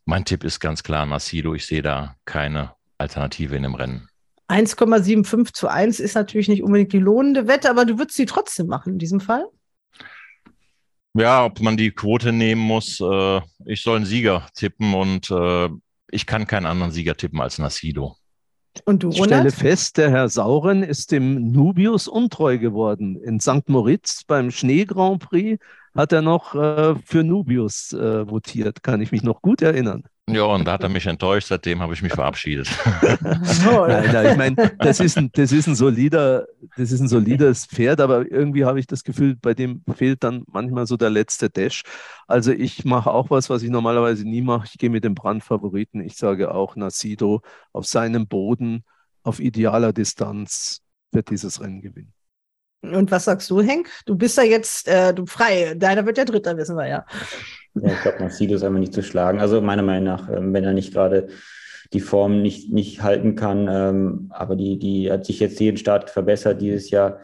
mein 0.06 0.26
Tipp 0.26 0.44
ist 0.44 0.60
ganz 0.60 0.84
klar 0.84 1.06
Nacido. 1.06 1.54
Ich 1.56 1.66
sehe 1.66 1.82
da 1.82 2.16
keine 2.26 2.74
Alternative 2.98 3.56
in 3.56 3.64
dem 3.64 3.76
Rennen. 3.76 4.08
1,75 4.50 5.54
zu 5.54 5.68
1 5.70 6.00
ist 6.00 6.16
natürlich 6.16 6.48
nicht 6.50 6.64
unbedingt 6.64 6.94
die 6.94 7.00
lohnende 7.00 7.48
Wette, 7.48 7.70
aber 7.70 7.86
du 7.86 7.98
würdest 7.98 8.18
sie 8.18 8.26
trotzdem 8.26 8.68
machen 8.68 8.94
in 8.94 9.00
diesem 9.00 9.20
Fall. 9.20 9.46
Ja, 11.16 11.46
ob 11.46 11.60
man 11.62 11.78
die 11.78 11.92
Quote 11.92 12.32
nehmen 12.32 12.62
muss, 12.62 13.00
äh, 13.00 13.42
ich 13.66 13.82
soll 13.82 13.98
einen 13.98 14.06
Sieger 14.06 14.48
tippen 14.56 14.94
und 14.94 15.30
äh, 15.32 15.70
ich 16.14 16.26
kann 16.26 16.48
keinen 16.48 16.66
anderen 16.66 16.92
Sieger 16.92 17.16
tippen 17.18 17.42
als 17.42 17.60
Nacido. 17.60 18.16
Und 18.86 19.04
du, 19.04 19.10
Ich 19.10 19.24
stelle 19.24 19.52
fest, 19.52 19.98
der 19.98 20.10
Herr 20.10 20.30
Sauren 20.30 20.82
ist 20.82 21.12
dem 21.12 21.52
Nubius 21.52 22.08
untreu 22.08 22.58
geworden. 22.58 23.22
In 23.22 23.40
St. 23.40 23.68
Moritz 23.70 24.24
beim 24.24 24.50
Schnee 24.50 24.86
Grand 24.86 25.20
Prix 25.22 25.64
hat 25.94 26.12
er 26.12 26.24
noch 26.24 26.56
äh, 26.56 26.96
für 27.06 27.24
Nubius 27.24 27.94
äh, 27.94 28.28
votiert, 28.28 28.82
kann 28.82 29.02
ich 29.02 29.12
mich 29.12 29.22
noch 29.22 29.42
gut 29.42 29.62
erinnern. 29.62 30.04
Ja, 30.30 30.44
und 30.46 30.66
da 30.66 30.74
hat 30.74 30.84
er 30.84 30.90
mich 30.90 31.06
enttäuscht, 31.06 31.50
seitdem 31.50 31.82
habe 31.82 31.94
ich 31.94 32.02
mich 32.02 32.14
verabschiedet. 32.14 32.70
Nein, 33.22 34.12
nein, 34.14 34.32
ich 34.32 34.38
meine, 34.38 34.76
das 34.80 35.02
ist 35.02 35.18
ein, 35.18 35.30
das 35.34 35.52
ist 35.52 35.68
ein 35.68 35.76
solider, 35.76 36.48
das 36.78 36.94
ist 36.94 37.02
ein 37.02 37.10
solides 37.10 37.66
Pferd, 37.66 38.00
aber 38.00 38.32
irgendwie 38.32 38.64
habe 38.64 38.80
ich 38.80 38.88
das 38.88 39.04
Gefühl, 39.04 39.36
bei 39.36 39.54
dem 39.54 39.84
fehlt 39.94 40.24
dann 40.24 40.44
manchmal 40.48 40.88
so 40.88 40.96
der 40.96 41.10
letzte 41.10 41.50
Dash. 41.50 41.84
Also 42.26 42.54
ich 42.54 42.86
mache 42.86 43.12
auch 43.12 43.30
was, 43.32 43.50
was 43.50 43.64
ich 43.64 43.70
normalerweise 43.70 44.24
nie 44.24 44.42
mache. 44.42 44.66
Ich 44.72 44.78
gehe 44.78 44.90
mit 44.90 45.04
dem 45.04 45.14
Brandfavoriten. 45.14 46.00
Ich 46.02 46.16
sage 46.16 46.54
auch, 46.54 46.78
Nacido 46.78 47.42
auf 47.74 47.86
seinem 47.86 48.28
Boden, 48.28 48.86
auf 49.24 49.42
idealer 49.42 49.92
Distanz 49.92 50.82
wird 51.12 51.32
dieses 51.32 51.60
Rennen 51.60 51.82
gewinnen. 51.82 52.14
Und 52.82 53.12
was 53.12 53.26
sagst 53.26 53.50
du, 53.50 53.62
Henk? 53.62 53.90
Du 54.06 54.16
bist 54.16 54.38
ja 54.38 54.44
jetzt 54.44 54.88
äh, 54.88 55.14
du 55.14 55.26
frei. 55.26 55.74
Deiner 55.76 56.06
wird 56.06 56.18
ja 56.18 56.26
Dritter, 56.26 56.58
wissen 56.58 56.76
wir 56.76 56.88
ja. 56.88 57.06
Ja, 57.76 57.92
ich 57.92 58.02
glaube, 58.02 58.20
Marcelo 58.20 58.56
ist 58.56 58.64
einfach 58.64 58.80
nicht 58.80 58.94
zu 58.94 59.04
schlagen. 59.04 59.40
Also 59.40 59.62
meiner 59.62 59.82
Meinung 59.82 60.04
nach, 60.04 60.30
ähm, 60.30 60.54
wenn 60.54 60.64
er 60.64 60.74
nicht 60.74 60.94
gerade 60.94 61.28
die 61.92 62.00
Form 62.00 62.42
nicht, 62.42 62.72
nicht 62.72 63.02
halten 63.02 63.36
kann, 63.36 63.68
ähm, 63.70 64.28
aber 64.30 64.56
die, 64.56 64.78
die 64.80 65.12
hat 65.12 65.26
sich 65.26 65.40
jetzt 65.40 65.60
jeden 65.60 65.78
Start 65.78 66.10
verbessert 66.10 66.62
dieses 66.62 66.90
Jahr 66.90 67.20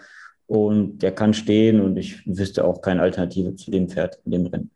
und 0.47 0.99
der 0.99 1.11
kann 1.13 1.33
stehen 1.33 1.81
und 1.81 1.97
ich 1.97 2.25
wüsste 2.25 2.65
auch 2.65 2.81
keine 2.81 3.01
Alternative 3.01 3.55
zu 3.55 3.71
dem 3.71 3.89
Pferd 3.89 4.19
in 4.25 4.31
dem 4.31 4.45
Rennen. 4.47 4.71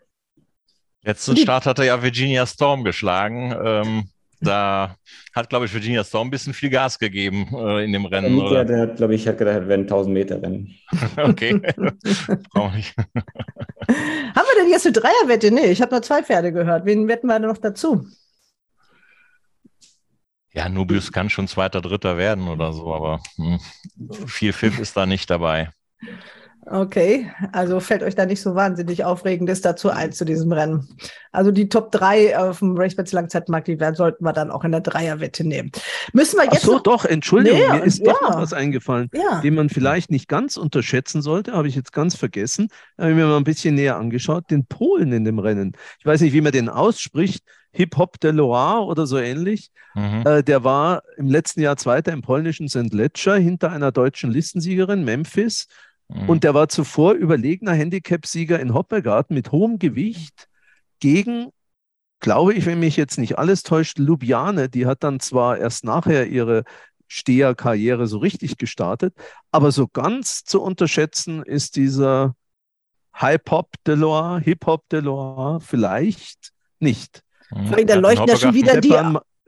Letzten 1.03 1.35
Start 1.35 1.65
hat 1.65 1.79
er 1.79 1.85
ja 1.85 2.01
Virginia 2.01 2.45
Storm 2.45 2.83
geschlagen. 2.83 3.53
Ähm, 3.61 4.03
da 4.43 4.95
hat, 5.33 5.49
glaube 5.49 5.65
ich, 5.65 5.73
Virginia 5.73 6.03
Storm 6.03 6.27
ein 6.27 6.31
bisschen 6.31 6.53
viel 6.53 6.69
Gas 6.69 6.99
gegeben 6.99 7.47
äh, 7.53 7.83
in 7.85 7.93
dem 7.93 8.05
Rennen. 8.05 8.35
Der, 8.35 8.45
oder? 8.45 8.65
der 8.65 8.79
hat, 8.81 8.97
glaube 8.97 9.15
ich, 9.15 9.27
hat 9.27 9.37
gedacht, 9.37 9.55
er 9.55 9.67
werden 9.67 9.83
1000 9.83 10.13
Meter 10.13 10.41
Rennen. 10.41 10.75
okay. 11.17 11.59
Brauche 12.53 12.77
ich. 12.77 12.93
Wir 14.53 14.63
denn 14.63 14.71
jetzt 14.71 14.85
eine 14.85 14.93
Dreierwette? 14.93 15.51
Nee, 15.51 15.71
ich 15.71 15.81
habe 15.81 15.91
nur 15.91 16.01
zwei 16.01 16.23
Pferde 16.23 16.51
gehört. 16.51 16.85
Wen 16.85 17.07
wetten 17.07 17.27
wir 17.27 17.39
denn 17.39 17.49
noch 17.49 17.57
dazu? 17.57 18.07
Ja, 20.53 20.69
Nubius 20.69 21.11
kann 21.11 21.29
schon 21.29 21.47
Zweiter, 21.47 21.81
Dritter 21.81 22.17
werden 22.17 22.47
oder 22.47 22.73
so, 22.73 22.93
aber 22.93 23.21
hm, 23.37 23.59
viel 24.27 24.53
Pfiff 24.53 24.77
ist 24.77 24.95
da 24.95 25.07
nicht 25.07 25.29
dabei. 25.29 25.71
Okay, 26.65 27.29
also 27.51 27.79
fällt 27.79 28.03
euch 28.03 28.15
da 28.15 28.25
nicht 28.25 28.41
so 28.41 28.55
wahnsinnig 28.55 29.03
Aufregendes 29.03 29.61
dazu 29.61 29.89
ein 29.89 30.13
zu 30.13 30.23
diesem 30.23 30.51
Rennen. 30.51 30.87
Also 31.31 31.51
die 31.51 31.67
Top 31.67 31.91
3 31.91 32.37
auf 32.37 32.59
dem 32.59 32.77
RaceBets 32.77 33.11
Langzeitmarkt, 33.11 33.67
die 33.67 33.79
werden, 33.79 33.95
sollten 33.95 34.23
wir 34.23 34.31
dann 34.33 34.49
auch 34.49 34.63
in 34.63 34.71
der 34.71 34.79
Dreierwette 34.81 35.45
nehmen. 35.45 35.71
Müssen 36.13 36.37
wir 36.37 36.45
jetzt. 36.45 36.57
Ach 36.57 36.61
so, 36.61 36.73
noch... 36.75 36.83
doch, 36.83 37.05
Entschuldigung, 37.05 37.59
Nee, 37.59 37.79
mir 37.79 37.83
ist 37.83 37.99
ja. 37.99 38.13
doch 38.13 38.21
noch 38.21 38.37
was 38.37 38.53
eingefallen, 38.53 39.09
Ja. 39.13 39.41
den 39.41 39.55
man 39.55 39.69
vielleicht 39.69 40.09
nicht 40.09 40.27
ganz 40.29 40.55
unterschätzen 40.55 41.21
sollte, 41.21 41.51
habe 41.53 41.67
ich 41.67 41.75
jetzt 41.75 41.91
ganz 41.91 42.15
vergessen. 42.15 42.69
Habe 42.97 43.09
ich 43.11 43.15
mir 43.17 43.25
mal 43.25 43.37
ein 43.37 43.43
bisschen 43.43 43.75
näher 43.75 43.97
angeschaut, 43.97 44.49
den 44.49 44.65
Polen 44.65 45.11
in 45.11 45.25
dem 45.25 45.39
Rennen. 45.39 45.73
Ich 45.99 46.05
weiß 46.05 46.21
nicht, 46.21 46.33
wie 46.33 46.41
man 46.41 46.53
den 46.53 46.69
ausspricht. 46.69 47.43
Hip-Hop 47.75 48.19
de 48.19 48.31
Loire 48.31 48.83
oder 48.85 49.07
so 49.07 49.17
ähnlich. 49.17 49.71
Mhm. 49.95 50.23
Äh, 50.25 50.43
der 50.43 50.63
war 50.63 51.01
im 51.17 51.27
letzten 51.27 51.61
Jahr 51.61 51.75
Zweiter 51.75 52.13
im 52.13 52.21
polnischen 52.21 52.69
St. 52.69 52.93
Ledger 52.93 53.35
hinter 53.35 53.71
einer 53.71 53.91
deutschen 53.91 54.29
Listensiegerin, 54.31 55.03
Memphis. 55.03 55.65
Mhm. 56.13 56.29
Und 56.29 56.43
der 56.43 56.53
war 56.53 56.69
zuvor 56.69 57.13
überlegener 57.13 57.73
Handicap-Sieger 57.73 58.59
in 58.59 58.73
Hoppegarten 58.73 59.33
mit 59.35 59.51
hohem 59.51 59.79
Gewicht 59.79 60.47
gegen, 60.99 61.49
glaube 62.19 62.53
ich, 62.53 62.65
wenn 62.65 62.79
mich 62.79 62.97
jetzt 62.97 63.17
nicht 63.17 63.37
alles 63.37 63.63
täuscht, 63.63 63.99
Ljubljane. 63.99 64.69
Die 64.69 64.85
hat 64.85 65.03
dann 65.03 65.19
zwar 65.19 65.57
erst 65.57 65.83
nachher 65.83 66.27
ihre 66.27 66.63
Steherkarriere 67.07 68.07
so 68.07 68.17
richtig 68.19 68.57
gestartet, 68.57 69.13
aber 69.51 69.71
so 69.71 69.87
ganz 69.87 70.43
zu 70.43 70.61
unterschätzen 70.61 71.43
ist 71.43 71.75
dieser 71.75 72.35
Hip-Hop 73.15 73.75
de 73.85 73.95
Loire, 73.95 74.39
Hip-Hop 74.39 74.87
de 74.89 75.01
Loire 75.01 75.61
vielleicht 75.61 76.51
nicht. 76.79 77.21
Mhm. 77.51 77.67
Vor 77.67 77.77
allem, 77.77 77.87
da 77.87 77.95
leuchten 77.95 78.27
ja 78.27 78.37
schon 78.37 78.53
wieder 78.53 78.81
die. 78.81 78.95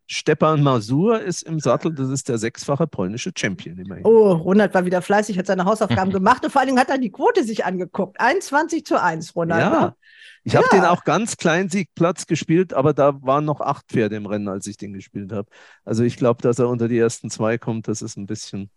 Stepan, 0.08 0.62
Masur 0.62 1.20
ist 1.22 1.41
im 1.43 1.60
Sattel, 1.60 1.93
das 1.93 2.10
ist 2.10 2.30
der 2.30 2.38
sechsfache 2.38 2.86
polnische 2.86 3.32
Champion 3.36 3.78
immerhin. 3.80 4.06
Oh, 4.06 4.34
Ronald 4.34 4.74
war 4.74 4.86
wieder 4.86 5.01
fleißig, 5.01 5.38
hat 5.38 5.47
seine 5.47 5.66
Hausaufgaben 5.66 6.12
gemacht 6.14 6.43
und 6.45 6.51
vor 6.51 6.62
allen 6.62 6.68
Dingen 6.68 6.80
hat 6.80 6.89
er 6.89 6.97
die 6.99 7.12
Quote 7.12 7.43
sich 7.43 7.66
angeguckt. 7.66 8.20
21 8.20 8.86
zu 8.86 9.01
1, 9.01 9.36
Ronald. 9.36 9.62
Ja, 9.62 9.82
ne? 9.82 9.95
ich 10.43 10.56
habe 10.56 10.68
Ja. 10.72 10.78
den 10.80 10.86
auch 10.86 11.03
ganz 11.06 11.38
Kleinsiegplatz 11.38 12.28
gespielt, 12.28 12.74
aber 12.74 12.93
da 12.93 13.20
waren 13.24 13.45
noch 13.45 13.62
acht 13.62 13.88
Pferde 13.88 14.16
im 14.16 14.28
Rennen, 14.28 14.47
als 14.47 14.68
ich 14.68 14.78
den 14.78 14.93
gespielt 14.93 15.32
habe. 15.32 15.49
Also 15.84 16.03
ich 16.03 16.18
glaube, 16.18 16.41
dass 16.43 16.60
er 16.60 16.70
unter 16.70 16.88
die 16.88 16.99
ersten 16.99 17.32
zwei 17.32 17.58
kommt, 17.58 17.88
das 17.88 18.03
ist 18.03 18.16
ein 18.16 18.28
bisschen 18.28 18.70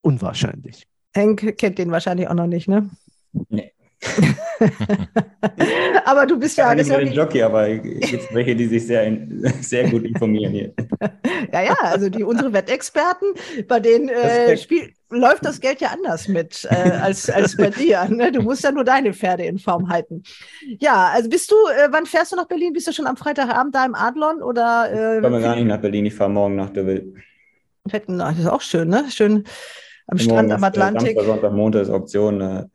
unwahrscheinlich. 0.00 0.86
Henk 1.14 1.56
kennt 1.58 1.78
den 1.78 1.90
wahrscheinlich 1.90 2.28
auch 2.28 2.34
noch 2.34 2.46
nicht, 2.46 2.68
ne? 2.68 2.88
Nee. 3.48 3.72
Aber 6.04 6.26
du 6.26 6.38
bist 6.38 6.56
ja, 6.56 6.68
Ja, 6.68 6.74
nicht 6.74 6.90
ja 6.90 6.98
den 6.98 7.12
Jockey, 7.12 7.42
aber 7.42 7.68
es 7.68 7.82
gibt 7.82 8.34
welche, 8.34 8.56
die 8.56 8.66
sich 8.66 8.86
sehr, 8.86 9.16
sehr 9.60 9.88
gut 9.90 10.04
informieren 10.04 10.52
hier. 10.52 10.72
Ja, 11.52 11.62
ja, 11.62 11.76
also 11.82 12.08
die 12.08 12.24
unsere 12.24 12.52
Wettexperten, 12.52 13.28
bei 13.68 13.78
denen 13.78 14.08
äh, 14.08 14.16
Respekt. 14.18 14.60
Spiel, 14.60 14.92
läuft 15.10 15.44
das 15.44 15.60
Geld 15.60 15.80
ja 15.80 15.88
anders 15.90 16.26
mit 16.26 16.66
äh, 16.68 16.74
als, 16.90 17.30
als 17.30 17.56
bei 17.56 17.70
dir. 17.70 18.06
Ne? 18.08 18.32
Du 18.32 18.42
musst 18.42 18.64
ja 18.64 18.72
nur 18.72 18.82
deine 18.82 19.12
Pferde 19.12 19.44
in 19.44 19.58
Form 19.58 19.88
halten. 19.88 20.24
Ja, 20.80 21.10
also 21.14 21.28
bist 21.28 21.50
du, 21.50 21.54
äh, 21.54 21.88
wann 21.90 22.06
fährst 22.06 22.32
du 22.32 22.36
nach 22.36 22.48
Berlin? 22.48 22.72
Bist 22.72 22.88
du 22.88 22.92
schon 22.92 23.06
am 23.06 23.16
Freitagabend 23.16 23.74
da 23.74 23.84
im 23.84 23.94
Adlon 23.94 24.42
oder? 24.42 24.90
Äh, 24.90 25.16
Ich 25.18 25.22
komme 25.22 25.40
gar 25.40 25.54
nicht 25.54 25.66
nach 25.66 25.80
Berlin, 25.80 26.06
ich 26.06 26.14
fahre 26.14 26.30
morgen 26.30 26.56
nach. 26.56 26.70
Fetten- 27.88 28.18
Das 28.18 28.38
ist 28.38 28.46
auch 28.46 28.62
schön, 28.62 28.88
ne? 28.88 29.04
Schön 29.10 29.44
am 30.08 30.18
Strand 30.18 30.50
am 30.52 30.62
äh, 30.62 30.66
Atlantik. 30.66 31.16
Samstag, 31.16 31.24
Sonntag, 31.26 31.52
Montag 31.52 31.82
ist 31.82 31.90
Auktion. 31.90 32.70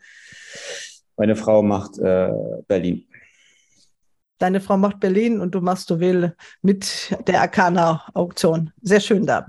Meine 1.20 1.36
Frau 1.36 1.62
macht 1.62 2.00
äh, 2.00 2.32
Berlin. 2.68 3.06
Deine 4.38 4.62
Frau 4.62 4.78
macht 4.78 5.02
Berlin 5.02 5.42
und 5.42 5.54
du 5.54 5.60
machst 5.60 5.90
Deauville 5.90 6.34
mit 6.62 7.14
der 7.28 7.42
Arcana-Auktion. 7.42 8.72
Sehr 8.82 9.02
schön 9.02 9.26
da. 9.26 9.46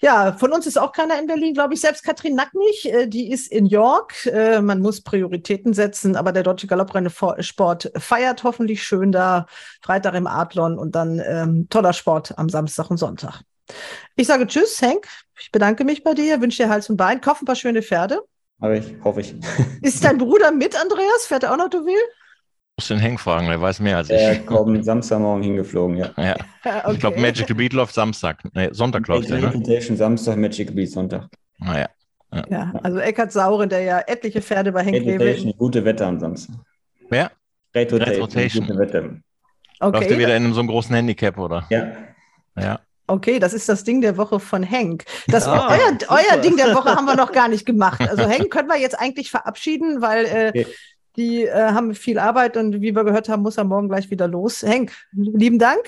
Ja, 0.00 0.32
von 0.34 0.52
uns 0.52 0.64
ist 0.64 0.78
auch 0.78 0.92
keiner 0.92 1.18
in 1.18 1.26
Berlin, 1.26 1.54
glaube 1.54 1.74
ich. 1.74 1.80
Selbst 1.80 2.04
Katrin 2.04 2.36
Nack 2.36 2.54
nicht. 2.54 2.86
Äh, 2.86 3.08
Die 3.08 3.32
ist 3.32 3.50
in 3.50 3.66
York. 3.66 4.26
Äh, 4.26 4.60
Man 4.60 4.78
muss 4.78 5.00
Prioritäten 5.00 5.74
setzen, 5.74 6.14
aber 6.14 6.30
der 6.30 6.44
Deutsche 6.44 6.68
Galopprennsport 6.68 7.90
feiert 7.96 8.44
hoffentlich 8.44 8.84
schön 8.84 9.10
da. 9.10 9.46
Freitag 9.82 10.14
im 10.14 10.28
Adlon 10.28 10.78
und 10.78 10.94
dann 10.94 11.20
ähm, 11.26 11.66
toller 11.68 11.94
Sport 11.94 12.38
am 12.38 12.48
Samstag 12.48 12.92
und 12.92 12.98
Sonntag. 12.98 13.42
Ich 14.14 14.28
sage 14.28 14.46
Tschüss, 14.46 14.80
Henk. 14.80 15.08
Ich 15.40 15.50
bedanke 15.50 15.82
mich 15.82 16.04
bei 16.04 16.14
dir, 16.14 16.40
wünsche 16.40 16.62
dir 16.62 16.68
Hals 16.68 16.88
und 16.88 16.96
Bein. 16.96 17.20
Kauf 17.20 17.42
ein 17.42 17.44
paar 17.44 17.56
schöne 17.56 17.82
Pferde. 17.82 18.20
Aber 18.60 18.74
ich 18.74 18.94
hoffe 19.04 19.20
ich. 19.20 19.34
Ist 19.82 20.04
dein 20.04 20.18
Bruder 20.18 20.50
mit, 20.50 20.74
Andreas? 20.80 21.26
Fährt 21.26 21.44
er 21.44 21.52
auch 21.52 21.56
nach 21.56 21.68
Deauville? 21.70 21.96
muss 22.78 22.86
den 22.88 22.98
Henk 23.00 23.18
fragen, 23.18 23.48
der 23.48 23.60
weiß 23.60 23.80
mehr 23.80 23.96
als 23.96 24.08
ich. 24.08 24.16
Er 24.16 24.38
kommt 24.38 24.84
Samstagmorgen 24.84 25.42
hingeflogen, 25.42 25.96
ja. 25.96 26.10
Ja. 26.16 26.36
Okay. 26.64 26.92
Ich 26.92 27.00
glaube, 27.00 27.18
Magical 27.18 27.56
Beat 27.56 27.72
läuft 27.72 27.94
Samstag. 27.94 28.42
Nee, 28.52 28.68
Sonntag 28.72 29.08
läuft 29.08 29.30
der, 29.30 29.38
ne? 29.38 29.46
Reputation 29.46 29.96
Samstag, 29.96 30.36
Magic 30.36 30.74
Beat 30.74 30.90
Sonntag. 30.90 31.28
Naja. 31.58 31.88
Ja, 32.50 32.72
also 32.82 32.98
Eckhard 32.98 33.32
Sauren, 33.32 33.70
der 33.70 33.80
ja 33.80 34.00
etliche 34.00 34.42
Pferde 34.42 34.70
bei 34.70 34.82
Henk 34.82 34.96
Reputation, 34.96 35.48
Rewe. 35.48 35.56
gute 35.56 35.84
Wette 35.84 36.04
am 36.06 36.20
Samstag. 36.20 36.56
Wer? 37.08 37.30
Red 37.74 37.92
Red 37.92 38.00
Rotation, 38.00 38.20
Rotation. 38.20 38.66
gute 38.66 38.78
Wette. 38.78 38.98
Läuft 39.00 39.22
der 39.80 39.88
Okay, 39.88 40.18
wieder 40.18 40.36
in 40.36 40.52
so 40.52 40.60
einem 40.60 40.68
großen 40.68 40.94
Handicap, 40.94 41.38
oder? 41.38 41.66
Ja. 41.70 41.92
Ja. 42.56 42.80
Okay, 43.08 43.38
das 43.38 43.52
ist 43.54 43.68
das 43.68 43.84
Ding 43.84 44.00
der 44.00 44.16
Woche 44.16 44.38
von 44.40 44.62
Henk. 44.62 45.04
Das 45.26 45.46
Ah, 45.46 45.68
euer, 45.70 45.98
euer 46.08 46.40
Ding 46.40 46.56
der 46.56 46.74
Woche 46.74 46.94
haben 46.94 47.06
wir 47.06 47.16
noch 47.16 47.32
gar 47.32 47.48
nicht 47.48 47.66
gemacht. 47.66 48.00
Also 48.08 48.24
Henk 48.28 48.50
können 48.50 48.68
wir 48.68 48.76
jetzt 48.78 48.98
eigentlich 48.98 49.30
verabschieden, 49.30 50.00
weil 50.00 50.24
äh, 50.26 50.48
Okay. 50.50 50.66
die 51.16 51.44
äh, 51.46 51.52
haben 51.72 51.94
viel 51.94 52.18
Arbeit 52.18 52.56
und 52.56 52.80
wie 52.80 52.94
wir 52.94 53.04
gehört 53.04 53.28
haben, 53.28 53.42
muss 53.42 53.56
er 53.58 53.64
morgen 53.64 53.88
gleich 53.88 54.10
wieder 54.10 54.28
los. 54.28 54.62
Henk, 54.62 54.92
lieben 55.12 55.58
Dank. 55.58 55.80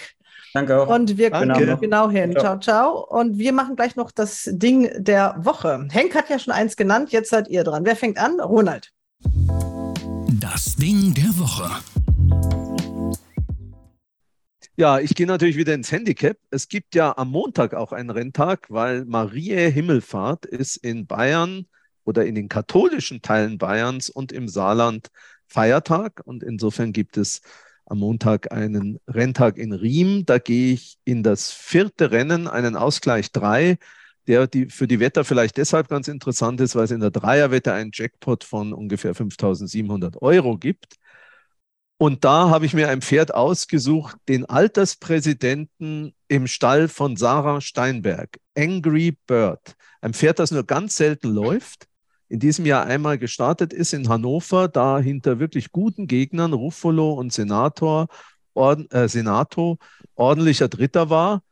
Danke 0.52 0.82
auch. 0.82 0.88
Und 0.88 1.16
wir 1.16 1.30
Danke. 1.30 1.60
gucken 1.66 1.80
genau 1.80 2.10
hin. 2.10 2.32
Ciao, 2.32 2.58
Ciao. 2.58 2.58
ciao. 2.58 3.20
Und 3.20 3.38
wir 3.38 3.52
machen 3.52 3.76
gleich 3.76 3.94
noch 3.94 4.10
das 4.10 4.48
Ding 4.50 4.90
der 4.96 5.36
Woche. 5.38 5.86
Henk 5.92 6.14
hat 6.16 6.28
ja 6.28 6.40
schon 6.40 6.52
eins 6.52 6.76
genannt, 6.76 7.12
jetzt 7.12 7.30
seid 7.30 7.46
ihr 7.48 7.62
dran. 7.62 7.84
Wer 7.84 7.94
fängt 7.94 8.18
an? 8.18 8.40
Ronald. 8.40 8.90
Das 10.40 10.74
Ding 10.76 11.14
der 11.14 11.38
Woche. 11.38 11.70
Ja, 14.80 14.98
ich 14.98 15.14
gehe 15.14 15.26
natürlich 15.26 15.58
wieder 15.58 15.74
ins 15.74 15.92
Handicap. 15.92 16.38
Es 16.48 16.66
gibt 16.66 16.94
ja 16.94 17.14
am 17.18 17.30
Montag 17.30 17.74
auch 17.74 17.92
einen 17.92 18.08
Renntag, 18.08 18.70
weil 18.70 19.04
Marie 19.04 19.70
Himmelfahrt 19.70 20.46
ist 20.46 20.76
in 20.76 21.06
Bayern 21.06 21.66
oder 22.04 22.24
in 22.24 22.34
den 22.34 22.48
katholischen 22.48 23.20
Teilen 23.20 23.58
Bayerns 23.58 24.08
und 24.08 24.32
im 24.32 24.48
Saarland 24.48 25.08
Feiertag. 25.48 26.22
Und 26.24 26.42
insofern 26.42 26.94
gibt 26.94 27.18
es 27.18 27.42
am 27.84 27.98
Montag 27.98 28.52
einen 28.52 28.98
Renntag 29.06 29.58
in 29.58 29.74
Riem. 29.74 30.24
Da 30.24 30.38
gehe 30.38 30.72
ich 30.72 30.96
in 31.04 31.22
das 31.22 31.52
vierte 31.52 32.10
Rennen, 32.10 32.48
einen 32.48 32.74
Ausgleich 32.74 33.32
3, 33.32 33.76
der 34.28 34.46
die, 34.46 34.70
für 34.70 34.86
die 34.86 34.98
Wetter 34.98 35.24
vielleicht 35.24 35.58
deshalb 35.58 35.88
ganz 35.88 36.08
interessant 36.08 36.58
ist, 36.62 36.74
weil 36.74 36.84
es 36.84 36.90
in 36.90 37.00
der 37.00 37.10
Dreierwette 37.10 37.74
einen 37.74 37.90
Jackpot 37.92 38.44
von 38.44 38.72
ungefähr 38.72 39.14
5.700 39.14 40.16
Euro 40.22 40.56
gibt. 40.56 40.96
Und 42.02 42.24
da 42.24 42.48
habe 42.48 42.64
ich 42.64 42.72
mir 42.72 42.88
ein 42.88 43.02
Pferd 43.02 43.34
ausgesucht, 43.34 44.16
den 44.26 44.46
Alterspräsidenten 44.46 46.14
im 46.28 46.46
Stall 46.46 46.88
von 46.88 47.16
Sarah 47.16 47.60
Steinberg, 47.60 48.38
Angry 48.56 49.18
Bird. 49.26 49.74
Ein 50.00 50.14
Pferd, 50.14 50.38
das 50.38 50.50
nur 50.50 50.64
ganz 50.64 50.96
selten 50.96 51.28
läuft, 51.28 51.88
in 52.30 52.40
diesem 52.40 52.64
Jahr 52.64 52.86
einmal 52.86 53.18
gestartet 53.18 53.74
ist 53.74 53.92
in 53.92 54.08
Hannover, 54.08 54.68
da 54.68 54.98
hinter 54.98 55.40
wirklich 55.40 55.72
guten 55.72 56.06
Gegnern, 56.06 56.54
Ruffolo 56.54 57.12
und 57.12 57.34
Senator, 57.34 58.06
Orden, 58.54 58.90
äh, 58.92 59.06
Senato, 59.06 59.76
ordentlicher 60.14 60.68
Dritter 60.68 61.10
war. 61.10 61.42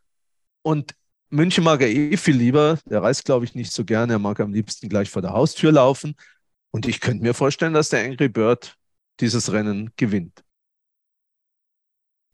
Und 0.62 0.94
München 1.28 1.62
mag 1.62 1.82
er 1.82 1.90
eh 1.90 2.16
viel 2.16 2.36
lieber. 2.36 2.78
Der 2.86 3.02
reist, 3.02 3.26
glaube 3.26 3.44
ich, 3.44 3.54
nicht 3.54 3.72
so 3.72 3.84
gerne. 3.84 4.14
Er 4.14 4.18
mag 4.18 4.40
am 4.40 4.54
liebsten 4.54 4.88
gleich 4.88 5.10
vor 5.10 5.20
der 5.20 5.34
Haustür 5.34 5.72
laufen. 5.72 6.14
Und 6.70 6.86
ich 6.86 7.02
könnte 7.02 7.22
mir 7.22 7.34
vorstellen, 7.34 7.74
dass 7.74 7.90
der 7.90 8.02
Angry 8.02 8.30
Bird 8.30 8.77
dieses 9.20 9.52
Rennen 9.52 9.92
gewinnt. 9.96 10.44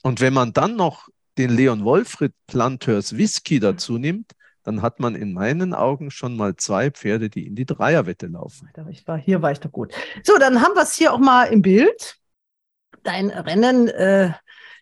Und 0.03 0.21
wenn 0.21 0.35
man 0.35 0.53
dann 0.53 0.77
noch 0.77 1.09
den 1.39 1.51
Leon 1.51 1.85
Wolfried 1.85 2.33
Planteurs 2.47 3.17
Whisky 3.17 3.59
dazu 3.59 3.99
nimmt, 3.99 4.33
dann 4.63 4.83
hat 4.83 4.99
man 4.99 5.15
in 5.15 5.33
meinen 5.33 5.75
Augen 5.75 6.11
schon 6.11 6.37
mal 6.37 6.57
zwei 6.57 6.91
Pferde, 6.91 7.29
die 7.29 7.47
in 7.47 7.55
die 7.55 7.67
Dreierwette 7.67 8.27
laufen. 8.27 8.71
Ich 8.91 9.07
war, 9.07 9.19
hier 9.19 9.43
war 9.43 9.53
ich 9.53 9.61
doch 9.61 9.73
gut. 9.73 9.93
So, 10.23 10.39
dann 10.39 10.63
haben 10.63 10.75
wir 10.75 10.83
es 10.83 10.95
hier 10.95 11.13
auch 11.13 11.19
mal 11.19 11.45
im 11.45 11.63
Bild. 11.63 12.17
Dein 13.03 13.29
Rennen, 13.31 13.89
äh, 13.89 14.33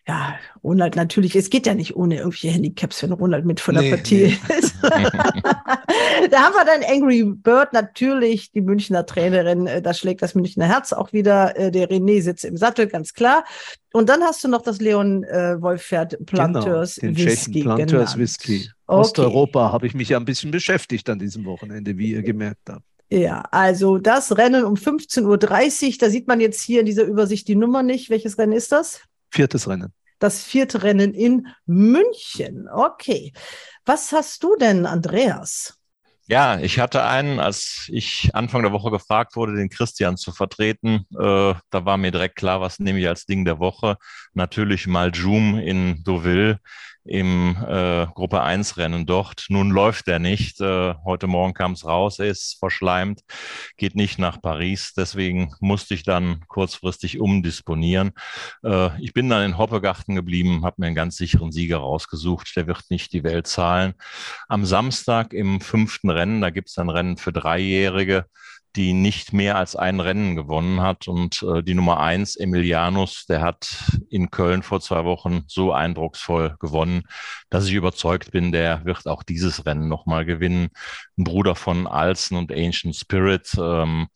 ja, 0.07 0.35
Ronald 0.63 0.95
natürlich, 0.95 1.35
es 1.35 1.49
geht 1.49 1.65
ja 1.65 1.73
nicht 1.73 1.95
ohne 1.95 2.17
irgendwelche 2.17 2.49
Handicaps, 2.49 3.03
wenn 3.03 3.11
Ronald 3.11 3.45
mit 3.45 3.59
von 3.59 3.75
der 3.75 3.83
nee, 3.83 3.89
Partie 3.91 4.37
nee. 4.47 4.55
ist. 4.57 4.75
da 6.31 6.43
haben 6.43 6.53
wir 6.53 6.65
dann 6.65 6.83
Angry 6.83 7.23
Bird, 7.23 7.73
natürlich 7.73 8.51
die 8.51 8.61
Münchner 8.61 9.05
Trainerin, 9.05 9.67
äh, 9.67 9.81
da 9.81 9.93
schlägt 9.93 10.21
das 10.21 10.35
Münchner 10.35 10.65
Herz 10.65 10.93
auch 10.93 11.13
wieder. 11.13 11.57
Äh, 11.57 11.71
der 11.71 11.89
René 11.89 12.21
sitzt 12.21 12.45
im 12.45 12.57
Sattel, 12.57 12.87
ganz 12.87 13.13
klar. 13.13 13.43
Und 13.93 14.09
dann 14.09 14.21
hast 14.23 14.43
du 14.43 14.47
noch 14.47 14.61
das 14.61 14.79
Leon 14.79 15.23
äh, 15.23 15.61
Wolfpferd 15.61 16.25
Planteurs 16.25 16.95
genau, 16.95 17.13
den 17.13 17.25
Whisky. 17.25 17.61
Planteurs 17.61 18.17
Whisky. 18.17 18.69
Okay. 18.87 18.99
Osteuropa 18.99 19.71
habe 19.71 19.87
ich 19.87 19.93
mich 19.93 20.09
ja 20.09 20.17
ein 20.17 20.25
bisschen 20.25 20.51
beschäftigt 20.51 21.09
an 21.09 21.19
diesem 21.19 21.45
Wochenende, 21.45 21.97
wie 21.97 22.11
ihr 22.11 22.23
gemerkt 22.23 22.69
habt. 22.69 22.83
Ja, 23.09 23.43
also 23.51 23.99
das 23.99 24.37
Rennen 24.37 24.63
um 24.63 24.73
15.30 24.73 25.23
Uhr, 25.85 25.97
da 25.99 26.09
sieht 26.09 26.27
man 26.27 26.39
jetzt 26.39 26.61
hier 26.61 26.79
in 26.79 26.85
dieser 26.85 27.03
Übersicht 27.03 27.47
die 27.47 27.55
Nummer 27.55 27.83
nicht. 27.83 28.09
Welches 28.09 28.37
Rennen 28.37 28.53
ist 28.53 28.71
das? 28.71 29.01
Viertes 29.29 29.67
Rennen. 29.67 29.93
Das 30.19 30.41
vierte 30.41 30.83
Rennen 30.83 31.13
in 31.13 31.47
München. 31.65 32.67
Okay. 32.73 33.33
Was 33.85 34.11
hast 34.11 34.43
du 34.43 34.55
denn, 34.55 34.85
Andreas? 34.85 35.77
Ja, 36.27 36.57
ich 36.59 36.79
hatte 36.79 37.03
einen, 37.03 37.39
als 37.39 37.87
ich 37.91 38.29
Anfang 38.33 38.63
der 38.63 38.71
Woche 38.71 38.91
gefragt 38.91 39.35
wurde, 39.35 39.55
den 39.55 39.69
Christian 39.69 40.15
zu 40.15 40.31
vertreten. 40.31 41.05
Äh, 41.11 41.53
da 41.69 41.85
war 41.85 41.97
mir 41.97 42.11
direkt 42.11 42.37
klar, 42.37 42.61
was 42.61 42.79
nehme 42.79 42.99
ich 42.99 43.07
als 43.09 43.25
Ding 43.25 43.43
der 43.43 43.59
Woche. 43.59 43.97
Natürlich 44.33 44.87
mal 44.87 45.09
Joom 45.13 45.57
in 45.59 46.01
Deauville 46.03 46.59
im 47.05 47.57
äh, 47.67 48.07
Gruppe 48.07 48.41
1 48.41 48.77
Rennen 48.77 49.05
dort. 49.05 49.45
Nun 49.49 49.71
läuft 49.71 50.07
er 50.07 50.19
nicht. 50.19 50.61
Äh, 50.61 50.95
heute 51.03 51.27
Morgen 51.27 51.53
kam 51.53 51.73
es 51.73 51.85
raus, 51.85 52.19
er 52.19 52.27
ist 52.27 52.57
verschleimt, 52.59 53.21
geht 53.77 53.95
nicht 53.95 54.19
nach 54.19 54.41
Paris. 54.41 54.93
Deswegen 54.95 55.53
musste 55.59 55.93
ich 55.93 56.03
dann 56.03 56.41
kurzfristig 56.47 57.19
umdisponieren. 57.19 58.11
Äh, 58.63 59.01
ich 59.01 59.13
bin 59.13 59.29
dann 59.29 59.43
in 59.43 59.57
Hoppegarten 59.57 60.15
geblieben, 60.15 60.63
habe 60.63 60.75
mir 60.79 60.87
einen 60.87 60.95
ganz 60.95 61.17
sicheren 61.17 61.51
Sieger 61.51 61.77
rausgesucht. 61.77 62.55
Der 62.55 62.67
wird 62.67 62.83
nicht 62.89 63.11
die 63.13 63.23
Welt 63.23 63.47
zahlen. 63.47 63.93
Am 64.47 64.65
Samstag 64.65 65.33
im 65.33 65.59
fünften 65.59 66.09
Rennen, 66.09 66.41
da 66.41 66.49
gibt 66.49 66.69
es 66.69 66.77
ein 66.77 66.89
Rennen 66.89 67.17
für 67.17 67.33
Dreijährige 67.33 68.25
die 68.75 68.93
nicht 68.93 69.33
mehr 69.33 69.57
als 69.57 69.75
ein 69.75 69.99
Rennen 69.99 70.35
gewonnen 70.35 70.81
hat. 70.81 71.07
Und 71.07 71.43
äh, 71.43 71.61
die 71.63 71.75
Nummer 71.75 71.99
eins, 71.99 72.35
Emilianus, 72.35 73.25
der 73.25 73.41
hat 73.41 73.75
in 74.09 74.31
Köln 74.31 74.63
vor 74.63 74.81
zwei 74.81 75.05
Wochen 75.05 75.43
so 75.47 75.71
eindrucksvoll 75.71 76.55
gewonnen, 76.59 77.03
dass 77.49 77.67
ich 77.67 77.73
überzeugt 77.73 78.31
bin, 78.31 78.51
der 78.51 78.83
wird 78.85 79.07
auch 79.07 79.23
dieses 79.23 79.65
Rennen 79.65 79.87
nochmal 79.87 80.25
gewinnen. 80.25 80.69
Ein 81.17 81.23
Bruder 81.23 81.55
von 81.55 81.87
Alsen 81.87 82.37
und 82.37 82.51
Ancient 82.51 82.95
Spirit. 82.95 83.49
Ähm, 83.59 84.07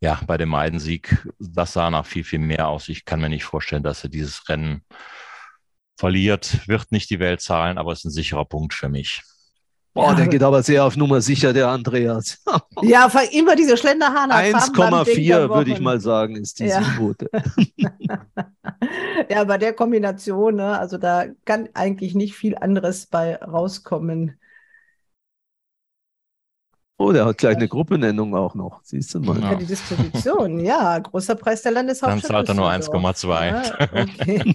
ja, 0.00 0.18
bei 0.26 0.38
dem 0.38 0.54
Eidensieg, 0.54 1.26
das 1.38 1.74
sah 1.74 1.90
nach 1.90 2.06
viel, 2.06 2.24
viel 2.24 2.38
mehr 2.38 2.68
aus. 2.68 2.88
Ich 2.88 3.04
kann 3.04 3.20
mir 3.20 3.28
nicht 3.28 3.44
vorstellen, 3.44 3.82
dass 3.82 4.02
er 4.02 4.08
dieses 4.10 4.48
Rennen 4.48 4.82
verliert, 5.98 6.66
wird 6.66 6.90
nicht 6.90 7.10
die 7.10 7.20
Welt 7.20 7.42
zahlen, 7.42 7.76
aber 7.76 7.92
ist 7.92 8.04
ein 8.06 8.10
sicherer 8.10 8.46
Punkt 8.46 8.72
für 8.72 8.88
mich. 8.88 9.22
Boah, 9.92 10.10
ja. 10.10 10.14
der 10.14 10.28
geht 10.28 10.42
aber 10.42 10.62
sehr 10.62 10.84
auf 10.84 10.96
Nummer 10.96 11.20
sicher, 11.20 11.52
der 11.52 11.68
Andreas. 11.68 12.40
ja, 12.82 13.10
immer 13.32 13.56
diese 13.56 13.76
Schlenderhahn. 13.76 14.30
1,4 14.30 15.52
würde 15.52 15.72
ich 15.72 15.80
mal 15.80 16.00
sagen, 16.00 16.36
ist 16.36 16.60
diese 16.60 16.68
ja. 16.68 16.80
Quote. 16.80 17.28
ja, 19.28 19.42
bei 19.44 19.58
der 19.58 19.72
Kombination, 19.72 20.54
ne, 20.56 20.78
also 20.78 20.96
da 20.96 21.24
kann 21.44 21.68
eigentlich 21.74 22.14
nicht 22.14 22.36
viel 22.36 22.56
anderes 22.56 23.06
bei 23.06 23.34
rauskommen. 23.36 24.36
Oh, 26.96 27.10
der 27.12 27.24
hat 27.24 27.38
gleich 27.38 27.56
eine 27.56 27.66
Gruppenennung 27.66 28.36
auch 28.36 28.54
noch. 28.54 28.80
Siehst 28.84 29.14
du 29.14 29.20
mal. 29.20 29.40
Ja, 29.40 29.54
die 29.54 29.64
Distribution, 29.64 30.60
ja. 30.60 30.98
Großer 30.98 31.34
Preis 31.34 31.62
der 31.62 31.72
Landeshauptstadt. 31.72 32.46
Dann 32.46 32.46
zahlt 32.46 32.48
er 32.50 32.54
nur 32.54 32.70
1,2. 32.70 33.46
Ja, 33.46 33.62
okay. 34.02 34.54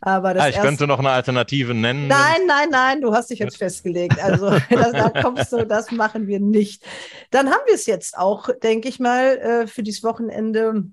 Aber 0.00 0.32
das 0.32 0.44
ah, 0.44 0.48
ich 0.48 0.60
könnte 0.60 0.86
noch 0.86 1.00
eine 1.00 1.10
Alternative 1.10 1.74
nennen. 1.74 2.06
Nein, 2.06 2.46
nein, 2.46 2.68
nein, 2.70 3.00
du 3.00 3.12
hast 3.12 3.30
dich 3.30 3.40
jetzt 3.40 3.56
festgelegt. 3.56 4.22
Also 4.22 4.50
das, 4.70 4.92
da 4.92 5.10
kommst 5.22 5.52
du, 5.52 5.66
das 5.66 5.90
machen 5.90 6.26
wir 6.26 6.40
nicht. 6.40 6.84
Dann 7.30 7.50
haben 7.50 7.62
wir 7.66 7.74
es 7.74 7.86
jetzt 7.86 8.16
auch, 8.16 8.48
denke 8.62 8.88
ich 8.88 9.00
mal, 9.00 9.38
äh, 9.38 9.66
für 9.66 9.82
dieses 9.82 10.04
Wochenende 10.04 10.84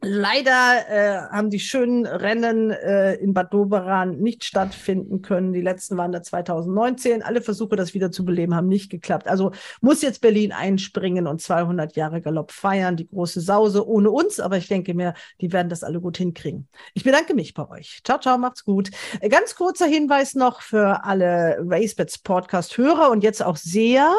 Leider 0.00 0.88
äh, 0.88 1.18
haben 1.30 1.50
die 1.50 1.60
schönen 1.60 2.06
Rennen 2.06 2.70
äh, 2.70 3.14
in 3.14 3.32
Bad 3.32 3.52
Doberan 3.54 4.18
nicht 4.18 4.44
stattfinden 4.44 5.22
können. 5.22 5.52
Die 5.52 5.60
letzten 5.60 5.96
waren 5.96 6.12
da 6.12 6.22
2019. 6.22 7.22
Alle 7.22 7.40
Versuche, 7.40 7.76
das 7.76 7.94
wieder 7.94 8.10
zu 8.10 8.24
beleben, 8.24 8.54
haben 8.54 8.68
nicht 8.68 8.90
geklappt. 8.90 9.28
Also 9.28 9.52
muss 9.80 10.02
jetzt 10.02 10.20
Berlin 10.20 10.52
einspringen 10.52 11.26
und 11.26 11.40
200 11.40 11.96
Jahre 11.96 12.20
Galopp 12.20 12.52
feiern. 12.52 12.96
Die 12.96 13.08
große 13.08 13.40
Sause 13.40 13.86
ohne 13.86 14.10
uns, 14.10 14.40
aber 14.40 14.58
ich 14.58 14.68
denke 14.68 14.94
mir, 14.94 15.14
die 15.40 15.52
werden 15.52 15.68
das 15.68 15.82
alle 15.82 16.00
gut 16.00 16.18
hinkriegen. 16.18 16.68
Ich 16.92 17.04
bedanke 17.04 17.34
mich 17.34 17.54
bei 17.54 17.68
euch. 17.68 18.00
Ciao, 18.04 18.18
ciao, 18.18 18.36
macht's 18.36 18.64
gut. 18.64 18.90
Äh, 19.20 19.28
ganz 19.28 19.54
kurzer 19.54 19.86
Hinweis 19.86 20.34
noch 20.34 20.60
für 20.60 21.04
alle 21.04 21.58
RaceBets 21.60 22.18
Podcast-Hörer 22.18 23.10
und 23.10 23.22
jetzt 23.22 23.42
auch 23.42 23.56
Seher. 23.56 24.14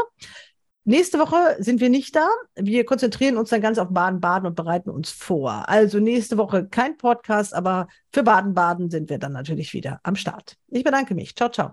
Nächste 0.88 1.18
Woche 1.18 1.58
sind 1.60 1.82
wir 1.82 1.90
nicht 1.90 2.16
da. 2.16 2.28
Wir 2.56 2.86
konzentrieren 2.86 3.38
uns 3.38 3.50
dann 3.50 3.60
ganz 3.60 3.80
auf 3.80 3.88
Baden-Baden 3.90 4.46
und 4.46 4.56
bereiten 4.56 4.92
uns 4.92 5.10
vor. 5.10 5.68
Also 5.68 6.00
nächste 6.00 6.38
Woche 6.38 6.68
kein 6.68 6.96
Podcast, 6.96 7.56
aber 7.56 7.88
für 8.14 8.22
Baden-Baden 8.22 8.92
sind 8.92 9.10
wir 9.10 9.18
dann 9.18 9.34
natürlich 9.34 9.74
wieder 9.74 10.00
am 10.04 10.16
Start. 10.16 10.58
Ich 10.68 10.84
bedanke 10.84 11.16
mich. 11.16 11.36
Ciao, 11.36 11.50
ciao. 11.50 11.72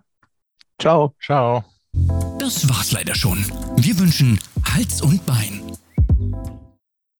Ciao. 0.79 1.15
Ciao. 1.23 1.63
Das 2.39 2.67
war's 2.71 2.93
leider 2.93 3.15
schon. 3.15 3.45
Wir 3.77 3.99
wünschen 3.99 4.41
Hals 4.75 5.03
und 5.03 5.25
Bein 5.27 5.77